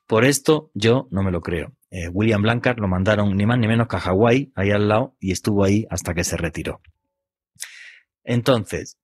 Por 0.07 0.25
esto 0.25 0.71
yo 0.73 1.07
no 1.11 1.23
me 1.23 1.31
lo 1.31 1.41
creo. 1.41 1.73
Eh, 1.89 2.07
William 2.09 2.41
Blankard 2.41 2.79
lo 2.79 2.87
mandaron 2.87 3.35
ni 3.35 3.45
más 3.45 3.59
ni 3.59 3.67
menos 3.67 3.87
que 3.87 3.97
a 3.97 3.99
Hawái, 3.99 4.51
ahí 4.55 4.71
al 4.71 4.87
lado, 4.87 5.15
y 5.19 5.31
estuvo 5.31 5.63
ahí 5.63 5.85
hasta 5.89 6.13
que 6.13 6.23
se 6.23 6.37
retiró. 6.37 6.81
Entonces, 8.23 8.97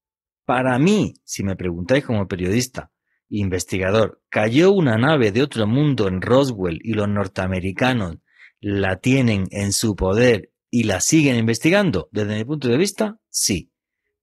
para 0.46 0.80
mí, 0.80 1.14
si 1.24 1.44
me 1.44 1.56
preguntáis 1.56 2.06
como 2.06 2.28
periodista, 2.28 2.92
investigador, 3.30 4.22
cayó 4.30 4.72
una 4.72 4.98
nave 4.98 5.32
de 5.32 5.44
otro 5.44 5.68
mundo 5.68 6.08
en 6.08 6.22
Roswell 6.22 6.80
y 6.84 6.94
los 6.94 7.08
norteamericanos 7.08 8.18
la 8.60 8.98
tienen 8.98 9.46
en 9.52 9.72
su 9.72 9.96
poder 9.96 10.50
y 10.72 10.84
la 10.84 11.00
siguen 11.00 11.36
investigando? 11.38 12.10
Desde 12.12 12.36
mi 12.36 12.46
punto 12.46 12.68
de 12.68 12.78
vista, 12.78 13.18
sí. 13.30 13.72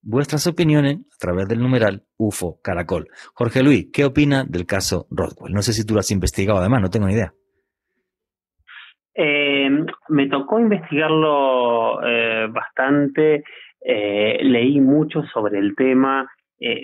Vuestras 0.03 0.47
opiniones 0.47 0.99
a 0.99 1.19
través 1.19 1.49
del 1.49 1.59
numeral 1.59 2.05
UFO 2.17 2.61
Caracol. 2.63 3.09
Jorge 3.35 3.63
Luis, 3.63 3.89
¿qué 3.93 4.05
opina 4.05 4.45
del 4.45 4.65
caso 4.65 5.07
Roswell? 5.11 5.53
No 5.53 5.63
sé 5.63 5.73
si 5.73 5.85
tú 5.85 5.95
lo 5.95 6.01
has 6.01 6.11
investigado, 6.11 6.61
además, 6.61 6.83
no 6.83 6.91
tengo 6.91 7.07
ni 7.07 7.15
idea. 7.15 7.33
Eh, 9.19 9.69
me 10.11 10.29
tocó 10.29 10.61
investigarlo 10.61 12.07
eh, 12.07 12.47
bastante, 12.51 13.43
eh, 13.81 14.39
leí 14.43 14.81
mucho 14.81 15.23
sobre 15.33 15.59
el 15.59 15.75
tema, 15.75 16.31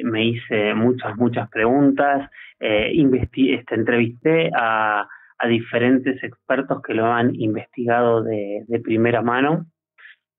me 0.04 0.24
hice 0.24 0.74
muchas, 0.74 1.16
muchas 1.16 1.48
preguntas, 1.50 2.30
este, 2.58 3.74
entrevisté 3.74 4.50
a 4.54 5.06
diferentes 5.48 6.22
expertos 6.22 6.82
que 6.82 6.94
lo 6.94 7.06
han 7.06 7.34
investigado 7.34 8.22
de, 8.22 8.64
primera 8.82 9.22
mano, 9.22 9.66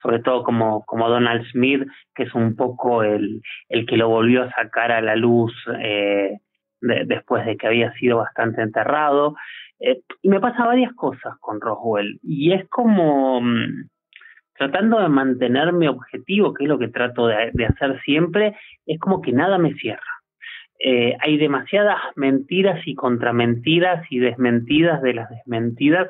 sobre 0.01 0.19
todo 0.19 0.43
como, 0.43 0.83
como 0.85 1.09
Donald 1.09 1.45
Smith, 1.51 1.83
que 2.15 2.23
es 2.23 2.33
un 2.33 2.55
poco 2.55 3.03
el, 3.03 3.41
el 3.69 3.85
que 3.85 3.97
lo 3.97 4.09
volvió 4.09 4.43
a 4.43 4.51
sacar 4.51 4.91
a 4.91 5.01
la 5.01 5.15
luz 5.15 5.53
eh, 5.79 6.39
después 6.79 7.45
de 7.45 7.57
que 7.57 7.67
había 7.67 7.93
sido 7.93 8.17
bastante 8.17 8.61
enterrado. 8.61 9.35
Eh, 9.79 10.01
y 10.21 10.29
me 10.29 10.39
pasa 10.39 10.65
varias 10.65 10.93
cosas 10.93 11.35
con 11.39 11.59
Roswell, 11.59 12.19
y 12.21 12.53
es 12.53 12.67
como 12.69 13.41
mm, 13.41 13.89
tratando 14.57 14.99
de 14.99 15.09
mantener 15.09 15.73
mi 15.73 15.87
objetivo, 15.87 16.53
que 16.53 16.63
es 16.63 16.69
lo 16.69 16.79
que 16.79 16.87
trato 16.87 17.27
de 17.27 17.65
hacer 17.65 18.01
siempre, 18.03 18.55
es 18.85 18.99
como 18.99 19.21
que 19.21 19.31
nada 19.31 19.57
me 19.57 19.73
cierra. 19.73 20.01
Eh, 20.85 21.15
hay 21.21 21.37
demasiadas 21.37 21.97
mentiras 22.17 22.85
y 22.85 22.93
contramentiras 22.93 24.05
y 24.09 24.19
desmentidas 24.19 25.01
de 25.01 25.13
las 25.13 25.29
desmentidas 25.29 26.09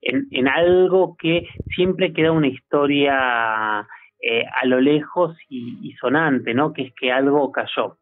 en, 0.00 0.48
algo 0.48 1.14
que 1.18 1.46
siempre 1.74 2.14
queda 2.14 2.32
una 2.32 2.46
historia 2.46 3.86
eh, 4.22 4.44
a 4.62 4.66
lo 4.66 4.80
lejos 4.80 5.36
y, 5.50 5.92
sonante, 6.00 6.54
¿no? 6.54 6.72
Que 6.72 6.82
es 6.82 6.94
que 6.94 7.12
algo 7.12 7.52
cayó. 7.52 7.98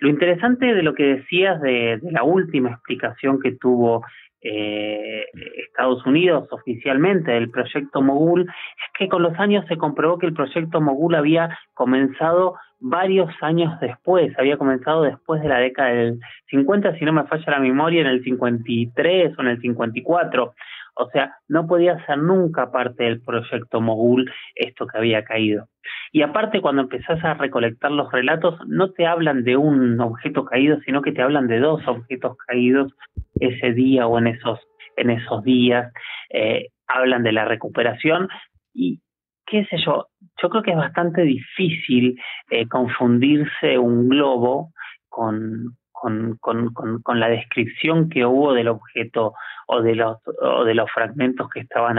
Lo 0.00 0.10
interesante 0.10 0.74
de 0.74 0.82
lo 0.82 0.94
que 0.94 1.16
decías 1.16 1.60
de, 1.62 1.98
la 2.10 2.24
última 2.24 2.70
explicación 2.70 3.40
que 3.40 3.52
tuvo 3.52 4.04
eh, 4.44 5.24
Estados 5.66 6.04
Unidos 6.04 6.46
oficialmente 6.50 7.32
del 7.32 7.50
proyecto 7.50 8.02
Mogul 8.02 8.42
es 8.42 8.98
que 8.98 9.08
con 9.08 9.22
los 9.22 9.38
años 9.38 9.64
se 9.68 9.78
comprobó 9.78 10.18
que 10.18 10.26
el 10.26 10.34
proyecto 10.34 10.80
Mogul 10.80 11.14
había 11.14 11.58
comenzado 11.72 12.56
varios 12.78 13.30
años 13.40 13.80
después, 13.80 14.38
había 14.38 14.58
comenzado 14.58 15.02
después 15.02 15.40
de 15.40 15.48
la 15.48 15.58
década 15.58 15.88
del 15.88 16.20
50, 16.50 16.98
si 16.98 17.06
no 17.06 17.14
me 17.14 17.24
falla 17.24 17.52
la 17.52 17.60
memoria, 17.60 18.02
en 18.02 18.06
el 18.06 18.22
53 18.22 19.38
o 19.38 19.40
en 19.40 19.48
el 19.48 19.60
54. 19.60 20.54
O 20.96 21.10
sea, 21.10 21.36
no 21.48 21.66
podía 21.66 22.04
ser 22.06 22.18
nunca 22.18 22.70
parte 22.70 23.04
del 23.04 23.20
proyecto 23.20 23.80
Mogul 23.80 24.30
esto 24.54 24.86
que 24.86 24.98
había 24.98 25.24
caído. 25.24 25.66
Y 26.12 26.22
aparte, 26.22 26.60
cuando 26.60 26.82
empezás 26.82 27.22
a 27.24 27.34
recolectar 27.34 27.90
los 27.90 28.10
relatos, 28.12 28.58
no 28.66 28.92
te 28.92 29.06
hablan 29.06 29.44
de 29.44 29.56
un 29.56 30.00
objeto 30.00 30.44
caído, 30.44 30.78
sino 30.84 31.02
que 31.02 31.12
te 31.12 31.22
hablan 31.22 31.48
de 31.48 31.58
dos 31.58 31.86
objetos 31.86 32.36
caídos 32.46 32.92
ese 33.40 33.72
día 33.72 34.06
o 34.06 34.18
en 34.18 34.28
esos, 34.28 34.60
en 34.96 35.10
esos 35.10 35.42
días. 35.42 35.92
Eh, 36.30 36.68
hablan 36.86 37.22
de 37.22 37.32
la 37.32 37.44
recuperación 37.44 38.28
y, 38.72 39.00
qué 39.46 39.64
sé 39.66 39.76
yo, 39.84 40.06
yo 40.40 40.48
creo 40.48 40.62
que 40.62 40.70
es 40.70 40.76
bastante 40.76 41.22
difícil 41.22 42.20
eh, 42.50 42.68
confundirse 42.68 43.78
un 43.78 44.08
globo 44.08 44.72
con, 45.08 45.76
con, 46.04 46.36
con, 46.38 47.00
con, 47.02 47.18
la 47.18 47.30
descripción 47.30 48.10
que 48.10 48.26
hubo 48.26 48.52
del 48.52 48.68
objeto 48.68 49.32
o 49.66 49.80
de 49.80 49.94
los, 49.94 50.18
o 50.42 50.64
de 50.64 50.74
los 50.74 50.90
fragmentos 50.90 51.48
que 51.48 51.60
estaban 51.60 51.98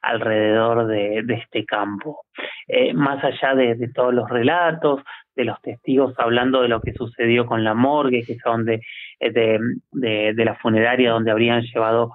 alrededor 0.00 0.86
de, 0.86 1.20
de, 1.22 1.34
este 1.34 1.66
campo. 1.66 2.24
Eh, 2.66 2.94
más 2.94 3.22
allá 3.22 3.54
de, 3.54 3.74
de, 3.74 3.88
todos 3.88 4.14
los 4.14 4.26
relatos, 4.30 5.02
de 5.36 5.44
los 5.44 5.60
testigos 5.60 6.14
hablando 6.16 6.62
de 6.62 6.68
lo 6.68 6.80
que 6.80 6.94
sucedió 6.94 7.44
con 7.44 7.62
la 7.62 7.74
morgue, 7.74 8.22
que 8.26 8.32
es 8.32 8.42
donde, 8.42 8.80
eh, 9.20 9.30
de, 9.30 9.58
de, 9.90 10.32
de 10.34 10.44
la 10.46 10.54
funeraria 10.54 11.10
donde 11.10 11.30
habrían 11.30 11.60
llevado 11.60 12.12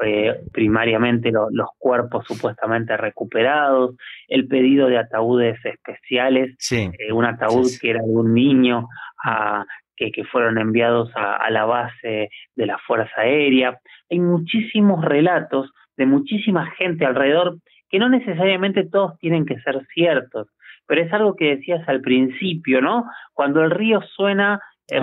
eh, 0.00 0.40
primariamente 0.52 1.32
los 1.32 1.68
cuerpos 1.76 2.24
supuestamente 2.26 2.96
recuperados, 2.96 3.96
el 4.28 4.46
pedido 4.46 4.86
de 4.86 4.96
ataúdes 4.96 5.58
especiales, 5.64 6.56
eh, 6.70 7.12
un 7.12 7.24
ataúd 7.24 7.68
que 7.80 7.90
era 7.90 8.00
de 8.00 8.10
un 8.10 8.32
niño 8.32 8.88
a, 9.24 9.66
que, 9.98 10.12
que 10.12 10.24
fueron 10.24 10.58
enviados 10.58 11.10
a, 11.16 11.36
a 11.36 11.50
la 11.50 11.64
base 11.64 12.30
de 12.54 12.66
la 12.66 12.78
Fuerza 12.78 13.20
Aérea. 13.20 13.78
Hay 14.10 14.20
muchísimos 14.20 15.04
relatos 15.04 15.70
de 15.96 16.06
muchísima 16.06 16.70
gente 16.78 17.04
alrededor 17.04 17.58
que 17.90 17.98
no 17.98 18.08
necesariamente 18.08 18.88
todos 18.88 19.18
tienen 19.18 19.44
que 19.46 19.58
ser 19.60 19.84
ciertos, 19.94 20.48
pero 20.86 21.02
es 21.02 21.12
algo 21.12 21.34
que 21.34 21.56
decías 21.56 21.86
al 21.88 22.00
principio, 22.00 22.80
¿no? 22.80 23.04
Cuando 23.32 23.62
el 23.62 23.70
río 23.70 24.00
suena 24.14 24.60
eh, 24.90 25.00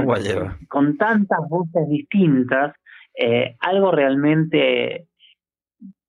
con 0.67 0.97
tantas 0.97 1.39
voces 1.47 1.87
distintas, 1.89 2.75
eh, 3.17 3.55
algo 3.59 3.91
realmente, 3.91 5.05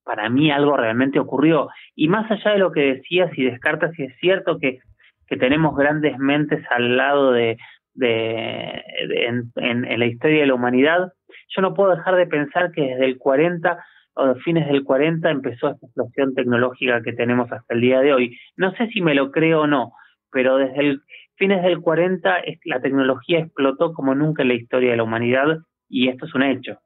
para 0.05 0.28
mí 0.28 0.51
algo 0.51 0.76
realmente 0.76 1.18
ocurrió. 1.18 1.68
Y 1.95 2.09
más 2.09 2.30
allá 2.30 2.53
de 2.53 2.59
lo 2.59 2.72
que 2.72 2.95
decías 2.95 3.30
y 3.37 3.45
descartas, 3.45 3.93
si 3.95 4.05
es 4.05 4.14
cierto 4.18 4.59
que, 4.59 4.78
que 5.26 5.37
tenemos 5.37 5.76
grandes 5.76 6.18
mentes 6.18 6.64
al 6.70 6.97
lado 6.97 7.32
de, 7.32 7.59
de, 7.97 8.83
en, 9.27 9.53
en, 9.57 9.99
la 9.99 10.07
historia 10.07 10.41
de 10.41 10.47
la 10.47 10.55
humanidad, 10.55 11.13
yo 11.55 11.63
no 11.63 11.75
puedo 11.75 11.95
dejar 11.95 12.17
de 12.17 12.27
pensar 12.27 12.73
que 12.73 12.83
desde 12.83 13.07
el 13.07 13.19
40 13.19 13.85
o 14.15 14.35
fines 14.37 14.67
del 14.67 14.85
40 14.85 15.31
empezó 15.31 15.71
esta 15.71 15.87
explosión 15.87 16.35
tecnológica 16.35 17.03
que 17.03 17.13
tenemos 17.13 17.51
hasta 17.53 17.75
el 17.75 17.81
día 17.81 18.01
de 18.01 18.15
hoy. 18.15 18.39
No 18.57 18.73
sé 18.73 18.89
si 18.89 19.01
me 19.01 19.15
lo 19.15 19.31
creo 19.31 19.63
o 19.63 19.67
no, 19.67 19.93
pero 20.31 20.57
desde 20.57 20.81
el 20.81 21.01
fines 21.37 21.63
del 21.63 21.81
40 21.81 22.35
la 22.65 22.81
tecnología 22.81 23.41
explotó 23.41 23.93
como 23.93 24.15
nunca 24.15 24.43
en 24.43 24.49
la 24.49 24.55
historia 24.55 24.91
de 24.93 24.97
la 24.97 25.03
humanidad 25.03 25.59
y 25.89 26.09
esto 26.09 26.27
es 26.27 26.35
un 26.35 26.43
hecho. 26.43 26.79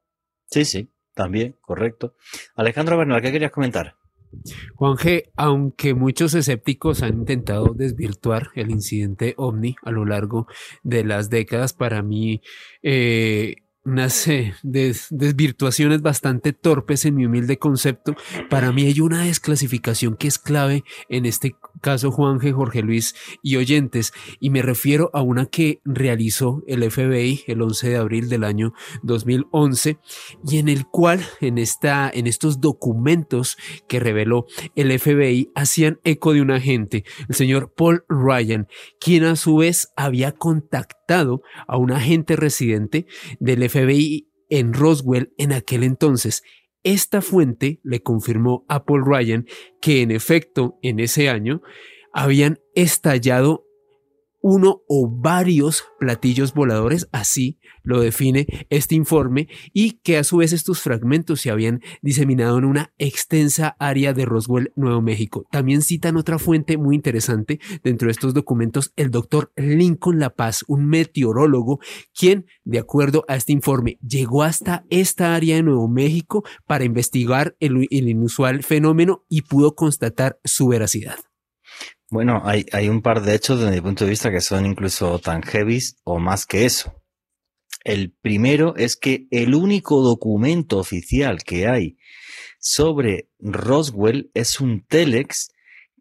Sí, 0.45 0.65
sí. 0.65 0.89
también, 1.15 1.55
correcto. 1.61 2.15
Alejandro 2.55 2.97
Bernal, 2.97 3.21
¿qué 3.21 3.31
querías 3.31 3.51
comentar? 3.51 3.93
Juan 4.75 4.97
G., 4.97 5.29
aunque 5.35 5.93
muchos 5.93 6.33
escépticos 6.33 7.03
han 7.03 7.19
intentado 7.19 7.73
desvirtuar 7.73 8.49
el 8.55 8.71
incidente 8.71 9.33
OVNI 9.37 9.75
a 9.83 9.91
lo 9.91 10.05
largo 10.05 10.47
de 10.83 11.03
las 11.03 11.29
décadas, 11.29 11.73
para 11.73 12.01
mí 12.01 12.41
eh, 12.83 13.57
unas 13.83 14.29
desvirtuaciones 14.61 16.01
bastante 16.01 16.53
torpes 16.53 17.05
en 17.05 17.15
mi 17.15 17.25
humilde 17.25 17.57
concepto. 17.57 18.15
Para 18.49 18.71
mí 18.71 18.85
hay 18.85 18.99
una 18.99 19.23
desclasificación 19.23 20.15
que 20.15 20.27
es 20.27 20.37
clave 20.37 20.83
en 21.09 21.25
este 21.25 21.55
caso 21.81 22.11
Juan 22.11 22.39
G. 22.39 22.53
Jorge 22.53 22.81
Luis 22.81 23.15
y 23.41 23.55
oyentes, 23.55 24.13
y 24.39 24.49
me 24.49 24.61
refiero 24.61 25.09
a 25.13 25.21
una 25.21 25.45
que 25.45 25.81
realizó 25.83 26.63
el 26.67 26.89
FBI 26.89 27.43
el 27.47 27.61
11 27.61 27.89
de 27.89 27.97
abril 27.97 28.29
del 28.29 28.43
año 28.43 28.73
2011 29.03 29.97
y 30.47 30.57
en 30.57 30.69
el 30.69 30.85
cual 30.85 31.21
en, 31.39 31.57
esta, 31.57 32.09
en 32.13 32.27
estos 32.27 32.61
documentos 32.61 33.57
que 33.87 33.99
reveló 33.99 34.45
el 34.75 34.97
FBI 34.97 35.51
hacían 35.55 35.99
eco 36.03 36.33
de 36.33 36.41
un 36.41 36.51
agente, 36.51 37.03
el 37.27 37.35
señor 37.35 37.73
Paul 37.75 38.03
Ryan, 38.07 38.67
quien 38.99 39.23
a 39.23 39.35
su 39.35 39.57
vez 39.57 39.91
había 39.95 40.33
contactado 40.33 41.41
a 41.67 41.77
un 41.77 41.91
agente 41.91 42.35
residente 42.35 43.05
del 43.39 43.67
FBI 43.69 43.70
en 44.49 44.73
Roswell 44.73 45.33
en 45.37 45.51
aquel 45.53 45.83
entonces. 45.83 46.43
Esta 46.83 47.21
fuente 47.21 47.79
le 47.83 48.01
confirmó 48.01 48.65
a 48.67 48.85
Paul 48.85 49.05
Ryan 49.05 49.45
que 49.81 50.01
en 50.01 50.11
efecto 50.11 50.79
en 50.81 50.99
ese 50.99 51.29
año 51.29 51.61
habían 52.11 52.59
estallado 52.75 53.65
uno 54.41 54.81
o 54.87 55.09
varios 55.09 55.85
platillos 55.99 56.53
voladores, 56.53 57.07
así 57.11 57.59
lo 57.83 57.99
define 58.01 58.47
este 58.69 58.95
informe, 58.95 59.47
y 59.73 59.93
que 60.03 60.17
a 60.17 60.23
su 60.23 60.37
vez 60.37 60.53
estos 60.53 60.81
fragmentos 60.81 61.41
se 61.41 61.51
habían 61.51 61.81
diseminado 62.01 62.57
en 62.57 62.65
una 62.65 62.93
extensa 62.97 63.75
área 63.79 64.13
de 64.13 64.25
Roswell, 64.25 64.71
Nuevo 64.75 65.01
México. 65.01 65.45
También 65.51 65.81
citan 65.81 66.17
otra 66.17 66.39
fuente 66.39 66.77
muy 66.77 66.95
interesante 66.95 67.59
dentro 67.83 68.07
de 68.07 68.11
estos 68.11 68.33
documentos, 68.33 68.93
el 68.95 69.11
doctor 69.11 69.51
Lincoln 69.55 70.19
La 70.19 70.31
Paz, 70.31 70.63
un 70.67 70.85
meteorólogo, 70.85 71.79
quien, 72.13 72.45
de 72.63 72.79
acuerdo 72.79 73.25
a 73.27 73.35
este 73.35 73.51
informe, 73.51 73.97
llegó 74.07 74.43
hasta 74.43 74.85
esta 74.89 75.35
área 75.35 75.55
de 75.55 75.63
Nuevo 75.63 75.87
México 75.87 76.43
para 76.67 76.83
investigar 76.83 77.55
el, 77.59 77.87
el 77.89 78.09
inusual 78.09 78.63
fenómeno 78.63 79.25
y 79.29 79.43
pudo 79.43 79.75
constatar 79.75 80.39
su 80.43 80.67
veracidad. 80.67 81.30
Bueno, 82.11 82.41
hay, 82.43 82.65
hay 82.73 82.89
un 82.89 83.01
par 83.01 83.21
de 83.21 83.33
hechos 83.33 83.61
desde 83.61 83.73
mi 83.73 83.79
punto 83.79 84.03
de 84.03 84.09
vista 84.09 84.31
que 84.31 84.41
son 84.41 84.65
incluso 84.65 85.17
tan 85.19 85.41
heavy 85.43 85.79
o 86.03 86.19
más 86.19 86.45
que 86.45 86.65
eso. 86.65 87.01
El 87.85 88.11
primero 88.11 88.75
es 88.75 88.97
que 88.97 89.27
el 89.31 89.55
único 89.55 90.01
documento 90.01 90.77
oficial 90.77 91.43
que 91.45 91.67
hay 91.67 91.97
sobre 92.59 93.29
Roswell 93.39 94.29
es 94.33 94.59
un 94.59 94.85
telex 94.85 95.53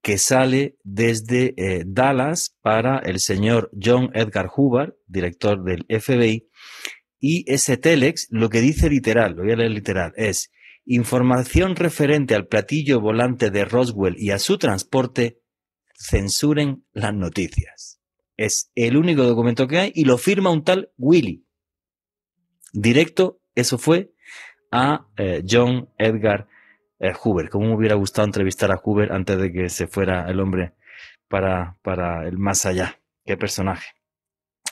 que 0.03 0.19
sale 0.19 0.77
desde 0.83 1.55
eh, 1.57 1.85
Dallas 1.87 2.57
para 2.61 2.99
el 2.99 3.21
señor 3.21 3.71
John 3.81 4.11
Edgar 4.13 4.49
Hoover, 4.49 4.97
director 5.07 5.63
del 5.63 5.87
FBI, 5.89 6.49
y 7.21 7.45
ese 7.47 7.77
telex 7.77 8.27
lo 8.31 8.49
que 8.49 8.61
dice 8.61 8.91
literal, 8.91 9.37
lo 9.37 9.45
voy 9.45 9.53
a 9.53 9.57
leer 9.57 9.71
literal, 9.71 10.13
es 10.17 10.51
información 10.85 11.77
referente 11.77 12.35
al 12.35 12.49
platillo 12.49 13.01
volante 13.01 13.51
de 13.51 13.65
Roswell 13.65 14.17
y 14.19 14.33
a 14.33 14.41
su 14.41 14.59
transporte 14.59 15.40
censuren 16.01 16.85
las 16.93 17.15
noticias. 17.15 18.01
Es 18.37 18.71
el 18.75 18.97
único 18.97 19.23
documento 19.25 19.69
que 19.69 19.79
hay 19.79 19.93
y 19.95 20.05
lo 20.05 20.17
firma 20.17 20.51
un 20.51 20.65
tal 20.65 20.91
Willy. 20.97 21.45
Directo, 22.73 23.41
eso 23.55 23.77
fue 23.77 24.13
a 24.73 25.07
eh, 25.17 25.45
John 25.49 25.91
Edgar 25.99 26.49
eh, 26.99 27.13
Hoover. 27.13 27.51
Como 27.51 27.67
me 27.67 27.75
hubiera 27.75 27.97
gustado 27.97 28.27
entrevistar 28.27 28.73
a 28.73 28.79
Hoover 28.79 29.13
antes 29.13 29.39
de 29.39 29.53
que 29.53 29.69
se 29.69 29.87
fuera 29.87 30.31
el 30.31 30.41
hombre 30.41 30.73
para, 31.29 31.77
para 31.83 32.27
el 32.27 32.39
más 32.39 32.65
allá. 32.65 32.99
Qué 33.27 33.37
personaje. 33.37 33.91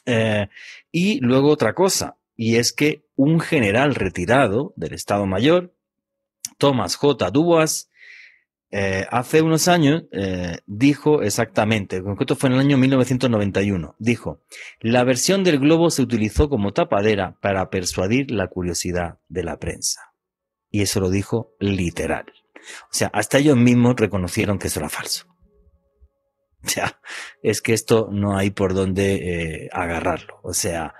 Eh, 0.06 0.48
y 0.90 1.20
luego 1.20 1.50
otra 1.50 1.74
cosa, 1.74 2.16
y 2.34 2.56
es 2.56 2.72
que 2.72 3.04
un 3.14 3.40
general 3.40 3.94
retirado 3.94 4.72
del 4.76 4.94
Estado 4.94 5.26
Mayor, 5.26 5.74
Thomas 6.56 6.96
J. 6.96 7.30
Dubois, 7.30 7.87
eh, 8.70 9.06
hace 9.10 9.40
unos 9.40 9.66
años 9.66 10.04
eh, 10.12 10.58
dijo 10.66 11.22
exactamente, 11.22 11.96
en 11.96 12.04
concreto 12.04 12.36
fue 12.36 12.50
en 12.50 12.54
el 12.54 12.60
año 12.60 12.76
1991, 12.76 13.96
dijo, 13.98 14.42
la 14.80 15.04
versión 15.04 15.42
del 15.42 15.58
globo 15.58 15.90
se 15.90 16.02
utilizó 16.02 16.50
como 16.50 16.72
tapadera 16.72 17.38
para 17.40 17.70
persuadir 17.70 18.30
la 18.30 18.48
curiosidad 18.48 19.18
de 19.28 19.44
la 19.44 19.58
prensa. 19.58 20.12
Y 20.70 20.82
eso 20.82 21.00
lo 21.00 21.08
dijo 21.08 21.54
literal. 21.60 22.26
O 22.84 22.92
sea, 22.92 23.08
hasta 23.14 23.38
ellos 23.38 23.56
mismos 23.56 23.96
reconocieron 23.96 24.58
que 24.58 24.68
eso 24.68 24.80
era 24.80 24.88
falso. 24.88 25.26
O 26.64 26.68
sea, 26.68 27.00
es 27.40 27.62
que 27.62 27.72
esto 27.72 28.08
no 28.10 28.36
hay 28.36 28.50
por 28.50 28.74
dónde 28.74 29.14
eh, 29.14 29.68
agarrarlo. 29.72 30.40
O 30.42 30.52
sea, 30.52 30.92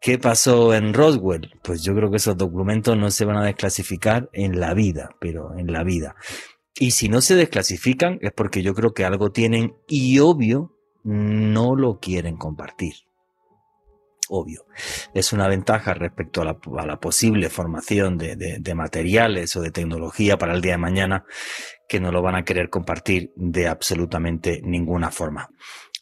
¿qué 0.00 0.18
pasó 0.18 0.72
en 0.72 0.94
Roswell? 0.94 1.50
Pues 1.64 1.82
yo 1.82 1.96
creo 1.96 2.12
que 2.12 2.18
esos 2.18 2.36
documentos 2.36 2.96
no 2.96 3.10
se 3.10 3.24
van 3.24 3.36
a 3.36 3.44
desclasificar 3.44 4.30
en 4.32 4.60
la 4.60 4.72
vida, 4.72 5.10
pero 5.18 5.58
en 5.58 5.72
la 5.72 5.82
vida. 5.82 6.14
Y 6.78 6.90
si 6.90 7.08
no 7.08 7.20
se 7.20 7.36
desclasifican 7.36 8.18
es 8.20 8.32
porque 8.32 8.62
yo 8.62 8.74
creo 8.74 8.94
que 8.94 9.04
algo 9.04 9.30
tienen 9.30 9.76
y 9.86 10.18
obvio 10.18 10.76
no 11.04 11.76
lo 11.76 12.00
quieren 12.00 12.36
compartir. 12.36 12.94
Obvio. 14.28 14.66
Es 15.12 15.32
una 15.32 15.48
ventaja 15.48 15.92
respecto 15.92 16.40
a 16.40 16.86
la, 16.86 16.98
posible 16.98 17.50
formación 17.50 18.16
de, 18.16 18.74
materiales 18.74 19.54
o 19.54 19.60
de 19.60 19.70
tecnología 19.70 20.38
para 20.38 20.54
el 20.54 20.62
día 20.62 20.72
de 20.72 20.78
mañana 20.78 21.24
que 21.86 22.00
no 22.00 22.10
lo 22.10 22.22
van 22.22 22.34
a 22.34 22.44
querer 22.44 22.70
compartir 22.70 23.32
de 23.36 23.68
absolutamente 23.68 24.62
ninguna 24.64 25.10
forma. 25.10 25.50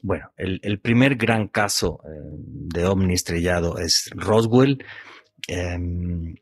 Bueno, 0.03 0.33
el, 0.37 0.81
primer 0.81 1.17
gran 1.17 1.49
caso 1.49 2.01
eh, 2.05 2.09
de 2.33 2.87
ovni 2.87 3.15
estrellado 3.15 3.79
es 3.79 4.11
Roswell. 4.15 4.85
Em, 5.49 6.37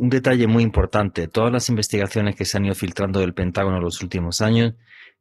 un 0.00 0.08
detalle 0.08 0.46
muy 0.46 0.62
importante, 0.62 1.28
todas 1.28 1.52
las 1.52 1.68
investigaciones 1.68 2.34
que 2.34 2.46
se 2.46 2.56
han 2.56 2.64
ido 2.64 2.74
filtrando 2.74 3.20
del 3.20 3.34
Pentágono 3.34 3.76
en 3.76 3.82
los 3.82 4.00
últimos 4.00 4.40
años 4.40 4.72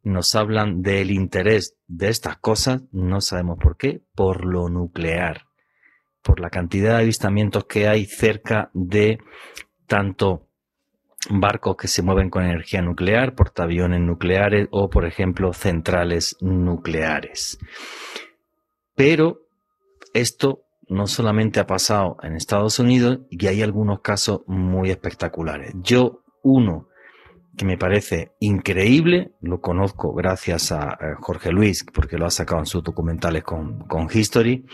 nos 0.03 0.35
hablan 0.35 0.81
del 0.81 1.11
interés 1.11 1.75
de 1.87 2.07
estas 2.07 2.37
cosas, 2.37 2.83
no 2.93 3.19
sabemos 3.19 3.57
por 3.59 3.75
qué, 3.75 4.01
por 4.15 4.45
lo 4.45 4.69
nuclear, 4.69 5.47
por 6.23 6.39
la 6.39 6.49
cantidad 6.49 6.91
de 6.95 7.03
avistamientos 7.03 7.65
que 7.65 7.89
hay 7.89 8.05
cerca 8.05 8.71
de 8.73 9.19
tanto 9.85 10.47
barcos 11.29 11.75
que 11.75 11.89
se 11.89 12.01
mueven 12.01 12.29
con 12.29 12.45
energía 12.45 12.81
nuclear, 12.81 13.35
portaaviones 13.35 13.99
nucleares 13.99 14.69
o, 14.71 14.89
por 14.89 15.05
ejemplo, 15.05 15.51
centrales 15.51 16.37
nucleares. 16.39 17.59
Pero 18.95 19.41
esto 20.13 20.68
no 20.89 21.07
solamente 21.07 21.59
ha 21.59 21.67
pasado 21.67 22.17
en 22.23 22.35
Estados 22.35 22.79
Unidos 22.79 23.19
y 23.29 23.47
hay 23.47 23.61
algunos 23.61 24.01
casos 24.01 24.41
muy 24.47 24.89
espectaculares. 24.89 25.73
Yo, 25.81 26.23
uno 26.43 26.87
que 27.55 27.65
me 27.65 27.77
parece 27.77 28.31
increíble, 28.39 29.33
lo 29.41 29.59
conozco 29.59 30.13
gracias 30.13 30.71
a 30.71 30.97
Jorge 31.19 31.51
Luis, 31.51 31.85
porque 31.93 32.17
lo 32.17 32.25
ha 32.25 32.31
sacado 32.31 32.61
en 32.61 32.65
sus 32.65 32.83
documentales 32.83 33.43
con, 33.43 33.79
con 33.79 34.07
History 34.11 34.65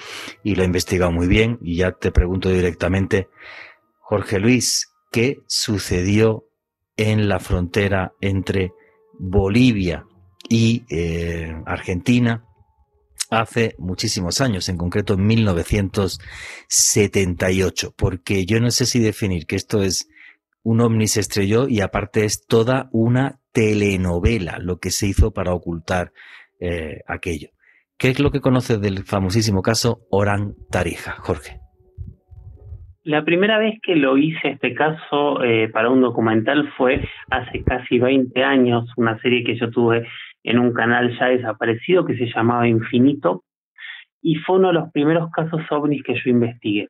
y 0.44 0.56
lo 0.56 0.62
ha 0.62 0.66
investigado 0.66 1.12
muy 1.12 1.28
bien. 1.28 1.58
Y 1.62 1.78
ya 1.78 1.94
te 1.94 2.12
pregunto 2.12 2.50
directamente, 2.50 3.28
Jorge 4.00 4.40
Luis, 4.40 4.92
¿qué 5.12 5.40
sucedió 5.48 6.46
en 6.96 7.28
la 7.28 7.40
frontera 7.40 8.14
entre 8.22 8.72
Bolivia 9.18 10.06
y 10.48 10.86
eh, 10.90 11.56
Argentina 11.66 12.46
hace 13.30 13.76
muchísimos 13.78 14.42
años, 14.42 14.68
en 14.70 14.78
concreto 14.78 15.14
en 15.16 15.26
1978, 15.26 17.94
porque 17.98 18.46
yo 18.46 18.60
no 18.60 18.70
sé 18.72 18.86
si 18.86 19.00
definir 19.00 19.46
que 19.46 19.56
esto 19.56 19.84
es 19.84 20.10
un 20.64 20.82
ovni 20.82 21.08
se 21.08 21.20
estrelló 21.20 21.68
y 21.70 21.82
aparte 21.82 22.26
es 22.26 22.48
toda 22.48 22.90
una 22.92 23.40
telenovela 23.54 24.58
lo 24.60 24.80
que 24.80 24.90
se 24.90 25.06
hizo 25.08 25.32
para 25.32 25.54
ocultar 25.54 26.12
eh, 26.60 27.02
aquello. 27.08 27.50
¿Qué 27.98 28.10
es 28.10 28.20
lo 28.20 28.30
que 28.32 28.42
conoces 28.42 28.82
del 28.82 29.04
famosísimo 29.04 29.62
caso 29.62 30.00
Oran 30.10 30.56
Tarija, 30.70 31.14
Jorge? 31.20 31.60
La 33.04 33.24
primera 33.24 33.58
vez 33.60 33.80
que 33.84 33.96
lo 33.96 34.18
hice 34.18 34.50
este 34.50 34.74
caso 34.74 35.44
eh, 35.44 35.70
para 35.70 35.92
un 35.92 36.02
documental 36.02 36.74
fue 36.76 37.08
hace 37.30 37.64
casi 37.64 38.00
20 38.00 38.44
años, 38.44 38.92
una 38.98 39.20
serie 39.20 39.44
que 39.44 39.56
yo 39.58 39.70
tuve 39.70 40.08
en 40.46 40.60
un 40.60 40.74
canal 40.74 41.18
ya 41.20 41.26
desaparecido 41.26 42.06
que 42.06 42.16
se 42.16 42.28
llamaba 42.28 42.68
Infinito 42.68 43.44
y 44.22 44.36
fue 44.36 44.58
uno 44.58 44.68
de 44.68 44.76
los 44.76 44.92
primeros 44.92 45.32
casos 45.32 45.62
ovnis 45.72 46.04
que 46.04 46.14
yo 46.14 46.30
investigué. 46.30 46.88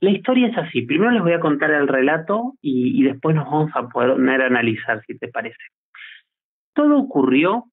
La 0.00 0.10
historia 0.10 0.46
es 0.46 0.56
así, 0.56 0.82
primero 0.82 1.10
les 1.10 1.22
voy 1.22 1.32
a 1.32 1.40
contar 1.40 1.72
el 1.72 1.88
relato 1.88 2.54
y, 2.62 3.02
después 3.02 3.34
nos 3.34 3.46
vamos 3.46 3.72
a 3.74 3.88
poner 3.88 4.42
a 4.42 4.46
analizar 4.46 5.02
si 5.06 5.18
te 5.18 5.26
parece. 5.26 5.58
Todo 6.72 6.98
ocurrió 6.98 7.64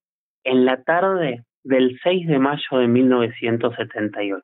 en 0.44 0.66
la 0.66 0.82
tarde 0.82 1.44
del 1.64 2.00
6 2.02 2.28
de 2.28 2.40
mayo 2.40 2.78
de 2.78 2.88
1978. 2.88 4.44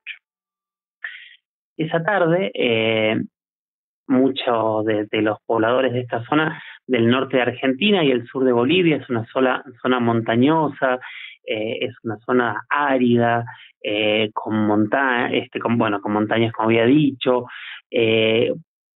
Esa 1.78 2.04
tarde, 2.04 2.52
eh, 2.54 3.20
muchos 4.08 4.86
de, 4.86 5.08
los 5.22 5.40
pobladores 5.48 5.94
de 5.94 6.02
esta 6.02 6.24
zona 6.26 6.62
del 6.88 7.08
norte 7.08 7.38
de 7.38 7.44
Argentina 7.44 8.04
y 8.04 8.12
el 8.12 8.26
sur 8.28 8.44
de 8.44 8.52
Bolivia, 8.52 8.98
es 8.98 9.10
una 9.10 9.26
sola, 9.26 9.64
zona 9.82 10.00
montañosa, 10.00 11.00
eh, 11.46 11.78
es 11.82 11.96
una 12.04 12.18
zona 12.20 12.62
árida, 12.70 13.46
eh, 13.84 14.30
con 14.34 14.68
montañas, 14.68 15.32
este, 15.34 15.60
bueno, 15.64 16.02
con 16.02 16.14
montañas 16.14 16.52
como 16.54 16.70
había 16.70 16.86
dicho, 16.86 17.46
eh, 17.90 18.54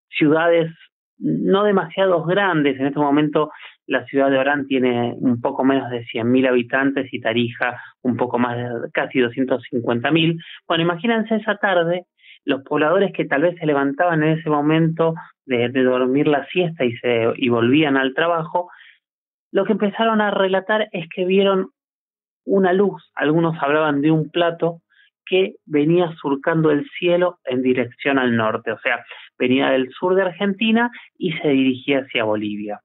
ciudades 0.10 0.72
no 1.18 1.64
demasiado 1.64 2.24
grandes, 2.24 2.80
en 2.80 2.88
este 2.88 3.00
momento 3.00 3.52
la 3.88 4.06
ciudad 4.06 4.30
de 4.32 4.38
Orán 4.38 4.68
tiene 4.68 5.14
un 5.18 5.40
poco 5.40 5.64
menos 5.64 5.90
de 5.90 6.06
100.000 6.06 6.48
habitantes 6.48 7.08
y 7.14 7.22
Tarija 7.22 7.82
un 8.02 8.18
poco 8.18 8.40
más 8.40 8.58
de 8.58 8.92
casi 8.92 9.20
250.000. 9.20 10.40
Bueno, 10.68 10.84
imagínense 10.84 11.36
esa 11.36 11.56
tarde 11.58 12.06
los 12.46 12.62
pobladores 12.62 13.12
que 13.12 13.26
tal 13.26 13.42
vez 13.42 13.58
se 13.60 13.66
levantaban 13.66 14.24
en 14.24 14.38
ese 14.38 14.50
momento 14.50 15.16
de, 15.46 15.70
dormir 15.70 16.28
la 16.28 16.46
siesta 16.48 16.86
y, 16.86 16.96
se, 16.98 17.34
y 17.36 17.50
volvían 17.50 17.98
al 17.98 18.14
trabajo, 18.14 18.70
lo 19.52 19.66
que 19.66 19.74
empezaron 19.74 20.22
a 20.22 20.32
relatar 20.32 20.88
es 20.92 21.08
que 21.14 21.26
vieron 21.26 21.70
una 22.46 22.74
luz, 22.74 23.12
algunos 23.16 23.56
hablaban 23.62 24.02
de 24.02 24.12
un 24.12 24.30
plato 24.30 24.82
que 25.26 25.56
venía 25.66 26.14
surcando 26.22 26.70
el 26.70 26.88
cielo 27.00 27.40
en 27.46 27.64
dirección 27.64 28.20
al 28.20 28.38
norte, 28.38 28.72
o 28.72 28.80
sea, 28.80 29.04
venía 29.40 29.70
del 29.70 29.90
sur 29.92 30.14
de 30.14 30.22
Argentina 30.22 30.92
y 31.18 31.34
se 31.34 31.50
dirigía 31.50 32.02
hacia 32.02 32.24
Bolivia. 32.24 32.82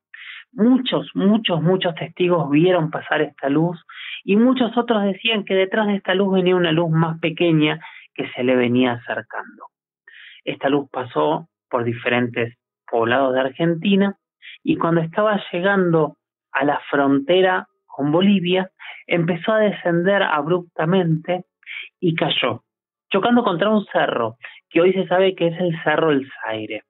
Muchos, 0.53 1.11
muchos, 1.15 1.63
muchos 1.63 1.95
testigos 1.95 2.51
vieron 2.51 2.91
pasar 2.91 3.21
esta 3.21 3.49
luz 3.49 3.79
y 4.25 4.37
muchos 4.37 4.77
otros 4.77 5.05
decían 5.05 5.45
que 5.45 5.55
detrás 5.55 5.87
de 5.87 5.97
esta 5.97 6.15
luz 6.15 6.33
venía 6.33 6.57
una 6.57 6.73
luz 6.73 6.91
más 6.91 7.21
pequeña 7.21 7.79
que 8.21 8.31
se 8.33 8.45
le 8.45 8.55
venía 8.55 8.93
acercando. 8.93 9.65
Esta 10.45 10.69
luz 10.69 10.91
pasó 10.91 11.49
por 11.71 11.85
diferentes 11.85 12.59
poblados 12.87 13.33
de 13.33 13.41
Argentina 13.41 14.17
y 14.63 14.77
cuando 14.77 15.01
estaba 15.01 15.43
llegando 15.51 16.17
a 16.53 16.65
la 16.67 16.81
frontera 16.91 17.67
con 17.87 18.13
Bolivia, 18.13 18.71
empezó 19.07 19.53
a 19.53 19.61
descender 19.61 20.23
abruptamente 20.23 21.45
y 21.99 22.15
cayó, 22.15 22.63
chocando 23.11 23.43
contra 23.43 23.71
un 23.71 23.87
cerro, 23.87 24.37
que 24.69 24.83
hoy 24.83 24.93
se 24.93 25.07
sabe 25.07 25.35
que 25.35 25.49
es 25.49 25.59
el 25.59 25.75
Cerro 25.83 26.11
El 26.11 26.31
Zaire. 26.43 26.83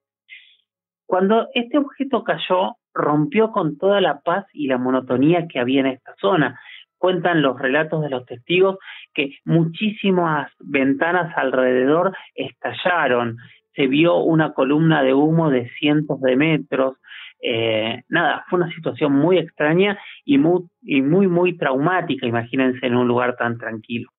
Cuando 1.06 1.48
este 1.54 1.78
objeto 1.78 2.24
cayó, 2.24 2.76
rompió 2.92 3.52
con 3.52 3.78
toda 3.78 4.00
la 4.00 4.20
paz 4.20 4.46
y 4.52 4.66
la 4.66 4.78
monotonía 4.78 5.46
que 5.46 5.60
había 5.60 5.80
en 5.80 5.86
esta 5.86 6.14
zona, 6.20 6.60
cuentan 7.00 7.40
los 7.40 7.58
relatos 7.58 8.02
de 8.02 8.10
los 8.10 8.26
testigos 8.26 8.76
que 9.14 9.32
muchísimas 9.44 10.52
ventanas 10.60 11.32
alrededor 11.36 12.14
estallaron, 12.34 13.38
se 13.74 13.86
vio 13.86 14.18
una 14.18 14.52
columna 14.52 15.02
de 15.02 15.14
humo 15.14 15.50
de 15.50 15.70
cientos 15.78 16.20
de 16.20 16.36
metros, 16.36 16.98
eh, 17.42 18.02
nada, 18.10 18.44
fue 18.50 18.58
una 18.58 18.70
situación 18.70 19.12
muy 19.12 19.38
extraña 19.38 19.98
y 20.26 20.36
muy, 20.36 20.64
y 20.82 21.00
muy, 21.00 21.26
muy 21.26 21.56
traumática, 21.56 22.26
imagínense 22.26 22.86
en 22.86 22.96
un 22.96 23.08
lugar 23.08 23.36
tan 23.36 23.56
tranquilo. 23.56 24.10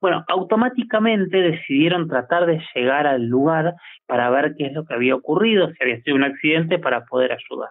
Bueno, 0.00 0.24
automáticamente 0.28 1.38
decidieron 1.38 2.08
tratar 2.08 2.46
de 2.46 2.62
llegar 2.74 3.08
al 3.08 3.26
lugar 3.26 3.74
para 4.06 4.30
ver 4.30 4.54
qué 4.56 4.66
es 4.66 4.72
lo 4.72 4.84
que 4.84 4.94
había 4.94 5.16
ocurrido, 5.16 5.70
si 5.72 5.82
había 5.82 6.00
sido 6.02 6.16
un 6.16 6.24
accidente, 6.24 6.78
para 6.78 7.04
poder 7.04 7.32
ayudar. 7.32 7.70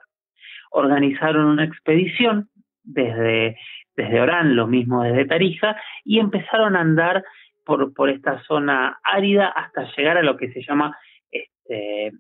Organizaron 0.72 1.46
una 1.46 1.64
expedición 1.64 2.50
desde 2.84 3.58
desde 3.96 4.22
Orán, 4.22 4.56
lo 4.56 4.68
mismo 4.68 5.04
desde 5.04 5.26
Tarija, 5.26 5.76
y 6.04 6.20
empezaron 6.20 6.76
a 6.76 6.82
andar 6.82 7.24
por, 7.66 7.94
por 7.94 8.10
esta 8.10 8.42
zona 8.44 9.00
árida 9.04 9.48
hasta 9.48 9.90
llegar 9.96 10.18
a 10.18 10.24
lo 10.24 10.38
que 10.38 10.52
se 10.52 10.64
llama, 10.64 10.98
este, 11.30 12.12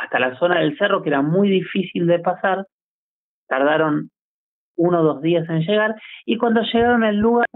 hasta 0.00 0.18
la 0.20 0.36
zona 0.38 0.60
del 0.60 0.76
cerro, 0.78 1.02
que 1.02 1.08
era 1.08 1.22
muy 1.22 1.48
difícil 1.48 2.06
de 2.06 2.18
pasar, 2.18 2.66
tardaron 3.48 4.10
uno 4.76 5.00
o 5.00 5.04
dos 5.04 5.22
días 5.22 5.48
en 5.48 5.62
llegar, 5.62 5.94
y 6.24 6.38
cuando 6.38 6.62
llegaron 6.62 7.04
al 7.04 7.16
lugar, 7.16 7.48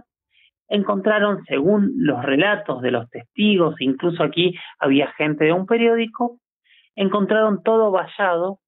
encontraron, 0.68 1.44
según 1.44 1.92
los 1.98 2.22
relatos 2.24 2.82
de 2.82 2.90
los 2.90 3.08
testigos, 3.10 3.76
incluso 3.78 4.22
aquí 4.22 4.54
había 4.78 5.12
gente 5.12 5.44
de 5.44 5.52
un 5.52 5.66
periódico, 5.66 6.38
encontraron 6.96 7.62
todo 7.62 7.90
vallado 7.90 8.58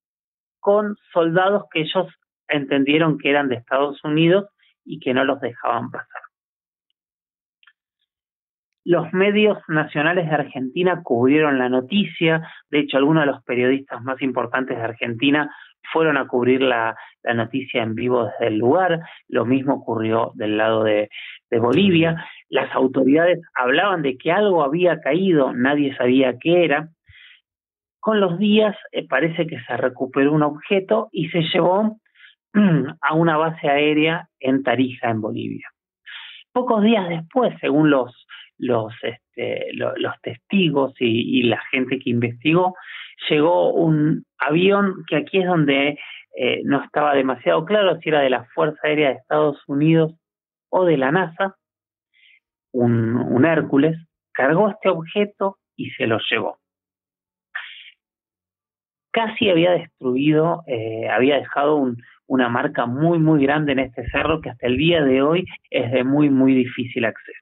con 0.59 0.95
soldados 1.13 1.63
que 1.71 1.81
ellos 1.81 2.07
entendieron 2.47 3.17
que 3.17 3.29
eran 3.29 3.49
de 3.49 3.55
Estados 3.55 4.03
Unidos 4.03 4.47
y 4.85 4.99
que 4.99 5.13
no 5.13 5.23
los 5.23 5.39
dejaban 5.39 5.91
pasar. 5.91 6.21
Los 8.85 9.13
medios 9.13 9.57
nacionales 9.67 10.27
de 10.27 10.35
Argentina 10.35 11.01
cubrieron 11.03 11.59
la 11.59 11.69
noticia, 11.69 12.41
de 12.71 12.79
hecho 12.79 12.97
algunos 12.97 13.23
de 13.23 13.31
los 13.31 13.43
periodistas 13.43 14.01
más 14.01 14.21
importantes 14.21 14.77
de 14.77 14.83
Argentina 14.83 15.53
fueron 15.91 16.17
a 16.17 16.27
cubrir 16.27 16.61
la, 16.61 16.95
noticia 17.35 17.83
en 17.83 17.95
vivo 17.95 18.25
desde 18.25 18.47
el 18.47 18.57
lugar, 18.57 19.01
lo 19.27 19.45
mismo 19.45 19.75
ocurrió 19.75 20.31
del 20.35 20.57
lado 20.57 20.83
de, 20.83 21.09
Bolivia, 21.51 22.25
las 22.47 22.73
autoridades 22.73 23.41
hablaban 23.53 24.01
de 24.01 24.17
que 24.17 24.31
algo 24.31 24.63
había 24.63 24.99
caído, 25.01 25.53
nadie 25.53 25.95
sabía 25.95 26.37
qué 26.39 26.63
era, 26.63 26.89
con 27.99 28.19
los 28.19 28.39
días 28.39 28.75
eh, 28.91 29.07
parece 29.07 29.45
que 29.45 29.59
se 29.59 29.77
recuperó 29.77 30.33
un 30.33 30.43
objeto 30.43 31.09
y 31.11 31.29
se 31.29 31.41
llevó 31.41 31.97
a 33.01 33.13
una 33.13 33.37
base 33.37 33.69
aérea 33.69 34.27
en 34.39 34.63
Tarija, 34.63 35.09
en 35.09 35.21
Bolivia. 35.21 35.67
Pocos 36.51 36.83
días 36.83 37.07
después, 37.09 37.53
según 37.61 37.89
los, 37.89 38.27
los, 38.57 38.93
este, 39.03 39.71
testigos 40.21 40.93
y, 40.99 41.43
la 41.43 41.61
gente 41.71 41.99
que 41.99 42.09
investigó, 42.09 42.75
llegó 43.29 43.73
un 43.73 44.25
avión 44.37 45.03
que 45.07 45.17
aquí 45.17 45.39
es 45.39 45.45
donde 45.45 45.99
eh, 46.37 46.61
no 46.63 46.83
estaba 46.83 47.13
demasiado 47.13 47.65
claro 47.65 47.99
si 47.99 48.09
era 48.09 48.21
de 48.21 48.29
la 48.29 48.45
Fuerza 48.55 48.79
Aérea 48.83 49.09
de 49.09 49.15
Estados 49.15 49.61
Unidos 49.67 50.13
o 50.69 50.85
de 50.85 50.97
la 50.97 51.11
NASA, 51.11 51.55
un, 52.71 53.15
un 53.15 53.45
Hércules, 53.45 53.97
cargó 54.33 54.69
este 54.69 54.89
objeto 54.89 55.57
y 55.75 55.91
se 55.91 56.07
lo 56.07 56.19
llevó 56.29 56.59
casi 59.11 59.49
había 59.49 59.71
destruido, 59.71 60.63
eh, 60.67 61.09
había 61.09 61.37
dejado 61.37 61.75
un, 61.75 61.97
una 62.29 62.47
marca 62.47 62.85
muy, 62.85 63.17
muy 63.17 63.43
grande 63.43 63.71
en 63.71 63.79
este 63.79 64.07
cerro 64.09 64.39
que 64.39 64.51
hasta 64.51 64.67
el 64.67 64.77
día 64.77 65.03
de 65.03 65.21
hoy 65.23 65.45
es 65.71 65.91
de 65.91 66.03
muy, 66.03 66.29
muy 66.29 66.53
difícil 66.53 67.05
acceso. 67.05 67.39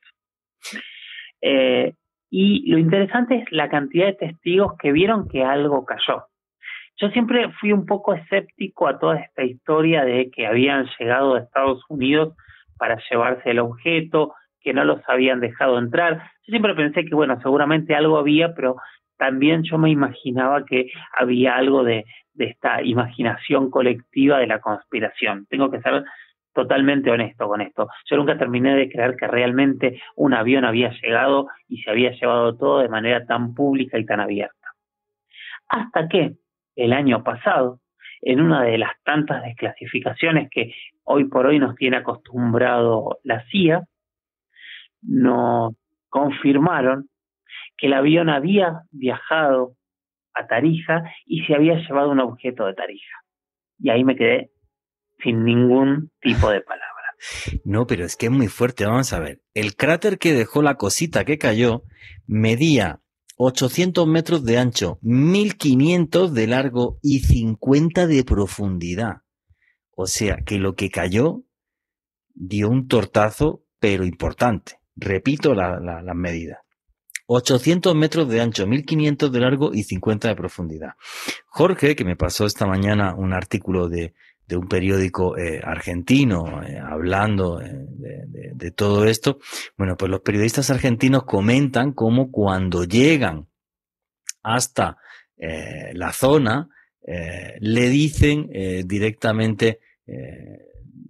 Eh, 1.42 1.94
y 2.30 2.72
lo 2.72 2.78
interesante 2.78 3.36
es 3.36 3.52
la 3.52 3.70
cantidad 3.70 4.06
de 4.06 4.14
testigos 4.14 4.74
que 4.80 4.94
vieron 4.94 5.28
que 5.28 5.44
algo 5.44 5.86
cayó. 5.86 6.24
Yo 7.00 7.10
siempre 7.10 7.52
fui 7.60 7.74
un 7.74 7.86
poco 7.86 8.14
escéptico 8.14 8.88
a 8.88 8.98
toda 8.98 9.18
esta 9.18 9.44
historia 9.44 10.06
de 10.06 10.32
que 10.32 10.48
habían 10.48 10.88
llegado 10.98 11.36
a 11.36 11.40
Estados 11.40 11.84
Unidos 11.90 12.36
para 12.78 12.98
llevarse 13.10 13.52
el 13.52 13.60
objeto, 13.60 14.34
que 14.62 14.74
no 14.74 14.86
los 14.86 15.02
habían 15.08 15.42
dejado 15.42 15.80
entrar. 15.80 16.32
Yo 16.48 16.52
siempre 16.52 16.76
pensé 16.76 17.04
que, 17.04 17.14
bueno, 17.14 17.40
seguramente 17.42 17.94
algo 17.94 18.18
había, 18.18 18.56
pero 18.56 18.78
también 19.18 19.64
yo 19.64 19.78
me 19.78 19.90
imaginaba 19.90 20.66
que 20.66 20.92
había 21.18 21.56
algo 21.56 21.84
de, 21.84 22.06
de 22.34 22.46
esta 22.46 22.82
imaginación 22.84 23.70
colectiva 23.70 24.40
de 24.40 24.48
la 24.48 24.60
conspiración. 24.60 25.48
Tengo 25.50 25.72
que 25.72 25.82
ser 25.82 26.04
totalmente 26.54 27.12
honesto 27.12 27.48
con 27.48 27.62
esto. 27.62 27.88
Yo 28.10 28.18
nunca 28.18 28.38
terminé 28.38 28.76
de 28.76 28.90
creer 28.90 29.16
que 29.16 29.28
realmente 29.28 30.02
un 30.16 30.34
avión 30.34 30.66
había 30.66 30.92
llegado 31.02 31.48
y 31.68 31.82
se 31.84 31.92
había 31.92 32.12
llevado 32.12 32.56
todo 32.56 32.80
de 32.80 32.90
manera 32.90 33.26
tan 33.26 33.54
pública 33.54 34.00
y 34.00 34.06
tan 34.06 34.20
abierta. 34.20 34.56
Hasta 35.70 36.08
que 36.08 36.34
el 36.76 36.94
año 36.94 37.24
pasado, 37.24 37.80
en 38.22 38.42
una 38.42 38.64
de 38.64 38.78
las 38.78 38.92
tantas 39.04 39.44
desclasificaciones 39.44 40.50
que 40.50 40.74
hoy 41.04 41.26
por 41.26 41.46
hoy 41.46 41.60
nos 41.60 41.76
tiene 41.76 41.98
acostumbrado 41.98 43.20
la 43.24 43.44
CIA, 43.52 43.84
nos 45.04 45.76
confirmaron 46.10 47.08
que 47.78 47.88
el 47.88 47.94
avión 47.94 48.30
había 48.30 48.84
viajado 48.92 49.76
a 50.34 50.48
Tarija 50.48 51.04
y 51.26 51.44
se 51.44 51.56
había 51.56 51.76
llevado 51.76 52.12
un 52.12 52.20
objeto 52.20 52.66
de 52.66 52.74
Tarija. 52.74 53.18
Y 53.80 53.90
ahí 53.90 54.04
me 54.04 54.16
quedé 54.16 54.52
sin 55.24 55.44
ningún 55.44 56.12
tipo 56.22 56.50
de 56.50 56.62
palabra. 56.62 56.88
No, 57.64 57.88
pero 57.88 58.06
es 58.06 58.16
que 58.16 58.28
es 58.28 58.32
muy 58.32 58.48
fuerte. 58.48 58.86
Vamos 58.86 59.12
a 59.14 59.20
ver. 59.20 59.42
El 59.54 59.76
cráter 59.76 60.20
que 60.20 60.34
dejó 60.34 60.62
la 60.62 60.76
cosita 60.76 61.26
que 61.26 61.38
cayó 61.38 61.84
medía 62.28 63.02
800 63.38 64.08
metros 64.08 64.44
de 64.46 64.58
ancho, 64.58 64.98
1500 65.02 66.34
de 66.34 66.48
largo 66.48 67.00
y 67.02 67.20
50 67.20 68.08
de 68.08 68.24
profundidad. 68.24 69.22
O 69.96 70.08
sea 70.08 70.38
que 70.46 70.60
lo 70.60 70.76
que 70.76 70.90
cayó 70.90 71.44
dio 72.34 72.70
un 72.70 72.88
tortazo, 72.88 73.64
pero 73.80 74.06
importante. 74.06 74.80
Repito 74.96 75.54
las 75.54 75.82
la, 75.82 76.14
medidas. 76.14 76.60
800 77.28 77.94
metros 77.94 78.30
de 78.30 78.42
ancho, 78.42 78.66
1500 78.66 79.32
de 79.32 79.40
largo 79.40 79.74
y 79.74 79.84
50 79.84 80.30
de 80.30 80.36
profundidad. 80.36 80.94
Jorge, 81.48 81.96
que 81.96 82.06
me 82.06 82.16
pasó 82.16 82.46
esta 82.46 82.66
mañana 82.66 83.14
un 83.16 83.34
artículo 83.34 83.90
de, 83.90 84.14
un 84.50 84.70
periódico 84.70 85.38
eh, 85.38 85.60
argentino 85.62 86.64
eh, 86.64 86.80
hablando 86.80 87.62
eh, 87.62 87.86
de, 88.56 88.72
todo 88.72 89.06
esto, 89.06 89.40
bueno, 89.78 89.98
pues 89.98 90.10
los 90.10 90.22
periodistas 90.22 90.70
argentinos 90.70 91.24
comentan 91.26 91.92
cómo 91.92 92.32
cuando 92.32 92.86
llegan 92.86 93.48
hasta 94.42 94.98
la 95.94 96.14
zona, 96.14 96.70
le 97.06 97.90
dicen 97.90 98.50
directamente 98.88 99.80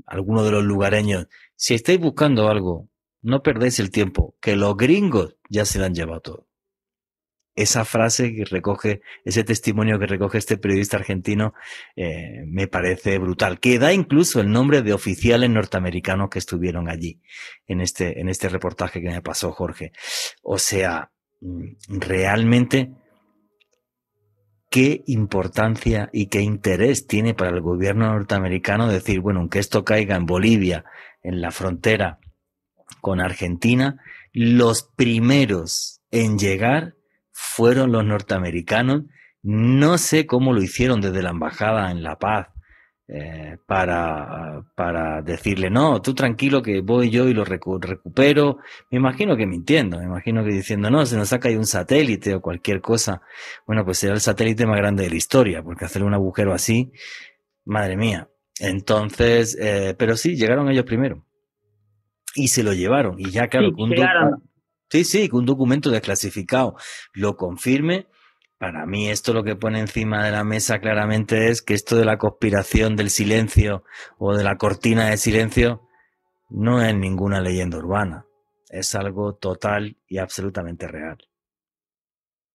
algunos 0.05 0.43
de 0.43 0.51
los 0.51 0.63
lugareños, 0.63 1.27
si 1.55 1.75
estáis 1.75 1.99
buscando 1.99 2.49
algo, 2.49 2.89
no 3.21 3.43
perdéis 3.43 3.79
el 3.79 3.91
tiempo, 3.91 4.35
que 4.41 4.55
los 4.55 4.75
gringos 4.75 5.36
ya 5.49 5.65
se 5.65 5.79
lo 5.79 5.85
han 5.85 5.95
llevado 5.95 6.21
todo 6.21 6.47
esa 7.57 7.85
frase 7.85 8.35
que 8.35 8.45
recoge, 8.45 9.01
ese 9.25 9.43
testimonio 9.43 9.97
que 9.97 10.05
recoge 10.05 10.37
este 10.37 10.57
periodista 10.57 10.97
argentino, 10.97 11.55
eh, 11.95 12.43
me 12.45 12.67
parece 12.67 13.17
brutal, 13.17 13.59
que 13.59 13.79
da 13.79 13.91
incluso 13.91 14.39
el 14.39 14.51
nombre 14.51 14.83
de 14.83 14.93
oficiales 14.93 15.49
norteamericanos 15.49 16.29
que 16.29 16.37
estuvieron 16.37 16.87
allí, 16.87 17.19
en 17.65 17.81
este, 17.81 18.21
en 18.21 18.29
este 18.29 18.47
reportaje 18.47 19.01
que 19.01 19.09
me 19.09 19.23
pasó 19.23 19.51
Jorge. 19.51 19.91
O 20.43 20.59
sea, 20.59 21.11
mm, 21.41 21.65
realmente, 21.87 22.91
qué 24.69 25.01
importancia 25.07 26.11
y 26.13 26.27
qué 26.27 26.41
interés 26.41 27.07
tiene 27.07 27.33
para 27.33 27.49
el 27.49 27.61
gobierno 27.61 28.11
norteamericano 28.11 28.87
decir, 28.87 29.19
bueno, 29.19 29.39
aunque 29.39 29.57
esto 29.57 29.83
caiga 29.83 30.15
en 30.15 30.27
Bolivia, 30.27 30.85
en 31.23 31.41
la 31.41 31.49
frontera 31.49 32.19
con 33.01 33.19
Argentina, 33.19 33.99
los 34.37 34.83
primeros 34.83 36.01
en 36.11 36.37
llegar 36.37 36.93
fueron 37.31 37.91
los 37.91 38.05
norteamericanos. 38.05 39.05
No 39.41 39.97
sé 39.97 40.27
cómo 40.27 40.53
lo 40.53 40.61
hicieron 40.61 41.01
desde 41.01 41.23
la 41.23 41.31
embajada 41.31 41.89
en 41.89 42.03
La 42.03 42.19
Paz 42.19 42.49
eh, 43.07 43.57
para, 43.65 44.63
para 44.75 45.23
decirle, 45.23 45.71
no, 45.71 46.03
tú 46.03 46.13
tranquilo 46.13 46.61
que 46.61 46.81
voy 46.81 47.09
yo 47.09 47.27
y 47.27 47.33
lo 47.33 47.45
recupero. 47.45 48.59
Me 48.91 48.99
imagino 48.99 49.35
que 49.35 49.47
mintiendo, 49.47 49.97
me 49.97 50.05
imagino 50.05 50.43
que 50.43 50.51
diciendo, 50.51 50.91
no, 50.91 51.03
se 51.07 51.17
nos 51.17 51.33
ha 51.33 51.39
caído 51.39 51.59
un 51.59 51.65
satélite 51.65 52.35
o 52.35 52.41
cualquier 52.41 52.79
cosa. 52.79 53.23
Bueno, 53.65 53.85
pues 53.85 53.97
será 53.97 54.13
el 54.13 54.21
satélite 54.21 54.67
más 54.67 54.77
grande 54.77 55.03
de 55.03 55.09
la 55.09 55.15
historia, 55.15 55.63
porque 55.63 55.85
hacer 55.85 56.03
un 56.03 56.13
agujero 56.13 56.53
así, 56.53 56.91
madre 57.65 57.97
mía. 57.97 58.29
Entonces, 58.59 59.57
eh, 59.59 59.95
pero 59.97 60.15
sí, 60.15 60.35
llegaron 60.35 60.69
ellos 60.69 60.85
primero. 60.85 61.26
Y 62.39 62.49
se 62.49 62.63
lo 62.63 62.73
llevaron. 62.73 63.19
Y 63.19 63.31
ya, 63.31 63.47
claro, 63.47 63.71
Sí, 64.89 65.03
sí, 65.03 65.27
que 65.27 65.35
un 65.35 65.45
documento 65.45 65.89
desclasificado 65.89 66.75
lo 67.13 67.35
confirme. 67.35 68.05
Para 68.59 68.85
mí 68.85 69.09
esto 69.09 69.33
lo 69.33 69.43
que 69.43 69.55
pone 69.55 69.79
encima 69.79 70.23
de 70.23 70.31
la 70.31 70.43
mesa 70.43 70.79
claramente 70.79 71.49
es 71.49 71.61
que 71.61 71.73
esto 71.73 71.97
de 71.97 72.05
la 72.05 72.17
conspiración 72.17 72.95
del 72.95 73.09
silencio 73.09 73.83
o 74.17 74.35
de 74.35 74.43
la 74.43 74.55
cortina 74.55 75.09
de 75.09 75.17
silencio 75.17 75.81
no 76.49 76.81
es 76.81 76.95
ninguna 76.95 77.41
leyenda 77.41 77.77
urbana, 77.77 78.25
es 78.69 78.95
algo 78.95 79.35
total 79.35 79.97
y 80.07 80.19
absolutamente 80.19 80.87
real. 80.87 81.17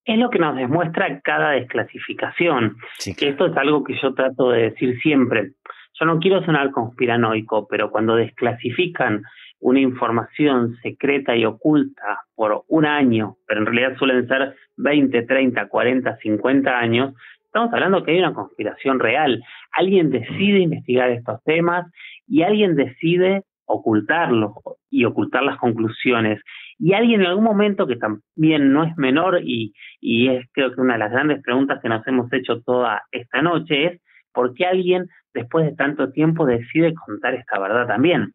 Es 0.05 0.18
lo 0.18 0.30
que 0.30 0.39
nos 0.39 0.57
demuestra 0.57 1.20
cada 1.22 1.51
desclasificación. 1.51 2.76
Esto 3.05 3.47
es 3.47 3.57
algo 3.57 3.85
que 3.85 3.95
yo 4.03 4.14
trato 4.14 4.51
de 4.51 4.70
decir 4.70 4.99
siempre. 5.01 5.53
Yo 6.01 6.07
no 6.07 6.18
quiero 6.18 6.45
sonar 6.45 6.70
conspiranoico, 6.72 7.68
pero 7.68 7.91
cuando 7.91 8.16
desclasifican 8.16 9.22
una 9.63 9.81
información 9.81 10.77
secreta 10.83 11.37
y 11.37 11.45
oculta 11.45 12.25
por 12.35 12.65
un 12.69 12.85
año, 12.85 13.37
pero 13.47 13.61
en 13.61 13.67
realidad 13.67 13.97
suelen 13.97 14.27
ser 14.27 14.57
20, 14.77 15.23
30, 15.23 15.69
40, 15.69 16.17
50 16.17 16.79
años, 16.79 17.15
estamos 17.47 17.73
hablando 17.73 18.03
que 18.03 18.11
hay 18.11 18.19
una 18.19 18.35
conspiración 18.35 18.99
real. 18.99 19.43
Alguien 19.73 20.11
decide 20.11 20.59
investigar 20.59 21.11
estos 21.11 21.43
temas 21.45 21.87
y 22.27 22.43
alguien 22.43 22.75
decide 22.75 23.43
ocultarlos 23.65 24.53
y 24.91 25.05
ocultar 25.05 25.45
las 25.45 25.59
conclusiones. 25.59 26.41
Y 26.79 26.95
alguien 26.95 27.21
en 27.21 27.29
algún 27.29 27.45
momento, 27.45 27.87
que 27.87 27.97
también 27.97 28.73
no 28.73 28.83
es 28.83 28.97
menor 28.97 29.43
y, 29.45 29.75
y 30.01 30.29
es 30.29 30.45
creo 30.53 30.75
que 30.75 30.81
una 30.81 30.95
de 30.95 30.99
las 30.99 31.13
grandes 31.13 31.41
preguntas 31.41 31.81
que 31.81 31.89
nos 31.89 32.05
hemos 32.09 32.33
hecho 32.33 32.61
toda 32.63 33.03
esta 33.13 33.43
noche 33.43 33.87
es, 33.87 34.03
¿por 34.33 34.55
qué 34.55 34.67
alguien 34.67 35.07
después 35.33 35.67
de 35.67 35.77
tanto 35.77 36.11
tiempo 36.11 36.47
decide 36.47 36.95
contar 36.95 37.35
esta 37.35 37.61
verdad 37.61 37.87
también? 37.87 38.33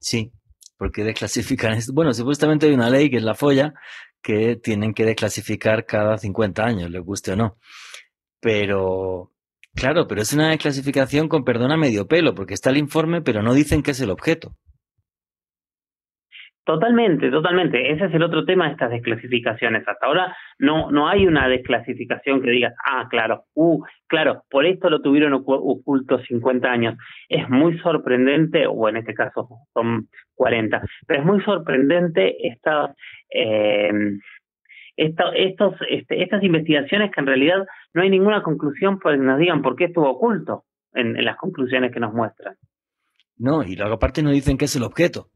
Sí, 0.00 0.32
porque 0.80 1.04
desclasifican 1.04 1.72
esto. 1.78 1.92
Bueno, 1.92 2.14
supuestamente 2.14 2.66
hay 2.66 2.72
una 2.72 2.88
ley 2.88 3.10
que 3.10 3.18
es 3.18 3.22
la 3.22 3.34
folla 3.34 3.74
que 4.22 4.56
tienen 4.56 4.94
que 4.94 5.04
desclasificar 5.04 5.84
cada 5.84 6.16
50 6.16 6.64
años, 6.64 6.90
les 6.90 7.02
guste 7.02 7.32
o 7.32 7.36
no. 7.36 7.58
Pero, 8.40 9.30
claro, 9.74 10.06
pero 10.08 10.22
es 10.22 10.32
una 10.32 10.48
desclasificación 10.48 11.28
con 11.28 11.44
perdón 11.44 11.70
a 11.70 11.76
medio 11.76 12.06
pelo, 12.06 12.34
porque 12.34 12.54
está 12.54 12.70
el 12.70 12.78
informe, 12.78 13.20
pero 13.20 13.42
no 13.42 13.52
dicen 13.52 13.82
qué 13.82 13.90
es 13.90 14.00
el 14.00 14.10
objeto. 14.10 14.56
Totalmente, 16.70 17.32
totalmente. 17.32 17.90
Ese 17.90 18.04
es 18.04 18.14
el 18.14 18.22
otro 18.22 18.44
tema 18.44 18.66
de 18.66 18.72
estas 18.74 18.92
desclasificaciones. 18.92 19.82
Hasta 19.88 20.06
ahora 20.06 20.36
no, 20.60 20.88
no 20.92 21.08
hay 21.08 21.26
una 21.26 21.48
desclasificación 21.48 22.40
que 22.40 22.50
diga, 22.52 22.74
ah, 22.88 23.08
claro, 23.10 23.42
uh, 23.54 23.82
claro, 24.06 24.44
por 24.48 24.64
esto 24.64 24.88
lo 24.88 25.02
tuvieron 25.02 25.32
oculto 25.32 26.20
50 26.20 26.70
años. 26.70 26.96
Es 27.28 27.48
muy 27.48 27.76
sorprendente, 27.80 28.68
o 28.68 28.88
en 28.88 28.98
este 28.98 29.14
caso 29.14 29.48
son 29.74 30.06
40, 30.36 30.80
pero 31.08 31.18
es 31.18 31.26
muy 31.26 31.42
sorprendente 31.42 32.36
estas, 32.46 32.94
eh, 33.34 33.90
estos, 34.96 35.74
este, 35.88 36.22
estas 36.22 36.44
investigaciones 36.44 37.10
que 37.10 37.20
en 37.20 37.26
realidad 37.26 37.66
no 37.94 38.02
hay 38.02 38.10
ninguna 38.10 38.44
conclusión 38.44 39.00
para 39.00 39.16
que 39.16 39.24
nos 39.24 39.40
digan 39.40 39.60
por 39.60 39.74
qué 39.74 39.86
estuvo 39.86 40.08
oculto 40.08 40.66
en, 40.92 41.16
en 41.16 41.24
las 41.24 41.36
conclusiones 41.36 41.92
que 41.92 41.98
nos 41.98 42.14
muestran. 42.14 42.54
No, 43.38 43.64
y 43.64 43.74
luego 43.74 43.94
aparte 43.94 44.22
nos 44.22 44.34
dicen 44.34 44.56
que 44.56 44.66
es 44.66 44.76
el 44.76 44.84
objeto. 44.84 45.30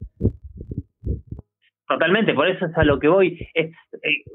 Totalmente, 1.87 2.33
por 2.33 2.47
eso 2.47 2.65
es 2.65 2.77
a 2.77 2.83
lo 2.83 2.99
que 2.99 3.07
voy. 3.07 3.47
Eh, 3.53 3.71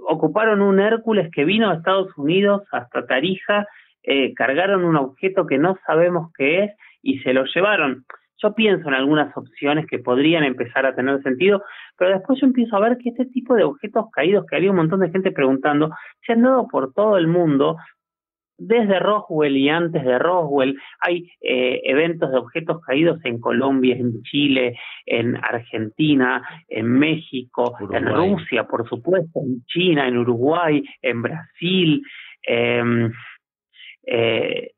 ocuparon 0.09 0.62
un 0.62 0.78
Hércules 0.78 1.30
que 1.32 1.44
vino 1.44 1.68
a 1.68 1.74
Estados 1.74 2.16
Unidos 2.16 2.62
hasta 2.70 3.07
Tarija, 3.07 3.66
eh, 4.03 4.32
cargaron 4.34 4.84
un 4.84 4.96
objeto 4.96 5.46
que 5.46 5.59
no 5.59 5.76
sabemos 5.84 6.32
qué 6.36 6.64
es 6.64 6.70
y 7.03 7.18
se 7.20 7.32
lo 7.32 7.44
llevaron. 7.44 8.05
Yo 8.42 8.55
pienso 8.55 8.88
en 8.88 8.94
algunas 8.94 9.36
opciones 9.36 9.86
que 9.86 9.98
podrían 9.98 10.44
empezar 10.44 10.86
a 10.86 10.94
tener 10.94 11.22
sentido, 11.22 11.62
pero 11.98 12.12
después 12.12 12.40
yo 12.40 12.46
empiezo 12.46 12.76
a 12.76 12.80
ver 12.80 12.96
que 12.96 13.11
este 13.11 13.26
tipo 13.26 13.55
de 13.55 13.64
objetos 13.64 14.07
caídos, 14.12 14.46
que 14.46 14.57
había 14.57 14.70
un 14.70 14.76
montón 14.76 15.01
de 15.01 15.11
gente 15.11 15.30
preguntando, 15.30 15.90
se 16.24 16.32
han 16.32 16.42
dado 16.42 16.66
por 16.68 16.94
todo 16.94 17.18
el 17.18 17.26
mundo, 17.26 17.76
desde 18.61 18.98
Roswell 18.98 19.56
y 19.56 19.70
antes 19.70 20.04
de 20.04 20.18
Roswell 20.18 20.78
hay 21.00 21.32
eh, 21.40 21.80
eventos 21.84 22.30
de 22.30 22.36
objetos 22.36 22.80
caídos 22.86 23.18
en 23.24 23.40
Colombia, 23.40 23.96
en 23.96 24.22
Chile, 24.22 24.78
en 25.06 25.36
Argentina, 25.36 26.46
en 26.68 26.92
México, 26.92 27.74
en 27.90 28.06
Rusia, 28.06 28.64
por 28.64 28.86
supuesto, 28.86 29.40
en 29.40 29.64
China, 29.64 30.06
en 30.06 30.18
Uruguay, 30.18 30.84
en 31.00 31.22
Brasil. 31.22 32.02
Em, 32.42 33.11
eh, 34.06 34.72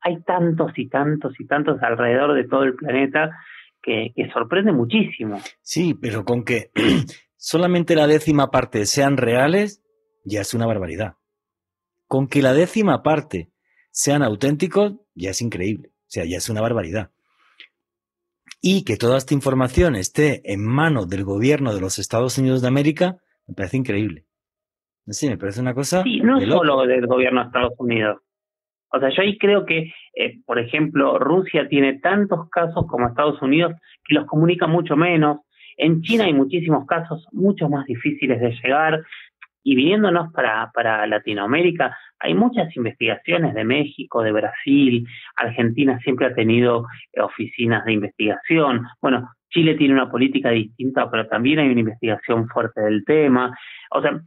hay 0.00 0.22
tantos 0.24 0.72
y 0.76 0.88
tantos 0.88 1.34
y 1.38 1.46
tantos 1.46 1.80
alrededor 1.82 2.34
de 2.34 2.48
todo 2.48 2.64
el 2.64 2.74
planeta 2.74 3.30
que, 3.80 4.12
que 4.16 4.28
sorprende 4.32 4.72
muchísimo. 4.72 5.38
Sí, 5.62 5.94
pero 5.94 6.24
con 6.24 6.44
que 6.44 6.70
solamente 7.36 7.94
la 7.94 8.08
décima 8.08 8.50
parte 8.50 8.86
sean 8.86 9.16
reales, 9.16 9.84
ya 10.24 10.40
es 10.40 10.52
una 10.52 10.66
barbaridad. 10.66 11.14
Con 12.14 12.28
que 12.28 12.42
la 12.42 12.52
décima 12.52 13.02
parte 13.02 13.50
sean 13.90 14.22
auténticos, 14.22 15.00
ya 15.16 15.30
es 15.30 15.42
increíble. 15.42 15.88
O 15.88 16.06
sea, 16.06 16.24
ya 16.24 16.36
es 16.36 16.48
una 16.48 16.60
barbaridad. 16.60 17.10
Y 18.62 18.84
que 18.84 18.96
toda 18.96 19.18
esta 19.18 19.34
información 19.34 19.96
esté 19.96 20.40
en 20.44 20.64
manos 20.64 21.08
del 21.08 21.24
gobierno 21.24 21.74
de 21.74 21.80
los 21.80 21.98
Estados 21.98 22.38
Unidos 22.38 22.62
de 22.62 22.68
América, 22.68 23.16
me 23.48 23.54
parece 23.56 23.78
increíble. 23.78 24.26
Sí, 25.08 25.28
me 25.28 25.38
parece 25.38 25.60
una 25.60 25.74
cosa. 25.74 26.04
Sí, 26.04 26.20
no 26.20 26.40
solo 26.40 26.86
del 26.86 27.08
gobierno 27.08 27.40
de 27.40 27.46
Estados 27.48 27.74
Unidos. 27.78 28.18
O 28.92 29.00
sea, 29.00 29.08
yo 29.08 29.22
ahí 29.22 29.36
creo 29.36 29.66
que, 29.66 29.92
eh, 30.14 30.40
por 30.46 30.60
ejemplo, 30.60 31.18
Rusia 31.18 31.66
tiene 31.68 31.98
tantos 31.98 32.48
casos 32.48 32.86
como 32.86 33.08
Estados 33.08 33.42
Unidos 33.42 33.72
que 34.04 34.14
los 34.14 34.26
comunica 34.26 34.68
mucho 34.68 34.94
menos. 34.94 35.38
En 35.76 36.00
China 36.02 36.26
hay 36.26 36.32
muchísimos 36.32 36.86
casos 36.86 37.26
mucho 37.32 37.68
más 37.68 37.86
difíciles 37.86 38.40
de 38.40 38.52
llegar. 38.62 39.04
Y 39.64 39.74
viniéndonos 39.74 40.32
para, 40.32 40.70
para 40.72 41.06
Latinoamérica, 41.06 41.96
hay 42.20 42.34
muchas 42.34 42.74
investigaciones 42.76 43.54
de 43.54 43.64
México, 43.64 44.22
de 44.22 44.32
Brasil, 44.32 45.06
Argentina 45.36 45.98
siempre 46.00 46.26
ha 46.26 46.34
tenido 46.34 46.86
eh, 47.12 47.20
oficinas 47.20 47.84
de 47.84 47.94
investigación, 47.94 48.86
bueno, 49.00 49.28
Chile 49.50 49.76
tiene 49.76 49.94
una 49.94 50.10
política 50.10 50.50
distinta, 50.50 51.08
pero 51.10 51.26
también 51.28 51.60
hay 51.60 51.68
una 51.68 51.80
investigación 51.80 52.48
fuerte 52.48 52.80
del 52.80 53.04
tema. 53.04 53.56
O 53.92 54.02
sea, 54.02 54.20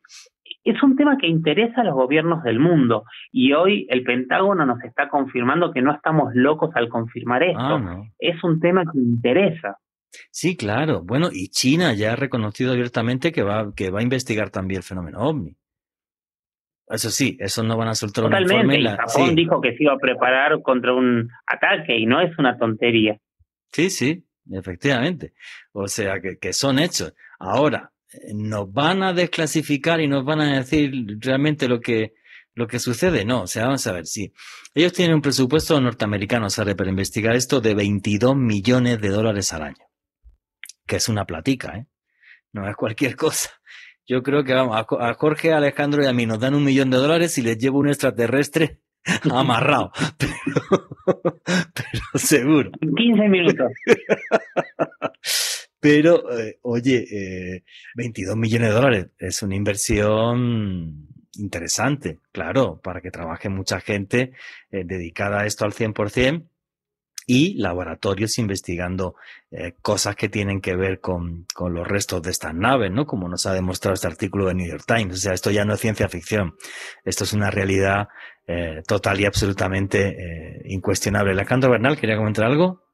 es 0.64 0.82
un 0.84 0.96
tema 0.96 1.18
que 1.18 1.28
interesa 1.28 1.82
a 1.82 1.84
los 1.84 1.96
gobiernos 1.96 2.44
del 2.44 2.60
mundo 2.60 3.04
y 3.32 3.54
hoy 3.54 3.86
el 3.90 4.04
Pentágono 4.04 4.66
nos 4.66 4.82
está 4.84 5.10
confirmando 5.10 5.72
que 5.72 5.82
no 5.82 5.94
estamos 5.94 6.34
locos 6.34 6.72
al 6.76 6.90
confirmar 6.90 7.44
esto. 7.44 7.60
Ah, 7.60 8.02
es 8.20 8.42
un 8.44 8.60
tema 8.60 8.84
que 8.84 9.00
interesa. 9.00 9.78
Sí, 10.32 10.56
claro. 10.56 11.02
Bueno, 11.04 11.30
y 11.32 11.50
China 11.50 11.94
ya 11.94 12.14
ha 12.14 12.16
reconocido 12.16 12.72
abiertamente 12.72 13.32
que 13.32 13.44
va, 13.44 13.74
que 13.76 13.90
va 13.90 14.00
a 14.00 14.04
investigar 14.04 14.50
también 14.50 14.80
el 14.80 14.84
fenómeno 14.84 15.20
ovni. 15.20 15.56
Eso 16.90 17.10
sí, 17.10 17.38
eso 17.40 17.64
no 17.64 17.76
van 17.76 17.90
a 17.90 17.96
soltar 17.96 18.26
Totalmente. 18.26 18.56
un 18.56 18.74
informe. 18.74 18.98
Japón 18.98 19.36
dijo 19.36 19.60
que 19.62 19.76
se 19.76 19.84
iba 19.84 19.94
a 19.94 19.98
preparar 19.98 20.62
contra 20.62 20.94
un 20.94 21.30
ataque 21.46 21.98
y 21.98 22.06
no 22.06 22.22
es 22.22 22.38
una 22.38 22.58
tontería. 22.58 23.20
Sí, 23.72 23.90
sí, 23.90 24.26
efectivamente. 24.50 25.34
O 25.74 25.88
sea, 25.88 26.22
que, 26.22 26.38
que 26.38 26.54
son 26.54 26.80
hechos. 26.80 27.14
Ahora, 27.40 27.92
eh, 28.14 28.32
nos 28.34 28.72
van 28.72 29.04
a 29.04 29.14
desclasificar 29.14 30.00
y 30.00 30.08
nos 30.08 30.24
van 30.24 30.40
a 30.40 30.58
decir 30.60 30.92
realmente 31.20 31.68
lo 31.68 31.82
que, 31.82 32.14
lo 32.54 32.68
que 32.68 32.80
sucede, 32.80 33.26
no. 33.26 33.42
O 33.42 33.48
sea, 33.48 33.66
vamos 33.66 33.86
a 33.86 33.92
ver, 33.92 34.06
sí. 34.06 34.32
Ellos 34.74 34.94
tienen 34.94 35.16
un 35.16 35.22
presupuesto 35.22 35.80
norteamericano, 35.82 36.50
sale 36.50 36.76
para 36.76 36.90
investigar 36.90 37.36
esto, 37.36 37.60
de 37.60 37.74
22 37.76 38.36
millones 38.36 39.02
de 39.02 39.10
dólares 39.10 39.52
al 39.52 39.64
año. 39.64 39.87
Que 40.88 40.96
es 40.96 41.10
una 41.10 41.26
platica, 41.26 41.78
¿eh? 41.78 41.86
No 42.54 42.68
es 42.68 42.76
cualquier 42.76 43.16
cosa. 43.16 43.52
Yo 44.08 44.24
creo 44.24 44.44
que 44.44 44.54
vamos, 44.54 44.78
a 45.00 45.14
Jorge, 45.16 45.52
Alejandro 45.52 46.02
y 46.02 46.08
a 46.08 46.14
mí 46.14 46.26
nos 46.26 46.40
dan 46.40 46.56
un 46.56 46.64
millón 46.64 46.90
de 46.90 46.98
dólares 46.98 47.38
y 47.38 47.42
les 47.42 47.58
llevo 47.58 47.80
un 47.80 47.90
extraterrestre 47.90 48.80
amarrado. 49.32 49.92
Pero, 51.06 52.04
seguro. 52.16 52.72
15 52.80 53.30
minutos. 53.30 53.72
Pero, 55.80 56.38
eh, 56.38 56.58
oye, 56.64 57.64
22 57.96 58.34
eh, 58.34 58.40
millones 58.40 58.70
de 58.70 58.76
dólares 58.76 59.08
es 59.20 59.44
una 59.44 59.56
inversión 59.56 61.08
interesante, 61.38 62.20
claro, 62.32 62.80
para 62.82 63.02
que 63.02 63.12
trabaje 63.12 63.50
mucha 63.50 63.80
gente 63.80 64.32
eh, 64.72 64.84
dedicada 64.86 65.42
a 65.42 65.46
esto 65.46 65.66
al 65.66 65.74
100% 65.74 66.48
y 67.28 67.54
laboratorios 67.56 68.40
investigando 68.40 69.16
cosas 69.82 70.16
que 70.16 70.30
tienen 70.30 70.62
que 70.62 70.76
ver 70.76 71.00
con, 71.00 71.46
con, 71.54 71.74
los 71.74 71.88
restos 71.88 72.22
de 72.24 72.32
estas 72.32 72.56
naves, 72.56 72.92
¿no? 72.92 73.06
Como 73.06 73.30
nos 73.30 73.46
ha 73.46 73.54
demostrado 73.54 73.94
este 73.94 74.08
artículo 74.08 74.48
de 74.48 74.56
New 74.56 74.68
York 74.68 74.86
Times. 74.88 75.14
O 75.14 75.18
sea, 75.18 75.34
esto 75.34 75.52
ya 75.52 75.66
no 75.66 75.74
es 75.74 75.80
ciencia 75.80 76.10
ficción, 76.10 76.56
esto 77.06 77.26
es 77.26 77.34
una 77.34 77.52
realidad 77.52 78.08
total 78.88 79.20
y 79.20 79.26
absolutamente 79.26 80.62
incuestionable. 80.66 81.34
Alejandro 81.34 81.70
Bernal, 81.70 82.00
¿quería 82.00 82.16
comentar 82.16 82.46
algo? 82.46 82.87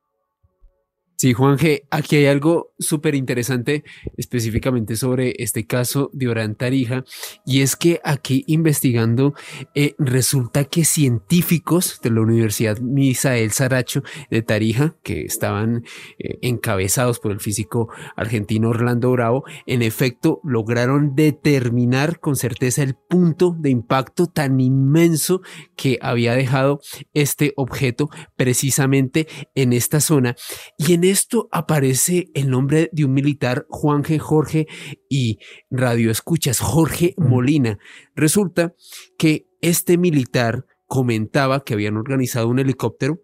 Sí, 1.15 1.33
Juan 1.33 1.57
G., 1.57 1.83
aquí 1.89 2.17
hay 2.17 2.25
algo 2.25 2.73
súper 2.79 3.15
interesante 3.15 3.83
específicamente 4.17 4.95
sobre 4.95 5.35
este 5.37 5.65
caso 5.65 6.09
de 6.11 6.27
Orán 6.27 6.55
Tarija, 6.55 7.05
y 7.45 7.61
es 7.61 7.75
que 7.75 8.01
aquí 8.03 8.43
investigando 8.47 9.33
eh, 9.75 9.95
resulta 9.99 10.65
que 10.65 10.85
científicos 10.85 11.99
de 12.01 12.09
la 12.09 12.21
Universidad 12.21 12.79
Misael 12.79 13.51
Saracho 13.51 14.03
de 14.29 14.41
Tarija, 14.41 14.95
que 15.03 15.21
estaban 15.21 15.85
eh, 16.19 16.39
encabezados 16.41 17.19
por 17.19 17.31
el 17.31 17.39
físico 17.39 17.89
argentino 18.15 18.69
Orlando 18.69 19.11
Bravo, 19.11 19.43
en 19.65 19.81
efecto 19.81 20.41
lograron 20.43 21.15
determinar 21.15 22.19
con 22.19 22.35
certeza 22.35 22.83
el 22.83 22.95
punto 22.95 23.55
de 23.57 23.69
impacto 23.69 24.27
tan 24.27 24.59
inmenso 24.59 25.41
que 25.75 25.99
había 26.01 26.33
dejado 26.33 26.81
este 27.13 27.53
objeto 27.55 28.09
precisamente 28.35 29.27
en 29.55 29.73
esta 29.73 29.99
zona. 29.99 30.35
Y 30.77 30.93
en 30.93 31.02
esto 31.11 31.49
aparece 31.51 32.29
el 32.33 32.49
nombre 32.49 32.89
de 32.91 33.05
un 33.05 33.13
militar, 33.13 33.65
Juan 33.69 34.03
G. 34.03 34.19
Jorge, 34.19 34.67
y 35.09 35.39
Radio 35.69 36.11
Escuchas, 36.11 36.59
Jorge 36.59 37.13
Molina. 37.17 37.79
Resulta 38.15 38.73
que 39.17 39.47
este 39.61 39.97
militar 39.97 40.65
comentaba 40.87 41.63
que 41.63 41.73
habían 41.73 41.97
organizado 41.97 42.47
un 42.47 42.59
helicóptero 42.59 43.19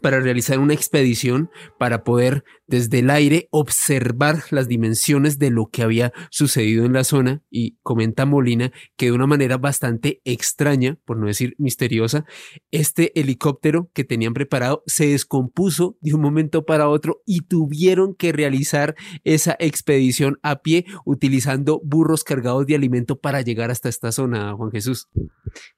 para 0.00 0.20
realizar 0.20 0.58
una 0.58 0.74
expedición 0.74 1.50
para 1.78 2.04
poder 2.04 2.44
desde 2.66 3.00
el 3.00 3.10
aire 3.10 3.48
observar 3.50 4.44
las 4.50 4.68
dimensiones 4.68 5.38
de 5.38 5.50
lo 5.50 5.66
que 5.66 5.82
había 5.82 6.12
sucedido 6.30 6.84
en 6.84 6.92
la 6.92 7.04
zona 7.04 7.42
y 7.50 7.76
comenta 7.82 8.26
Molina 8.26 8.72
que 8.96 9.06
de 9.06 9.12
una 9.12 9.26
manera 9.26 9.58
bastante 9.58 10.20
extraña, 10.24 10.98
por 11.04 11.18
no 11.18 11.26
decir 11.26 11.54
misteriosa, 11.58 12.24
este 12.70 13.18
helicóptero 13.18 13.90
que 13.92 14.04
tenían 14.04 14.34
preparado 14.34 14.82
se 14.86 15.08
descompuso 15.08 15.96
de 16.00 16.14
un 16.14 16.20
momento 16.20 16.64
para 16.64 16.88
otro 16.88 17.22
y 17.26 17.42
tuvieron 17.42 18.14
que 18.14 18.32
realizar 18.32 18.94
esa 19.24 19.56
expedición 19.58 20.38
a 20.42 20.56
pie 20.56 20.86
utilizando 21.04 21.80
burros 21.84 22.24
cargados 22.24 22.66
de 22.66 22.74
alimento 22.74 23.18
para 23.18 23.42
llegar 23.42 23.70
hasta 23.70 23.88
esta 23.88 24.12
zona, 24.12 24.54
Juan 24.54 24.70
Jesús. 24.70 25.08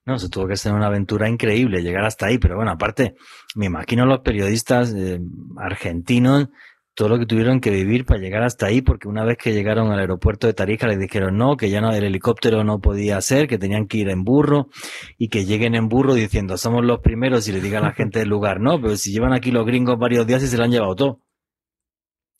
No, 0.05 0.17
se 0.17 0.29
tuvo 0.29 0.47
que 0.47 0.55
ser 0.55 0.73
una 0.73 0.87
aventura 0.87 1.29
increíble 1.29 1.81
llegar 1.81 2.05
hasta 2.05 2.27
ahí, 2.27 2.37
pero 2.37 2.55
bueno, 2.55 2.71
aparte, 2.71 3.15
me 3.55 3.65
imagino 3.65 4.05
los 4.05 4.19
periodistas 4.19 4.93
eh, 4.95 5.19
argentinos 5.57 6.49
todo 6.97 7.09
lo 7.09 7.19
que 7.19 7.27
tuvieron 7.27 7.61
que 7.61 7.69
vivir 7.69 8.05
para 8.05 8.19
llegar 8.19 8.41
hasta 8.41 8.65
ahí, 8.65 8.81
porque 8.81 9.07
una 9.07 9.23
vez 9.23 9.37
que 9.37 9.53
llegaron 9.53 9.91
al 9.91 9.99
aeropuerto 9.99 10.47
de 10.47 10.55
Tarija 10.55 10.87
les 10.87 10.97
dijeron 10.97 11.37
no, 11.37 11.55
que 11.55 11.69
ya 11.69 11.79
no, 11.79 11.91
el 11.91 12.03
helicóptero 12.03 12.63
no 12.63 12.81
podía 12.81 13.21
ser, 13.21 13.47
que 13.47 13.59
tenían 13.59 13.85
que 13.85 13.99
ir 13.99 14.09
en 14.09 14.23
burro 14.23 14.69
y 15.15 15.29
que 15.29 15.45
lleguen 15.45 15.75
en 15.75 15.89
burro 15.89 16.15
diciendo 16.15 16.57
somos 16.57 16.83
los 16.83 17.01
primeros 17.01 17.47
y 17.47 17.51
le 17.51 17.61
digan 17.61 17.83
a 17.83 17.89
la 17.89 17.93
gente 17.93 18.17
del 18.17 18.29
lugar, 18.29 18.59
no, 18.61 18.81
pero 18.81 18.97
si 18.97 19.11
llevan 19.11 19.33
aquí 19.33 19.51
los 19.51 19.63
gringos 19.63 19.99
varios 19.99 20.25
días 20.25 20.41
y 20.41 20.47
se 20.47 20.57
lo 20.57 20.63
han 20.63 20.71
llevado 20.71 20.95
todo. 20.95 21.21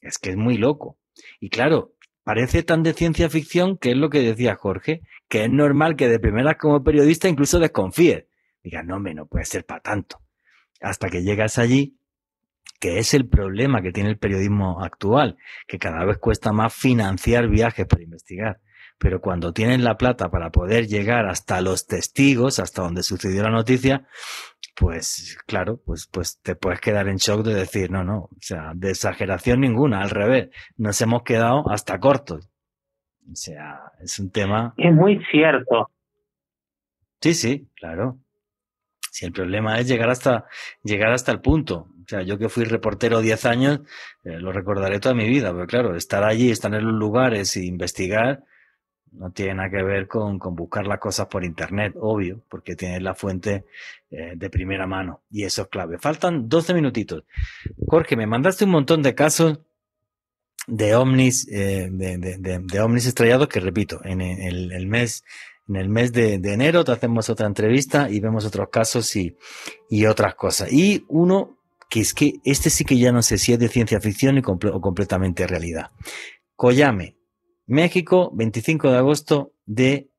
Es 0.01 0.17
que 0.17 0.31
es 0.31 0.37
muy 0.37 0.57
loco. 0.57 0.97
Y 1.39 1.49
claro, 1.49 1.93
parece 2.23 2.63
tan 2.63 2.81
de 2.81 2.93
ciencia 2.93 3.29
ficción 3.29 3.77
que 3.77 3.91
es 3.91 3.95
lo 3.95 4.09
que 4.09 4.21
decía 4.21 4.55
Jorge, 4.55 5.03
que 5.29 5.43
es 5.43 5.51
normal 5.51 5.95
que 5.95 6.09
de 6.09 6.17
primeras 6.17 6.55
como 6.57 6.83
periodista 6.83 7.29
incluso 7.29 7.59
desconfíe. 7.59 8.27
Diga, 8.63 8.81
no, 8.81 8.99
me 8.99 9.13
no 9.13 9.27
puede 9.27 9.45
ser 9.45 9.65
para 9.65 9.81
tanto. 9.81 10.19
Hasta 10.81 11.09
que 11.09 11.21
llegas 11.21 11.59
allí 11.59 11.96
que 12.79 12.99
es 12.99 13.13
el 13.13 13.27
problema 13.27 13.81
que 13.81 13.91
tiene 13.91 14.09
el 14.09 14.17
periodismo 14.17 14.83
actual, 14.83 15.37
que 15.67 15.79
cada 15.79 16.05
vez 16.05 16.17
cuesta 16.17 16.51
más 16.51 16.73
financiar 16.73 17.47
viajes 17.47 17.85
para 17.87 18.03
investigar. 18.03 18.59
Pero 18.99 19.21
cuando 19.21 19.53
tienes 19.53 19.79
la 19.81 19.95
plata 19.95 20.29
para 20.29 20.49
poder 20.49 20.87
llegar 20.87 21.27
hasta 21.27 21.61
los 21.61 21.85
testigos, 21.85 22.59
hasta 22.59 22.81
donde 22.81 23.03
sucedió 23.03 23.43
la 23.43 23.51
noticia, 23.51 24.07
pues 24.75 25.37
claro, 25.45 25.79
pues, 25.85 26.07
pues 26.11 26.39
te 26.41 26.55
puedes 26.55 26.79
quedar 26.79 27.07
en 27.07 27.17
shock 27.17 27.43
de 27.43 27.53
decir, 27.53 27.91
no, 27.91 28.03
no, 28.03 28.17
o 28.17 28.37
sea, 28.39 28.71
de 28.75 28.89
exageración 28.89 29.61
ninguna, 29.61 30.01
al 30.01 30.09
revés, 30.09 30.49
nos 30.77 30.99
hemos 31.01 31.23
quedado 31.23 31.69
hasta 31.69 31.99
cortos. 31.99 32.49
O 33.31 33.35
sea, 33.35 33.91
es 33.99 34.19
un 34.19 34.31
tema. 34.31 34.73
Es 34.77 34.93
muy 34.93 35.19
cierto. 35.31 35.91
Sí, 37.21 37.33
sí, 37.33 37.69
claro. 37.75 38.19
Si 39.11 39.25
el 39.25 39.31
problema 39.31 39.79
es 39.79 39.87
llegar 39.87 40.09
hasta, 40.09 40.45
llegar 40.83 41.11
hasta 41.11 41.31
el 41.31 41.41
punto. 41.41 41.87
O 42.07 42.09
sea, 42.09 42.21
yo 42.21 42.37
que 42.37 42.47
fui 42.47 42.63
reportero 42.63 43.19
10 43.19 43.45
años, 43.45 43.81
eh, 44.23 44.39
lo 44.39 44.53
recordaré 44.53 45.01
toda 45.01 45.13
mi 45.13 45.27
vida, 45.27 45.51
pero 45.51 45.67
claro, 45.67 45.95
estar 45.95 46.23
allí, 46.23 46.49
estar 46.49 46.73
en 46.73 46.85
los 46.85 46.93
lugares 46.93 47.57
e 47.57 47.65
investigar, 47.65 48.45
no 49.11 49.31
tiene 49.31 49.55
nada 49.55 49.69
que 49.69 49.83
ver 49.83 50.07
con, 50.07 50.39
buscar 50.39 50.87
las 50.87 50.99
cosas 50.99 51.27
por 51.27 51.43
internet, 51.43 51.95
obvio, 51.99 52.41
porque 52.47 52.77
tienes 52.77 53.01
la 53.01 53.13
fuente 53.13 53.65
eh, 54.09 54.33
de 54.37 54.49
primera 54.49 54.87
mano 54.87 55.23
y 55.29 55.43
eso 55.43 55.63
es 55.63 55.67
clave. 55.67 55.97
Faltan 55.97 56.47
12 56.47 56.73
minutitos. 56.73 57.25
Jorge, 57.85 58.15
me 58.15 58.25
mandaste 58.25 58.63
un 58.63 58.71
montón 58.71 59.03
de 59.03 59.13
casos 59.13 59.59
de 60.65 60.95
ovnis, 60.95 61.45
eh, 61.51 61.89
de, 61.91 62.17
de, 62.17 62.79
ovnis 62.79 63.05
estrellados 63.05 63.49
que 63.49 63.59
repito, 63.59 63.99
en 64.05 64.21
el 64.21 64.87
mes 64.87 65.23
en 65.67 65.75
el 65.75 65.89
mes 65.89 66.13
de, 66.13 66.35
enero 66.35 66.83
te 66.83 66.93
hacemos 66.93 67.29
otra 67.29 67.45
entrevista 67.45 68.09
y 68.09 68.19
vemos 68.19 68.45
otros 68.45 68.69
casos 68.69 69.13
y, 69.15 69.35
otras 70.05 70.35
cosas. 70.35 70.71
Y 70.71 71.03
uno 71.09 71.56
que 71.89 72.01
es 72.01 72.13
que 72.13 72.33
este 72.43 72.69
sí 72.69 72.83
que 72.85 72.97
ya 72.97 73.11
no 73.11 73.21
sé 73.21 73.37
si 73.37 73.51
es 73.53 73.59
de 73.59 73.67
ciencia 73.67 74.01
ficción 74.01 74.41
o 74.45 74.81
completamente 74.81 75.45
realidad. 75.47 75.91
Coyame, 76.55 77.17
México, 77.65 78.31
25 78.33 78.91
de 78.91 78.97
agosto 78.97 79.53
de 79.65 80.09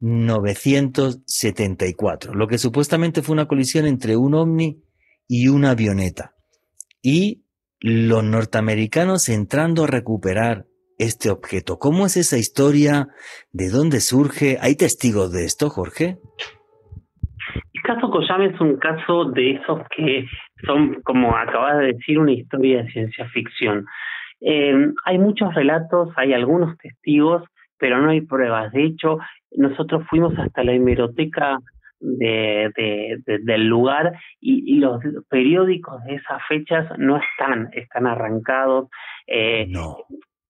1974, 0.00 2.34
lo 2.34 2.48
que 2.48 2.58
supuestamente 2.58 3.22
fue 3.22 3.34
una 3.34 3.46
colisión 3.46 3.86
entre 3.86 4.16
un 4.16 4.34
ovni 4.34 4.82
y 5.28 5.46
una 5.48 5.70
avioneta. 5.70 6.34
Y 7.00 7.44
los 7.80 8.22
norteamericanos 8.22 9.28
entrando 9.28 9.84
a 9.84 9.88
recuperar 9.88 10.66
este 10.98 11.30
objeto. 11.30 11.78
¿Cómo 11.78 12.04
es 12.06 12.16
esa 12.16 12.38
historia? 12.38 13.08
¿De 13.52 13.70
dónde 13.70 14.00
surge? 14.00 14.58
¿Hay 14.60 14.74
testigos 14.76 15.32
de 15.32 15.44
esto, 15.44 15.70
Jorge? 15.70 16.18
El 17.72 17.82
caso 17.82 18.10
Koyame 18.10 18.54
es 18.54 18.60
un 18.60 18.76
caso 18.76 19.30
de 19.32 19.52
esos 19.52 19.80
que 19.96 20.26
son, 20.66 21.02
como 21.02 21.36
acabas 21.36 21.78
de 21.78 21.92
decir, 21.94 22.18
una 22.18 22.32
historia 22.32 22.82
de 22.82 22.90
ciencia 22.90 23.28
ficción. 23.28 23.86
Eh, 24.40 24.92
hay 25.04 25.18
muchos 25.18 25.54
relatos, 25.54 26.10
hay 26.16 26.32
algunos 26.32 26.76
testigos, 26.78 27.44
pero 27.78 28.00
no 28.00 28.10
hay 28.10 28.20
pruebas. 28.20 28.72
De 28.72 28.84
hecho, 28.84 29.18
nosotros 29.52 30.04
fuimos 30.08 30.38
hasta 30.38 30.64
la 30.64 30.72
hemeroteca 30.72 31.58
de, 32.00 33.20
del 33.42 33.66
lugar 33.66 34.12
y, 34.40 34.78
los 34.78 35.00
periódicos 35.28 36.02
de 36.04 36.16
esas 36.16 36.42
fechas 36.48 36.86
no 36.98 37.18
están, 37.18 37.70
están 37.72 38.06
arrancados. 38.06 38.88
Eh, 39.26 39.66
no. 39.68 39.96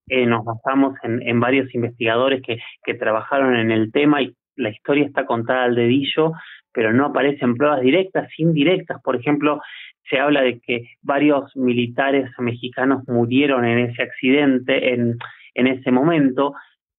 Eh, 0.09 0.27
nos 0.27 0.45
basamos 0.45 0.95
en, 1.03 1.23
en 1.23 1.41
varios 1.41 1.75
investigadores 1.75 2.43
que, 2.43 2.59
que 2.85 2.95
trabajaron 2.95 3.57
en 3.57 3.71
el 3.71 3.93
tema 3.93 4.21
y 4.23 4.35
la 4.57 4.71
historia 4.71 5.07
está 5.07 5.27
contada 5.27 5.65
al 5.65 5.75
dedillo, 5.75 6.33
pero 6.73 6.93
no 6.93 7.07
aparecen 7.07 7.57
pruebas 7.57 7.81
directas, 7.83 8.29
indirectas. 8.39 9.01
Por 9.03 9.17
ejemplo, 9.17 9.61
se 10.09 10.19
habla 10.19 10.43
de 10.43 10.61
que 10.61 10.89
varios 11.03 11.55
militares 11.57 12.31
mexicanos 12.39 13.03
murieron 13.07 13.65
en 13.65 13.79
ese 13.79 14.03
accidente, 14.03 14.93
en, 14.95 15.17
en 15.55 15.67
ese 15.67 15.91
momento, 15.91 16.55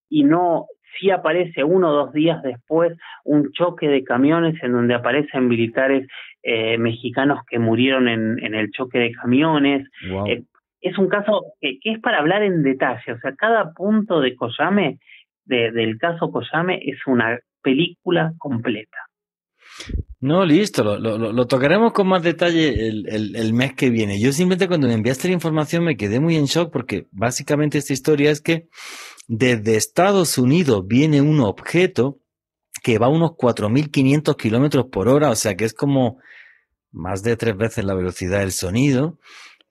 y 0.10 0.24
no, 0.24 0.68
sí 1.00 1.10
aparece 1.10 1.64
uno 1.64 1.90
o 1.90 1.94
dos 1.94 2.14
días 2.14 2.42
después 2.44 2.98
un 3.24 3.52
choque 3.52 3.88
de 3.88 4.04
camiones 4.04 4.62
en 4.64 4.74
donde 4.74 4.94
aparecen 4.94 5.48
militares 5.48 6.08
eh, 6.44 6.78
mexicanos 6.78 7.40
que 7.50 7.60
murieron 7.60 8.08
en, 8.08 8.44
en 8.44 8.56
el 8.56 8.72
choque 8.72 9.00
de 9.00 9.12
camiones. 9.12 9.88
Eh, 10.28 10.44
es 10.82 10.98
un 10.98 11.08
caso 11.08 11.46
que, 11.62 11.80
es 11.84 12.00
para 12.00 12.20
hablar 12.20 12.44
en 12.44 12.62
detalle, 12.62 13.14
o 13.14 13.20
sea, 13.20 13.34
cada 13.36 13.74
punto 13.74 14.20
de 14.20 14.36
Koyame, 14.36 15.00
del 15.46 15.98
caso 15.98 16.32
Koyame, 16.32 16.82
es 16.84 17.00
una 17.08 17.40
película 17.62 18.34
completa. 18.38 18.98
No, 20.20 20.46
listo, 20.46 20.84
lo, 20.84 21.48
tocaremos 21.48 21.92
con 21.92 22.08
más 22.08 22.24
detalle 22.24 22.88
el, 22.88 23.54
mes 23.54 23.74
que 23.74 23.90
viene. 23.90 24.22
Yo 24.22 24.32
simplemente 24.32 24.70
cuando 24.70 24.88
me 24.88 24.94
enviaste 24.94 25.28
la 25.28 25.34
información 25.34 25.84
me 25.84 25.98
quedé 25.98 26.22
muy 26.22 26.38
en 26.38 26.46
shock 26.46 26.72
porque 26.72 27.08
básicamente 27.12 27.78
esta 27.78 27.92
historia 27.92 28.32
es 28.32 28.40
que 28.40 28.70
desde 29.28 29.76
Estados 29.76 30.38
Unidos 30.38 30.88
viene 30.88 31.22
un 31.22 31.42
objeto 31.42 32.20
que 32.82 33.00
va 33.00 33.08
a 33.08 33.10
unos 33.10 33.32
4.500 33.32 34.38
kilómetros 34.38 34.86
por 34.86 35.10
hora, 35.10 35.30
o 35.30 35.36
sea 35.36 35.56
que 35.56 35.66
es 35.66 35.74
como 35.74 36.20
más 36.92 37.22
de 37.24 37.36
tres 37.36 37.58
veces 37.58 37.84
la 37.84 37.94
velocidad 37.94 38.40
del 38.40 38.54
sonido. 38.54 39.20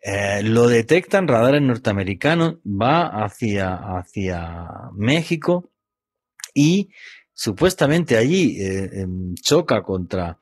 Eh, 0.02 0.42
lo 0.42 0.68
detectan 0.68 1.28
radares 1.28 1.62
norteamericanos, 1.62 2.56
va 2.66 3.24
hacia 3.24 3.80
México 4.94 5.70
y 6.54 6.90
supuestamente 7.34 8.16
allí 8.16 8.60
eh, 8.60 8.90
em, 9.00 9.34
choca 9.34 9.82
contra, 9.82 10.38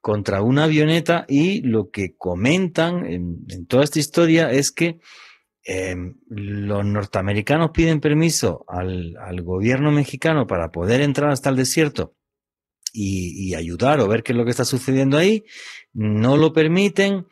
contra 0.00 0.42
una 0.42 0.64
avioneta 0.64 1.24
y 1.28 1.62
lo 1.62 1.90
que 1.90 2.16
comentan 2.16 3.06
en, 3.06 3.66
toda 3.66 3.84
esta 3.84 3.98
historia 3.98 4.50
es 4.50 4.70
que 4.70 5.00
em, 5.64 6.16
los 6.28 6.84
norteamericanos 6.84 7.70
piden 7.72 8.00
permiso 8.00 8.64
al, 8.68 9.16
gobierno 9.42 9.90
mexicano 9.90 10.46
para 10.46 10.70
poder 10.70 11.00
entrar 11.00 11.30
hasta 11.30 11.50
el 11.50 11.56
desierto 11.56 12.14
y, 12.92 13.54
ayudar 13.54 14.00
o 14.00 14.08
ver 14.08 14.22
qué 14.22 14.32
es 14.32 14.38
lo 14.38 14.44
que 14.44 14.50
está 14.50 14.64
sucediendo 14.64 15.18
ahí. 15.18 15.44
No 15.92 16.36
lo 16.36 16.52
permiten. 16.52 17.26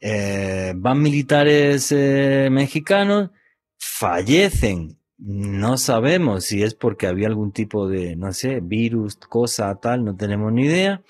Eh, 0.00 0.74
van 0.76 1.02
militares 1.02 1.90
eh, 1.90 2.48
mexicanos, 2.52 3.30
fallecen 3.76 4.97
no 5.18 5.78
sabemos 5.78 6.44
si 6.44 6.62
es 6.62 6.74
porque 6.74 7.08
había 7.08 7.26
algún 7.26 7.50
tipo 7.50 7.88
de, 7.88 8.14
no 8.14 8.32
sé, 8.32 8.60
virus, 8.62 9.16
cosa 9.16 9.74
tal, 9.80 10.04
no 10.04 10.16
tenemos 10.16 10.52
ni 10.52 10.66
idea. 10.66 11.02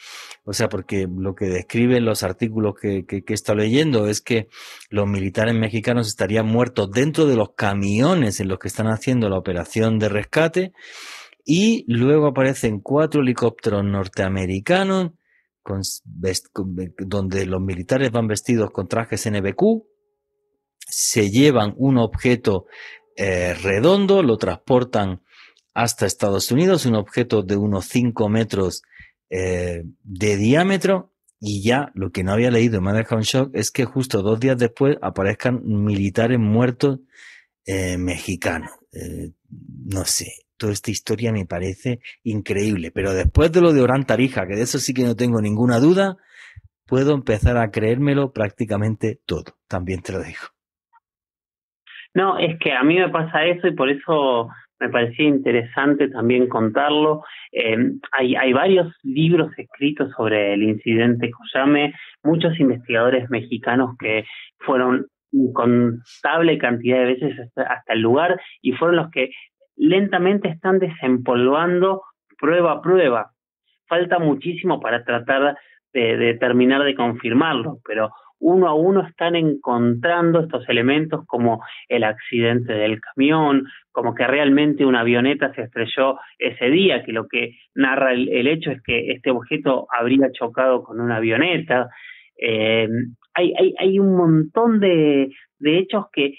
O 0.44 0.54
sea, 0.54 0.70
porque 0.70 1.06
lo 1.06 1.34
que 1.34 1.44
describen 1.44 2.06
los 2.06 2.22
artículos 2.22 2.74
que, 2.80 3.04
que, 3.04 3.22
he 3.26 3.34
estado 3.34 3.58
leyendo 3.58 4.06
es 4.06 4.22
que 4.22 4.48
los 4.88 5.06
militares 5.06 5.54
mexicanos 5.54 6.08
estarían 6.08 6.46
muertos 6.46 6.90
dentro 6.90 7.26
de 7.26 7.36
los 7.36 7.50
camiones 7.54 8.40
en 8.40 8.48
los 8.48 8.58
que 8.58 8.68
están 8.68 8.86
haciendo 8.86 9.28
la 9.28 9.38
operación 9.38 9.98
de 9.98 10.08
rescate. 10.08 10.72
Y 11.44 11.84
luego 11.86 12.28
aparecen 12.28 12.80
cuatro 12.80 13.20
helicópteros 13.20 13.84
norteamericanos 13.84 15.12
con, 15.62 15.82
donde 16.98 17.44
los 17.44 17.60
militares 17.60 18.10
van 18.10 18.26
vestidos 18.26 18.70
con 18.70 18.88
trajes 18.88 19.30
NBQ, 19.30 19.84
se 20.78 21.30
llevan 21.30 21.74
un 21.76 21.98
objeto 21.98 22.64
eh, 23.20 23.52
redondo, 23.52 24.22
lo 24.22 24.38
transportan 24.38 25.22
hasta 25.74 26.06
Estados 26.06 26.52
Unidos, 26.52 26.86
un 26.86 26.94
objeto 26.94 27.42
de 27.42 27.56
unos 27.56 27.86
5 27.86 28.28
metros 28.28 28.82
eh, 29.28 29.82
de 30.04 30.36
diámetro. 30.36 31.12
Y 31.40 31.62
ya 31.62 31.90
lo 31.94 32.10
que 32.10 32.22
no 32.22 32.32
había 32.32 32.52
leído 32.52 32.80
me 32.80 32.90
ha 32.90 32.94
dejado 32.94 33.20
shock 33.22 33.50
es 33.54 33.72
que 33.72 33.84
justo 33.84 34.22
dos 34.22 34.38
días 34.38 34.56
después 34.56 34.98
aparezcan 35.02 35.62
militares 35.64 36.38
muertos 36.38 37.00
eh, 37.66 37.98
mexicanos. 37.98 38.70
no 39.84 40.04
sé, 40.04 40.32
toda 40.56 40.72
esta 40.72 40.92
historia 40.92 41.32
me 41.32 41.44
parece 41.44 42.00
increíble. 42.22 42.92
Pero 42.92 43.14
después 43.14 43.50
de 43.50 43.60
lo 43.60 43.72
de 43.72 43.80
Orán 43.80 44.06
Tarija, 44.06 44.46
que 44.46 44.54
de 44.54 44.62
eso 44.62 44.78
sí 44.78 44.94
que 44.94 45.02
no 45.02 45.16
tengo 45.16 45.40
ninguna 45.40 45.80
duda, 45.80 46.18
puedo 46.86 47.14
empezar 47.14 47.56
a 47.56 47.72
creérmelo 47.72 48.32
prácticamente 48.32 49.20
todo. 49.26 49.58
También 49.66 50.02
te 50.02 50.12
lo 50.12 50.22
digo. 50.22 50.57
No, 52.18 52.36
es 52.36 52.58
que 52.58 52.72
a 52.72 52.82
mí 52.82 52.96
me 52.96 53.10
pasa 53.10 53.44
eso 53.44 53.68
y 53.68 53.76
por 53.76 53.88
eso 53.88 54.48
me 54.80 54.88
parecía 54.88 55.28
interesante 55.28 56.08
también 56.08 56.48
contarlo. 56.48 57.22
Eh, 57.52 57.76
hay, 58.10 58.34
hay 58.34 58.52
varios 58.52 58.92
libros 59.04 59.56
escritos 59.56 60.10
sobre 60.16 60.54
el 60.54 60.64
incidente 60.64 61.30
Coyame, 61.30 61.94
muchos 62.24 62.58
investigadores 62.58 63.30
mexicanos 63.30 63.96
que 64.00 64.24
fueron 64.58 65.06
incontable 65.30 66.58
cantidad 66.58 66.98
de 66.98 67.04
veces 67.04 67.38
hasta, 67.54 67.92
el 67.92 68.00
lugar 68.00 68.40
y 68.62 68.72
fueron 68.72 68.96
los 68.96 69.10
que 69.12 69.30
lentamente 69.76 70.48
están 70.48 70.80
desempolvando 70.80 72.02
prueba 72.36 72.72
a 72.72 72.82
prueba. 72.82 73.30
Falta 73.86 74.18
muchísimo 74.18 74.80
para 74.80 75.04
tratar 75.04 75.56
de, 75.92 76.16
de 76.16 76.34
terminar 76.34 76.82
de 76.82 76.96
confirmarlo, 76.96 77.78
pero 77.86 78.10
uno 78.40 78.68
a 78.68 78.74
uno 78.74 79.06
están 79.06 79.36
encontrando 79.36 80.40
estos 80.40 80.68
elementos 80.68 81.24
como 81.26 81.62
el 81.88 82.04
accidente 82.04 82.72
del 82.72 83.00
camión, 83.00 83.66
como 83.92 84.14
que 84.14 84.26
realmente 84.26 84.86
una 84.86 85.00
avioneta 85.00 85.52
se 85.54 85.62
estrelló 85.62 86.18
ese 86.38 86.66
día, 86.66 87.02
que 87.04 87.12
lo 87.12 87.26
que 87.26 87.58
narra 87.74 88.12
el, 88.12 88.46
hecho 88.46 88.70
es 88.70 88.82
que 88.82 89.10
este 89.12 89.30
objeto 89.30 89.86
habría 89.96 90.30
chocado 90.32 90.82
con 90.84 91.00
una 91.00 91.16
avioneta. 91.16 91.88
Eh, 92.40 92.88
hay, 93.34 93.52
hay, 93.58 93.74
hay 93.78 93.98
un 93.98 94.16
montón 94.16 94.80
de, 94.80 95.30
de 95.58 95.78
hechos 95.78 96.06
que 96.12 96.34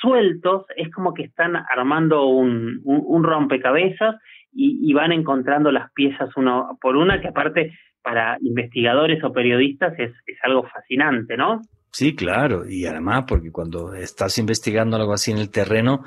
sueltos 0.00 0.66
es 0.76 0.90
como 0.90 1.14
que 1.14 1.24
están 1.24 1.56
armando 1.56 2.26
un, 2.26 2.80
un, 2.84 3.24
rompecabezas 3.24 4.16
y, 4.52 4.78
y, 4.82 4.92
van 4.94 5.12
encontrando 5.12 5.70
las 5.72 5.90
piezas 5.92 6.34
una 6.36 6.64
por 6.80 6.96
una, 6.96 7.20
que 7.20 7.28
aparte 7.28 7.72
para 8.06 8.38
investigadores 8.40 9.18
o 9.24 9.32
periodistas 9.32 9.92
es, 9.98 10.12
es 10.26 10.38
algo 10.44 10.62
fascinante, 10.62 11.36
¿no? 11.36 11.60
Sí, 11.90 12.14
claro, 12.14 12.64
y 12.64 12.86
además 12.86 13.24
porque 13.26 13.50
cuando 13.50 13.94
estás 13.94 14.38
investigando 14.38 14.96
algo 14.96 15.12
así 15.12 15.32
en 15.32 15.38
el 15.38 15.50
terreno 15.50 16.04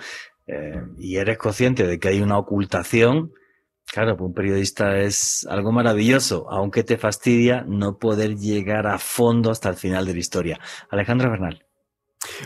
eh, 0.47 0.81
y 0.97 1.17
eres 1.17 1.37
consciente 1.37 1.85
de 1.85 1.99
que 1.99 2.07
hay 2.07 2.21
una 2.21 2.37
ocultación, 2.37 3.33
claro, 3.85 4.13
para 4.13 4.27
un 4.27 4.33
periodista 4.33 4.97
es 4.99 5.45
algo 5.49 5.73
maravilloso, 5.73 6.49
aunque 6.49 6.83
te 6.83 6.97
fastidia 6.97 7.65
no 7.67 7.97
poder 7.97 8.37
llegar 8.37 8.87
a 8.87 8.97
fondo 8.97 9.51
hasta 9.51 9.67
el 9.67 9.75
final 9.75 10.05
de 10.05 10.13
la 10.13 10.19
historia. 10.19 10.59
Alejandra 10.89 11.29
Bernal. 11.29 11.65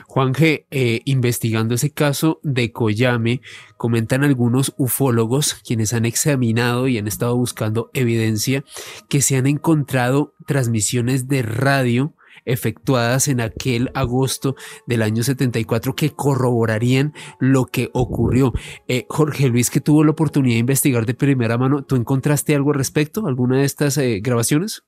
Juan 0.07 0.33
G., 0.33 0.65
eh, 0.71 1.01
investigando 1.05 1.75
ese 1.75 1.91
caso 1.91 2.39
de 2.43 2.71
Coyame, 2.71 3.41
comentan 3.77 4.23
algunos 4.23 4.73
ufólogos 4.77 5.55
quienes 5.55 5.93
han 5.93 6.05
examinado 6.05 6.87
y 6.87 6.97
han 6.97 7.07
estado 7.07 7.35
buscando 7.35 7.89
evidencia 7.93 8.63
que 9.09 9.21
se 9.21 9.37
han 9.37 9.47
encontrado 9.47 10.33
transmisiones 10.45 11.27
de 11.27 11.41
radio 11.41 12.13
efectuadas 12.45 13.27
en 13.27 13.41
aquel 13.41 13.89
agosto 13.93 14.55
del 14.87 15.01
año 15.01 15.23
74 15.23 15.95
que 15.95 16.11
corroborarían 16.11 17.13
lo 17.39 17.65
que 17.65 17.89
ocurrió. 17.93 18.53
Eh, 18.87 19.05
Jorge 19.09 19.47
Luis, 19.47 19.69
que 19.69 19.81
tuvo 19.81 20.03
la 20.03 20.11
oportunidad 20.11 20.55
de 20.55 20.59
investigar 20.59 21.05
de 21.05 21.13
primera 21.13 21.57
mano, 21.57 21.83
¿tú 21.83 21.95
encontraste 21.95 22.55
algo 22.55 22.71
al 22.71 22.77
respecto? 22.77 23.27
¿Alguna 23.27 23.59
de 23.59 23.65
estas 23.65 23.97
eh, 23.97 24.19
grabaciones? 24.21 24.83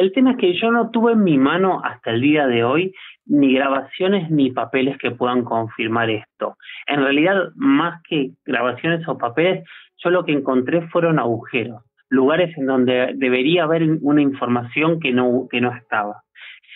El 0.00 0.12
tema 0.12 0.30
es 0.30 0.38
que 0.38 0.58
yo 0.58 0.70
no 0.70 0.88
tuve 0.88 1.12
en 1.12 1.22
mi 1.22 1.36
mano 1.36 1.82
hasta 1.84 2.12
el 2.12 2.22
día 2.22 2.46
de 2.46 2.64
hoy 2.64 2.94
ni 3.26 3.52
grabaciones 3.52 4.30
ni 4.30 4.50
papeles 4.50 4.96
que 4.96 5.10
puedan 5.10 5.44
confirmar 5.44 6.08
esto. 6.08 6.56
En 6.86 7.02
realidad, 7.02 7.50
más 7.54 8.00
que 8.08 8.30
grabaciones 8.46 9.06
o 9.06 9.18
papeles, 9.18 9.62
yo 10.02 10.08
lo 10.08 10.24
que 10.24 10.32
encontré 10.32 10.88
fueron 10.88 11.18
agujeros, 11.18 11.82
lugares 12.08 12.56
en 12.56 12.64
donde 12.64 13.12
debería 13.14 13.64
haber 13.64 13.82
una 14.00 14.22
información 14.22 15.00
que 15.00 15.12
no, 15.12 15.46
que 15.50 15.60
no 15.60 15.70
estaba. 15.70 16.22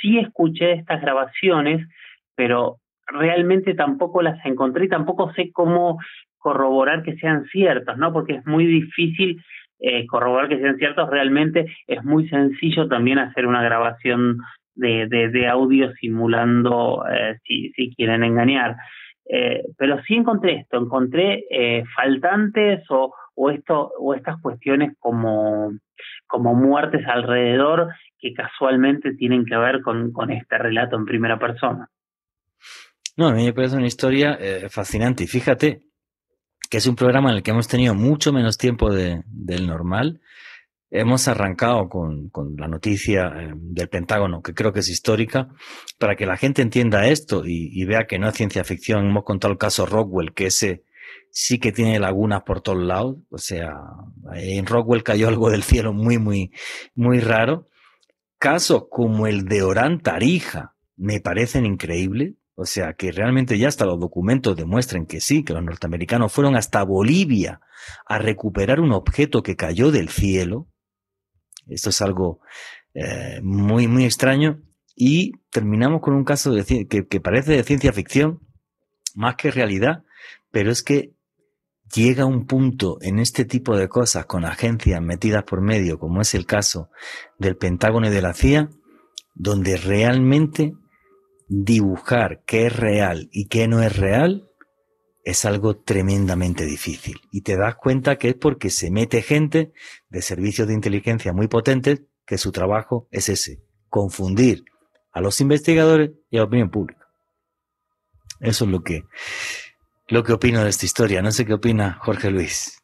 Sí 0.03 0.19
escuché 0.19 0.73
estas 0.73 1.01
grabaciones, 1.01 1.89
pero 2.35 2.77
realmente 3.07 3.73
tampoco 3.73 4.21
las 4.21 4.45
encontré 4.45 4.85
y 4.85 4.91
tampoco 4.91 5.33
sé 5.33 5.51
cómo 5.51 5.99
corroborar 6.37 7.03
que 7.03 7.17
sean 7.17 7.47
ciertas, 7.47 7.97
¿no? 7.97 8.13
Porque 8.13 8.35
es 8.35 8.47
muy 8.47 8.67
difícil 8.67 9.43
eh, 9.87 10.07
corroborar 10.07 10.49
que 10.49 10.59
sean 10.59 10.79
ciertos, 10.79 11.11
realmente 11.11 11.67
es 11.87 12.03
muy 12.03 12.27
sencillo 12.31 12.89
también 12.89 13.19
hacer 13.19 13.47
una 13.47 13.63
grabación 13.63 14.39
de, 14.75 15.07
de, 15.09 15.47
audio 15.47 15.93
simulando 16.01 17.05
eh, 17.07 17.39
si, 17.45 17.71
si 17.73 17.95
quieren 17.95 18.25
engañar. 18.25 18.77
Eh, 19.29 19.63
pero 19.77 20.01
sí 20.05 20.15
encontré 20.15 20.61
esto, 20.61 20.79
encontré 20.79 21.45
faltantes 21.95 22.83
o, 22.89 23.13
o, 23.35 23.51
esto, 23.51 23.93
o 23.99 24.15
estas 24.15 24.41
cuestiones 24.41 24.97
como, 24.99 25.73
como 26.27 26.55
muertes 26.55 27.07
alrededor 27.07 27.89
que 28.19 28.33
casualmente 28.33 29.13
tienen 29.13 29.45
que 29.45 29.57
ver 29.59 29.83
con, 29.83 30.13
con 30.13 30.31
este 30.31 30.57
relato 30.57 30.97
en 30.97 31.05
primera 31.05 31.39
persona. 31.39 31.89
No, 33.19 33.29
a 33.29 33.35
mí 33.35 33.45
me 33.45 33.53
parece 33.53 33.77
una 33.77 33.87
historia 33.87 34.39
fascinante. 34.71 35.25
Y 35.25 35.27
fíjate, 35.27 35.81
que 36.75 36.79
es 36.79 36.89
un 36.89 36.97
programa 36.97 37.31
en 37.31 37.37
el 37.37 37.43
que 37.45 37.53
hemos 37.53 37.69
tenido 37.69 37.95
mucho 37.95 38.33
menos 38.33 38.59
tiempo 38.59 38.93
de, 38.93 39.23
del 39.27 39.69
normal. 39.69 40.21
Hemos 40.91 41.29
arrancado 41.29 41.89
con, 41.89 42.31
con 42.31 42.57
la 42.57 42.67
noticia 42.67 43.29
eh, 43.29 43.53
del 43.55 43.89
Pentágono, 43.89 44.43
que 44.43 44.55
creo 44.55 44.73
que 44.73 44.81
es 44.81 44.89
histórica, 44.89 45.51
para 46.01 46.17
que 46.17 46.27
la 46.27 46.37
gente 46.37 46.63
entienda 46.63 47.07
esto 47.07 47.47
y, 47.47 47.71
y, 47.73 47.85
vea 47.85 48.09
que 48.09 48.19
no 48.19 48.29
es 48.29 48.35
ciencia 48.35 48.65
ficción. 48.65 49.07
Hemos 49.07 49.23
contado 49.23 49.53
el 49.53 49.59
caso 49.59 49.87
Rockwell, 49.87 50.35
que 50.35 50.47
ese 50.47 50.83
sí 51.31 51.61
que 51.61 51.71
tiene 51.71 52.01
lagunas 52.01 52.43
por 52.43 52.61
todos 52.61 52.83
lados. 52.83 53.19
O 53.31 53.39
sea, 53.39 53.77
en 54.35 54.67
Rockwell 54.67 55.05
cayó 55.05 55.29
algo 55.29 55.51
del 55.51 55.63
cielo 55.63 55.93
muy, 55.93 56.19
muy, 56.19 56.51
muy 56.97 57.21
raro. 57.21 57.69
Casos 58.39 58.87
como 58.91 59.29
el 59.29 59.45
de 59.45 59.63
Orán 59.63 60.01
Tarija 60.01 60.75
me 60.97 61.21
parecen 61.21 61.67
increíbles 61.67 62.33
o 62.57 62.67
sea, 62.67 62.95
que 62.95 63.11
realmente 63.11 63.59
ya 63.59 63.69
hasta 63.69 63.85
los 63.85 63.99
documentos 63.99 64.57
demuestren 64.57 65.07
que 65.07 65.21
sí, 65.21 65.43
que 65.43 65.53
los 65.53 65.63
norteamericanos 65.63 66.33
fueron 66.33 66.57
hasta 66.57 66.85
Bolivia 66.85 67.61
a 68.07 68.19
recuperar 68.19 68.81
un 68.81 68.93
objeto 68.93 69.43
que 69.43 69.57
cayó 69.57 69.91
del 69.91 70.09
cielo. 70.09 70.69
Esto 71.67 71.91
es 71.91 72.01
algo 72.01 72.41
eh, 72.95 73.41
muy, 73.43 73.89
muy 73.89 74.05
extraño. 74.05 74.63
Y 74.95 75.33
terminamos 75.51 76.01
con 76.01 76.15
un 76.15 76.25
caso 76.25 76.53
que, 76.65 76.87
que 76.87 77.21
parece 77.21 77.53
de 77.53 77.65
ciencia 77.65 77.93
ficción, 77.93 78.39
más 79.17 79.35
que 79.35 79.51
realidad, 79.51 80.05
pero 80.53 80.71
es 80.71 80.85
que 80.85 81.15
llega 81.93 82.25
un 82.25 82.47
punto 82.47 82.99
en 83.01 83.19
este 83.19 83.45
tipo 83.45 83.77
de 83.77 83.89
cosas 83.89 84.27
con 84.27 84.45
agencias 84.45 85.03
metidas 85.03 85.43
por 85.43 85.61
medio, 85.61 85.99
como 85.99 86.21
es 86.21 86.35
el 86.35 86.47
caso 86.47 86.91
del 87.39 87.57
Pentágono 87.57 88.07
y 88.07 88.11
de 88.11 88.23
la 88.23 88.35
CIA, 88.35 88.71
donde 89.35 89.77
realmente 89.77 90.75
dibujar 91.49 92.43
qué 92.47 92.67
es 92.67 92.77
real 92.77 93.29
y 93.33 93.49
qué 93.49 93.69
no 93.69 93.83
es 93.83 93.97
real 93.97 94.45
es 95.25 95.45
algo 95.45 95.77
tremendamente 95.77 96.65
difícil. 96.65 97.17
Y 97.33 97.43
te 97.43 97.57
das 97.57 97.77
cuenta 97.77 98.17
que 98.17 98.29
es 98.29 98.35
porque 98.35 98.71
se 98.71 98.91
mete 98.91 99.23
gente 99.23 99.73
de 100.09 100.23
servicios 100.23 100.69
de 100.69 100.75
inteligencia 100.75 101.33
muy 101.33 101.49
potentes 101.49 102.03
que 102.27 102.39
su 102.39 102.53
trabajo 102.53 103.09
es 103.11 103.29
ese, 103.29 103.59
confundir 103.89 104.65
a 105.13 105.21
los 105.21 105.41
investigadores 105.41 106.13
y 106.31 106.37
a 106.37 106.41
la 106.41 106.47
opinión 106.47 106.71
pública. 106.71 107.07
Eso 108.41 108.65
es 108.65 108.71
lo 108.71 108.83
que, 108.83 109.05
lo 110.09 110.23
que 110.23 110.33
opino 110.33 110.63
de 110.63 110.71
esta 110.71 110.87
historia. 110.87 111.23
No 111.23 111.31
sé 111.31 111.47
qué 111.47 111.55
opina 111.55 111.99
Jorge 112.01 112.31
Luis. 112.31 112.81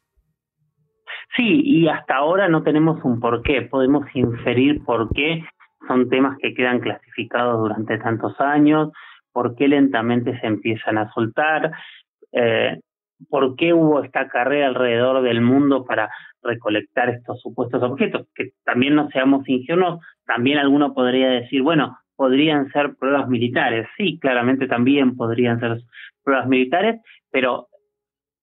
Sí, 1.35 1.61
y 1.63 1.87
hasta 1.87 2.15
ahora 2.15 2.49
no 2.49 2.63
tenemos 2.63 2.99
un 3.03 3.19
porqué. 3.19 3.61
Podemos 3.69 4.05
inferir 4.13 4.83
por 4.83 5.09
qué 5.13 5.43
son 5.91 6.07
temas 6.07 6.37
que 6.37 6.53
quedan 6.53 6.79
clasificados 6.79 7.59
durante 7.59 7.97
tantos 7.97 8.39
años, 8.39 8.91
por 9.33 9.55
qué 9.55 9.67
lentamente 9.67 10.39
se 10.39 10.47
empiezan 10.47 10.97
a 10.97 11.11
soltar, 11.11 11.71
eh, 12.31 12.79
por 13.29 13.57
qué 13.57 13.73
hubo 13.73 14.01
esta 14.01 14.29
carrera 14.29 14.67
alrededor 14.67 15.21
del 15.21 15.41
mundo 15.41 15.83
para 15.85 16.09
recolectar 16.41 17.09
estos 17.09 17.41
supuestos 17.41 17.83
objetos, 17.83 18.25
que 18.33 18.51
también 18.63 18.95
no 18.95 19.09
seamos 19.09 19.47
ingenuos, 19.49 19.99
también 20.25 20.59
alguno 20.59 20.93
podría 20.93 21.29
decir, 21.29 21.61
bueno, 21.61 21.97
podrían 22.15 22.71
ser 22.71 22.95
pruebas 22.95 23.27
militares, 23.27 23.85
sí, 23.97 24.17
claramente 24.17 24.67
también 24.67 25.17
podrían 25.17 25.59
ser 25.59 25.81
pruebas 26.23 26.47
militares, 26.47 27.01
pero 27.31 27.67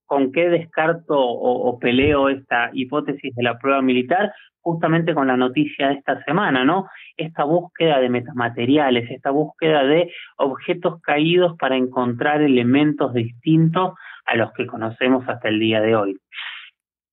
¿con 0.04 0.32
qué 0.32 0.50
descarto 0.50 1.18
o 1.18 1.78
peleo 1.78 2.28
esta 2.28 2.70
hipótesis 2.74 3.34
de 3.34 3.42
la 3.42 3.58
prueba 3.58 3.80
militar? 3.80 4.32
Justamente 4.68 5.14
con 5.14 5.28
la 5.28 5.36
noticia 5.38 5.88
de 5.88 5.94
esta 5.94 6.22
semana, 6.24 6.62
¿no? 6.62 6.90
Esta 7.16 7.44
búsqueda 7.44 8.00
de 8.00 8.10
metamateriales, 8.10 9.10
esta 9.10 9.30
búsqueda 9.30 9.82
de 9.82 10.12
objetos 10.36 11.00
caídos 11.00 11.56
para 11.58 11.76
encontrar 11.76 12.42
elementos 12.42 13.14
distintos 13.14 13.94
a 14.26 14.36
los 14.36 14.52
que 14.52 14.66
conocemos 14.66 15.26
hasta 15.26 15.48
el 15.48 15.58
día 15.58 15.80
de 15.80 15.96
hoy. 15.96 16.18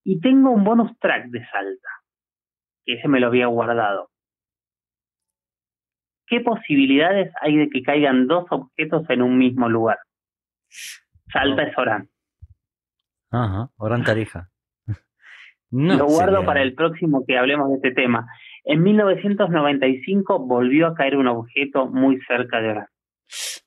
Y 0.03 0.19
tengo 0.19 0.51
un 0.51 0.65
bonus 0.65 0.99
track 0.99 1.27
de 1.27 1.45
Salta, 1.45 1.89
que 2.83 2.95
ese 2.95 3.07
me 3.07 3.21
lo 3.21 3.27
había 3.27 3.47
guardado. 3.47 4.09
¿Qué 6.27 6.41
posibilidades 6.41 7.31
hay 7.39 7.55
de 7.55 7.69
que 7.69 7.83
caigan 7.83 8.27
dos 8.27 8.47
objetos 8.49 9.09
en 9.09 9.21
un 9.21 9.37
mismo 9.37 9.69
lugar? 9.69 9.99
Salta 11.31 11.63
es 11.63 11.77
Orán. 11.77 12.09
Ajá, 13.31 13.69
Orán 13.77 14.03
Tarija. 14.03 14.49
Lo 15.71 16.05
guardo 16.05 16.45
para 16.45 16.61
el 16.61 16.73
próximo 16.73 17.23
que 17.27 17.37
hablemos 17.37 17.69
de 17.69 17.75
este 17.75 17.91
tema. 17.91 18.27
En 18.63 18.81
1995 18.81 20.45
volvió 20.45 20.87
a 20.87 20.95
caer 20.95 21.17
un 21.17 21.27
objeto 21.27 21.87
muy 21.87 22.19
cerca 22.27 22.61
de 22.61 22.69
Orán. 22.69 22.87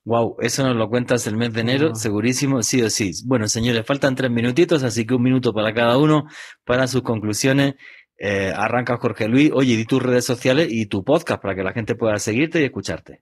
Wow, 0.05 0.37
eso 0.39 0.63
nos 0.63 0.75
lo 0.75 0.89
cuentas 0.89 1.27
el 1.27 1.37
mes 1.37 1.53
de 1.53 1.61
enero, 1.61 1.93
segurísimo, 1.93 2.61
sí 2.61 2.81
o 2.81 2.89
sí. 2.89 3.11
Bueno, 3.27 3.47
señores, 3.47 3.85
faltan 3.85 4.15
tres 4.15 4.31
minutitos, 4.31 4.83
así 4.83 5.05
que 5.05 5.13
un 5.13 5.23
minuto 5.23 5.53
para 5.53 5.73
cada 5.73 5.97
uno 5.97 6.25
para 6.65 6.87
sus 6.87 7.01
conclusiones. 7.01 7.75
Eh, 8.17 8.51
arranca 8.55 8.97
Jorge 8.97 9.27
Luis. 9.27 9.51
Oye, 9.53 9.77
di 9.77 9.85
tus 9.85 10.01
redes 10.01 10.25
sociales 10.25 10.67
y 10.69 10.87
tu 10.87 11.03
podcast 11.03 11.41
para 11.41 11.55
que 11.55 11.63
la 11.63 11.73
gente 11.73 11.95
pueda 11.95 12.17
seguirte 12.17 12.61
y 12.61 12.65
escucharte. 12.65 13.19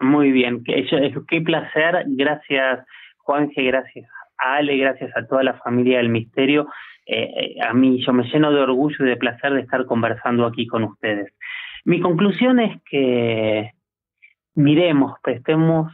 Muy 0.00 0.32
bien, 0.32 0.62
qué, 0.64 0.84
qué 1.28 1.40
placer. 1.40 2.04
Gracias, 2.08 2.84
Juanje, 3.18 3.62
gracias 3.62 4.08
a 4.42 4.56
Ale, 4.56 4.76
gracias 4.76 5.10
a 5.16 5.26
toda 5.26 5.42
la 5.42 5.54
familia 5.54 5.98
del 5.98 6.08
misterio. 6.08 6.68
Eh, 7.06 7.30
eh, 7.36 7.56
a 7.62 7.72
mí 7.72 8.04
yo 8.04 8.12
me 8.12 8.24
lleno 8.24 8.52
de 8.52 8.60
orgullo 8.60 8.96
y 9.04 9.08
de 9.08 9.16
placer 9.16 9.54
de 9.54 9.60
estar 9.60 9.84
conversando 9.86 10.46
aquí 10.46 10.66
con 10.66 10.84
ustedes. 10.84 11.32
Mi 11.84 12.00
conclusión 12.00 12.60
es 12.60 12.80
que 12.88 13.72
miremos, 14.54 15.14
prestemos 15.22 15.92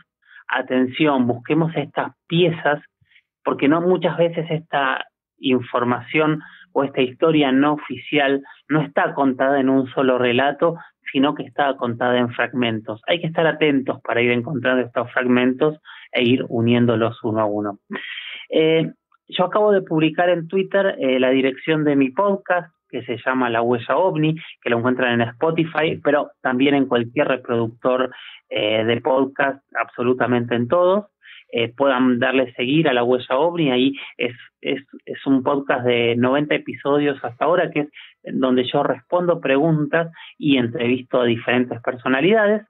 atención, 0.49 1.27
busquemos 1.27 1.75
estas 1.77 2.12
piezas, 2.27 2.83
porque 3.45 3.69
no 3.69 3.81
muchas 3.81 4.16
veces 4.16 4.47
esta 4.51 5.07
información 5.39 6.43
o 6.73 6.85
esta 6.85 7.01
historia 7.01 7.53
no 7.53 7.75
oficial 7.75 8.43
no 8.69 8.83
está 8.83 9.15
contada 9.15 9.61
en 9.61 9.69
un 9.69 9.87
solo 9.89 10.19
relato, 10.19 10.77
sino 11.12 11.35
que 11.35 11.45
está 11.45 11.75
contada 11.77 12.19
en 12.19 12.31
fragmentos. 12.31 13.01
Hay 13.07 13.20
que 13.20 13.29
estar 13.29 13.47
atentos 13.47 14.01
para 14.03 14.20
ir 14.20 14.31
encontrando 14.31 14.85
estos 14.85 15.11
fragmentos 15.12 15.79
e 16.12 16.23
ir 16.23 16.45
uniéndolos 16.49 17.23
uno 17.25 17.41
a 17.41 17.47
uno. 17.47 17.79
Eh, 18.49 18.93
yo 19.29 19.45
acabo 19.45 19.73
de 19.73 19.83
publicar 19.83 20.31
en 20.31 20.49
Twitter 20.49 20.97
eh, 20.99 21.20
la 21.20 21.31
dirección 21.31 21.85
de 21.85 21.97
mi 21.97 22.11
podcast, 22.11 22.73
que 22.89 23.03
se 23.03 23.19
llama 23.25 23.51
La 23.51 23.61
Huella 23.61 23.97
OVNI, 23.97 24.35
que 24.62 24.70
lo 24.70 24.79
encuentran 24.79 25.20
en 25.20 25.29
Spotify, 25.29 26.01
pero 26.03 26.31
también 26.41 26.75
en 26.75 26.87
cualquier 26.87 27.29
reproductor 27.29 28.11
eh, 28.49 28.85
de 28.85 29.01
podcast, 29.03 29.62
absolutamente 29.75 30.55
en 30.55 30.69
todos. 30.69 31.07
Eh, 31.51 31.73
puedan 31.75 32.19
darle 32.19 32.53
seguir 32.55 32.89
a 32.89 32.93
La 32.93 33.05
Huella 33.05 33.39
OVNI, 33.39 33.70
ahí 33.70 33.93
es, 34.16 34.35
es, 34.61 34.83
es 35.05 35.27
un 35.27 35.43
podcast 35.43 35.85
de 35.85 36.15
90 36.16 36.55
episodios 36.55 37.23
hasta 37.23 37.45
ahora, 37.45 37.70
que 37.70 37.81
es 37.81 37.89
donde 38.39 38.65
yo 38.70 38.83
respondo 38.83 39.41
preguntas 39.41 40.11
y 40.39 40.57
entrevisto 40.57 41.20
a 41.20 41.25
diferentes 41.25 41.81
personalidades. 41.83 42.66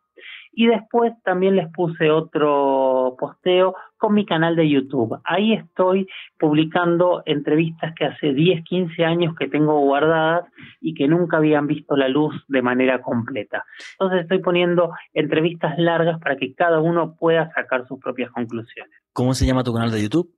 Y 0.52 0.66
después 0.66 1.12
también 1.22 1.56
les 1.56 1.68
puse 1.72 2.10
otro 2.10 2.97
posteo 3.16 3.74
con 3.96 4.14
mi 4.14 4.24
canal 4.24 4.56
de 4.56 4.68
YouTube. 4.68 5.18
Ahí 5.24 5.52
estoy 5.54 6.06
publicando 6.38 7.22
entrevistas 7.26 7.94
que 7.94 8.06
hace 8.06 8.32
10, 8.32 8.64
15 8.64 9.04
años 9.04 9.34
que 9.38 9.48
tengo 9.48 9.80
guardadas 9.80 10.44
y 10.80 10.94
que 10.94 11.08
nunca 11.08 11.38
habían 11.38 11.66
visto 11.66 11.96
la 11.96 12.08
luz 12.08 12.34
de 12.48 12.62
manera 12.62 13.02
completa. 13.02 13.64
Entonces 13.92 14.22
estoy 14.22 14.40
poniendo 14.40 14.92
entrevistas 15.12 15.78
largas 15.78 16.20
para 16.20 16.36
que 16.36 16.54
cada 16.54 16.80
uno 16.80 17.16
pueda 17.16 17.52
sacar 17.52 17.86
sus 17.86 17.98
propias 17.98 18.30
conclusiones. 18.30 18.92
¿Cómo 19.12 19.34
se 19.34 19.46
llama 19.46 19.64
tu 19.64 19.72
canal 19.72 19.90
de 19.90 20.02
YouTube? 20.02 20.34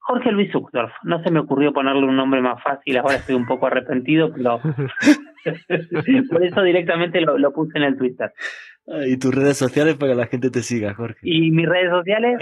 Jorge 0.00 0.32
Luis 0.32 0.50
Zuckdorf. 0.50 0.92
No 1.04 1.22
se 1.22 1.30
me 1.30 1.40
ocurrió 1.40 1.72
ponerle 1.72 2.04
un 2.04 2.16
nombre 2.16 2.40
más 2.40 2.62
fácil, 2.62 2.96
ahora 2.98 3.16
estoy 3.16 3.36
un 3.36 3.46
poco 3.46 3.66
arrepentido, 3.66 4.32
pero 4.32 4.60
por 6.30 6.44
eso 6.44 6.62
directamente 6.62 7.20
lo, 7.20 7.52
puse 7.52 7.78
en 7.78 7.84
el 7.84 7.96
Twitter. 7.96 8.32
Y 9.06 9.18
tus 9.18 9.34
redes 9.34 9.56
sociales 9.56 9.96
para 9.96 10.12
que 10.12 10.18
la 10.18 10.26
gente 10.26 10.50
te 10.50 10.62
siga, 10.62 10.94
Jorge. 10.94 11.18
Y 11.22 11.50
mis 11.50 11.68
redes 11.68 11.90
sociales, 11.90 12.38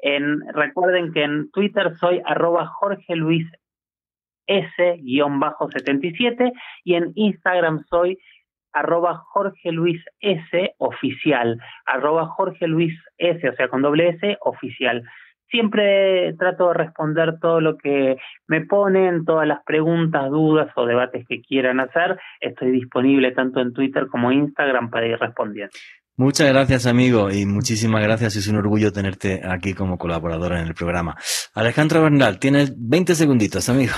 en, 0.00 0.40
recuerden 0.52 1.12
que 1.12 1.22
en 1.22 1.50
Twitter 1.50 1.96
soy 1.98 2.20
arroba 2.24 2.66
Jorge 2.66 3.14
Luis 3.14 3.46
S-77 4.46 6.52
y 6.84 6.94
en 6.94 7.12
Instagram 7.14 7.84
soy 7.88 8.18
arroba 8.72 9.22
Jorge 9.32 9.70
Luis 9.70 10.02
S 10.20 10.74
oficial, 10.78 11.60
arroba 11.86 12.26
Jorge 12.26 12.66
Luis 12.66 12.92
S, 13.18 13.48
o 13.48 13.54
sea, 13.54 13.68
con 13.68 13.82
doble 13.82 14.08
S 14.08 14.38
oficial 14.40 15.04
siempre 15.52 16.34
trato 16.38 16.68
de 16.68 16.74
responder 16.74 17.38
todo 17.40 17.60
lo 17.60 17.76
que 17.76 18.16
me 18.48 18.62
ponen, 18.62 19.24
todas 19.24 19.46
las 19.46 19.62
preguntas, 19.64 20.28
dudas 20.30 20.72
o 20.74 20.86
debates 20.86 21.24
que 21.28 21.40
quieran 21.42 21.78
hacer. 21.78 22.18
Estoy 22.40 22.72
disponible 22.72 23.30
tanto 23.30 23.60
en 23.60 23.72
Twitter 23.72 24.08
como 24.08 24.32
Instagram 24.32 24.90
para 24.90 25.06
ir 25.06 25.18
respondiendo. 25.18 25.72
Muchas 26.16 26.48
gracias, 26.52 26.86
amigo, 26.86 27.30
y 27.30 27.46
muchísimas 27.46 28.02
gracias. 28.02 28.36
Es 28.36 28.48
un 28.48 28.56
orgullo 28.56 28.92
tenerte 28.92 29.40
aquí 29.44 29.74
como 29.74 29.96
colaboradora 29.96 30.60
en 30.60 30.66
el 30.66 30.74
programa. 30.74 31.16
Alejandro 31.54 32.02
Bernal, 32.02 32.38
tienes 32.38 32.74
20 32.76 33.14
segunditos, 33.14 33.68
amigo. 33.68 33.94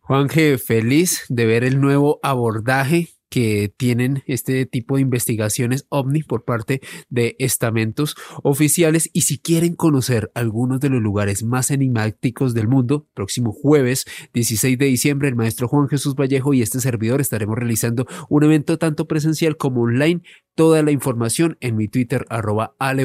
Juanje, 0.00 0.58
feliz 0.58 1.24
de 1.28 1.46
ver 1.46 1.64
el 1.64 1.80
nuevo 1.80 2.18
abordaje 2.22 3.13
que 3.34 3.68
tienen 3.76 4.22
este 4.28 4.64
tipo 4.64 4.94
de 4.94 5.02
investigaciones 5.02 5.86
ovni 5.88 6.22
por 6.22 6.44
parte 6.44 6.80
de 7.08 7.34
estamentos 7.40 8.14
oficiales 8.44 9.10
y 9.12 9.22
si 9.22 9.40
quieren 9.40 9.74
conocer 9.74 10.30
algunos 10.36 10.78
de 10.78 10.88
los 10.88 11.02
lugares 11.02 11.42
más 11.42 11.72
enigmáticos 11.72 12.54
del 12.54 12.68
mundo, 12.68 13.08
próximo 13.12 13.50
jueves 13.50 14.04
16 14.34 14.78
de 14.78 14.86
diciembre 14.86 15.26
el 15.26 15.34
maestro 15.34 15.66
Juan 15.66 15.88
Jesús 15.88 16.14
Vallejo 16.14 16.54
y 16.54 16.62
este 16.62 16.78
servidor 16.78 17.20
estaremos 17.20 17.56
realizando 17.58 18.06
un 18.28 18.44
evento 18.44 18.78
tanto 18.78 19.08
presencial 19.08 19.56
como 19.56 19.82
online. 19.82 20.22
Toda 20.54 20.84
la 20.84 20.92
información 20.92 21.56
en 21.58 21.74
mi 21.74 21.88
Twitter 21.88 22.26
arroba 22.28 22.76
Ale 22.78 23.04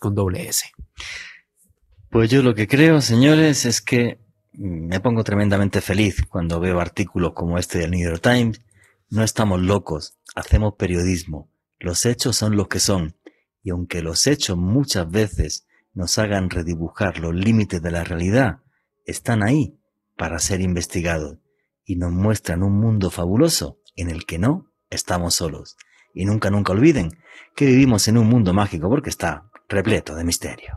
con 0.00 0.14
doble 0.14 0.48
S. 0.48 0.64
Pues 2.08 2.30
yo 2.30 2.42
lo 2.42 2.54
que 2.54 2.66
creo, 2.66 3.02
señores, 3.02 3.66
es 3.66 3.82
que 3.82 4.18
me 4.54 4.98
pongo 5.00 5.24
tremendamente 5.24 5.82
feliz 5.82 6.24
cuando 6.26 6.58
veo 6.58 6.80
artículos 6.80 7.34
como 7.34 7.58
este 7.58 7.80
del 7.80 7.90
New 7.90 8.02
York 8.02 8.22
Times 8.22 8.62
no 9.10 9.22
estamos 9.22 9.60
locos, 9.60 10.18
hacemos 10.34 10.74
periodismo. 10.74 11.50
Los 11.78 12.04
hechos 12.06 12.36
son 12.36 12.56
los 12.56 12.68
que 12.68 12.80
son. 12.80 13.16
y 13.62 13.70
aunque 13.70 14.02
los 14.02 14.26
hechos 14.26 14.56
muchas 14.56 15.10
veces 15.10 15.66
nos 15.92 16.18
hagan 16.18 16.48
redibujar 16.48 17.18
los 17.18 17.34
límites 17.34 17.82
de 17.82 17.90
la 17.90 18.04
realidad, 18.04 18.60
están 19.04 19.42
ahí 19.42 19.78
para 20.16 20.38
ser 20.38 20.60
investigados 20.60 21.38
y 21.84 21.96
nos 21.96 22.12
muestran 22.12 22.62
un 22.62 22.78
mundo 22.78 23.10
fabuloso 23.10 23.80
en 23.96 24.10
el 24.10 24.24
que 24.24 24.38
no 24.38 24.70
estamos 24.90 25.34
solos. 25.34 25.76
Y 26.14 26.24
nunca, 26.24 26.50
nunca 26.50 26.72
olviden 26.72 27.10
que 27.56 27.66
vivimos 27.66 28.08
en 28.08 28.18
un 28.18 28.28
mundo 28.28 28.54
mágico 28.54 28.88
porque 28.88 29.10
está 29.10 29.50
repleto 29.68 30.14
de 30.14 30.24
misterio. 30.24 30.76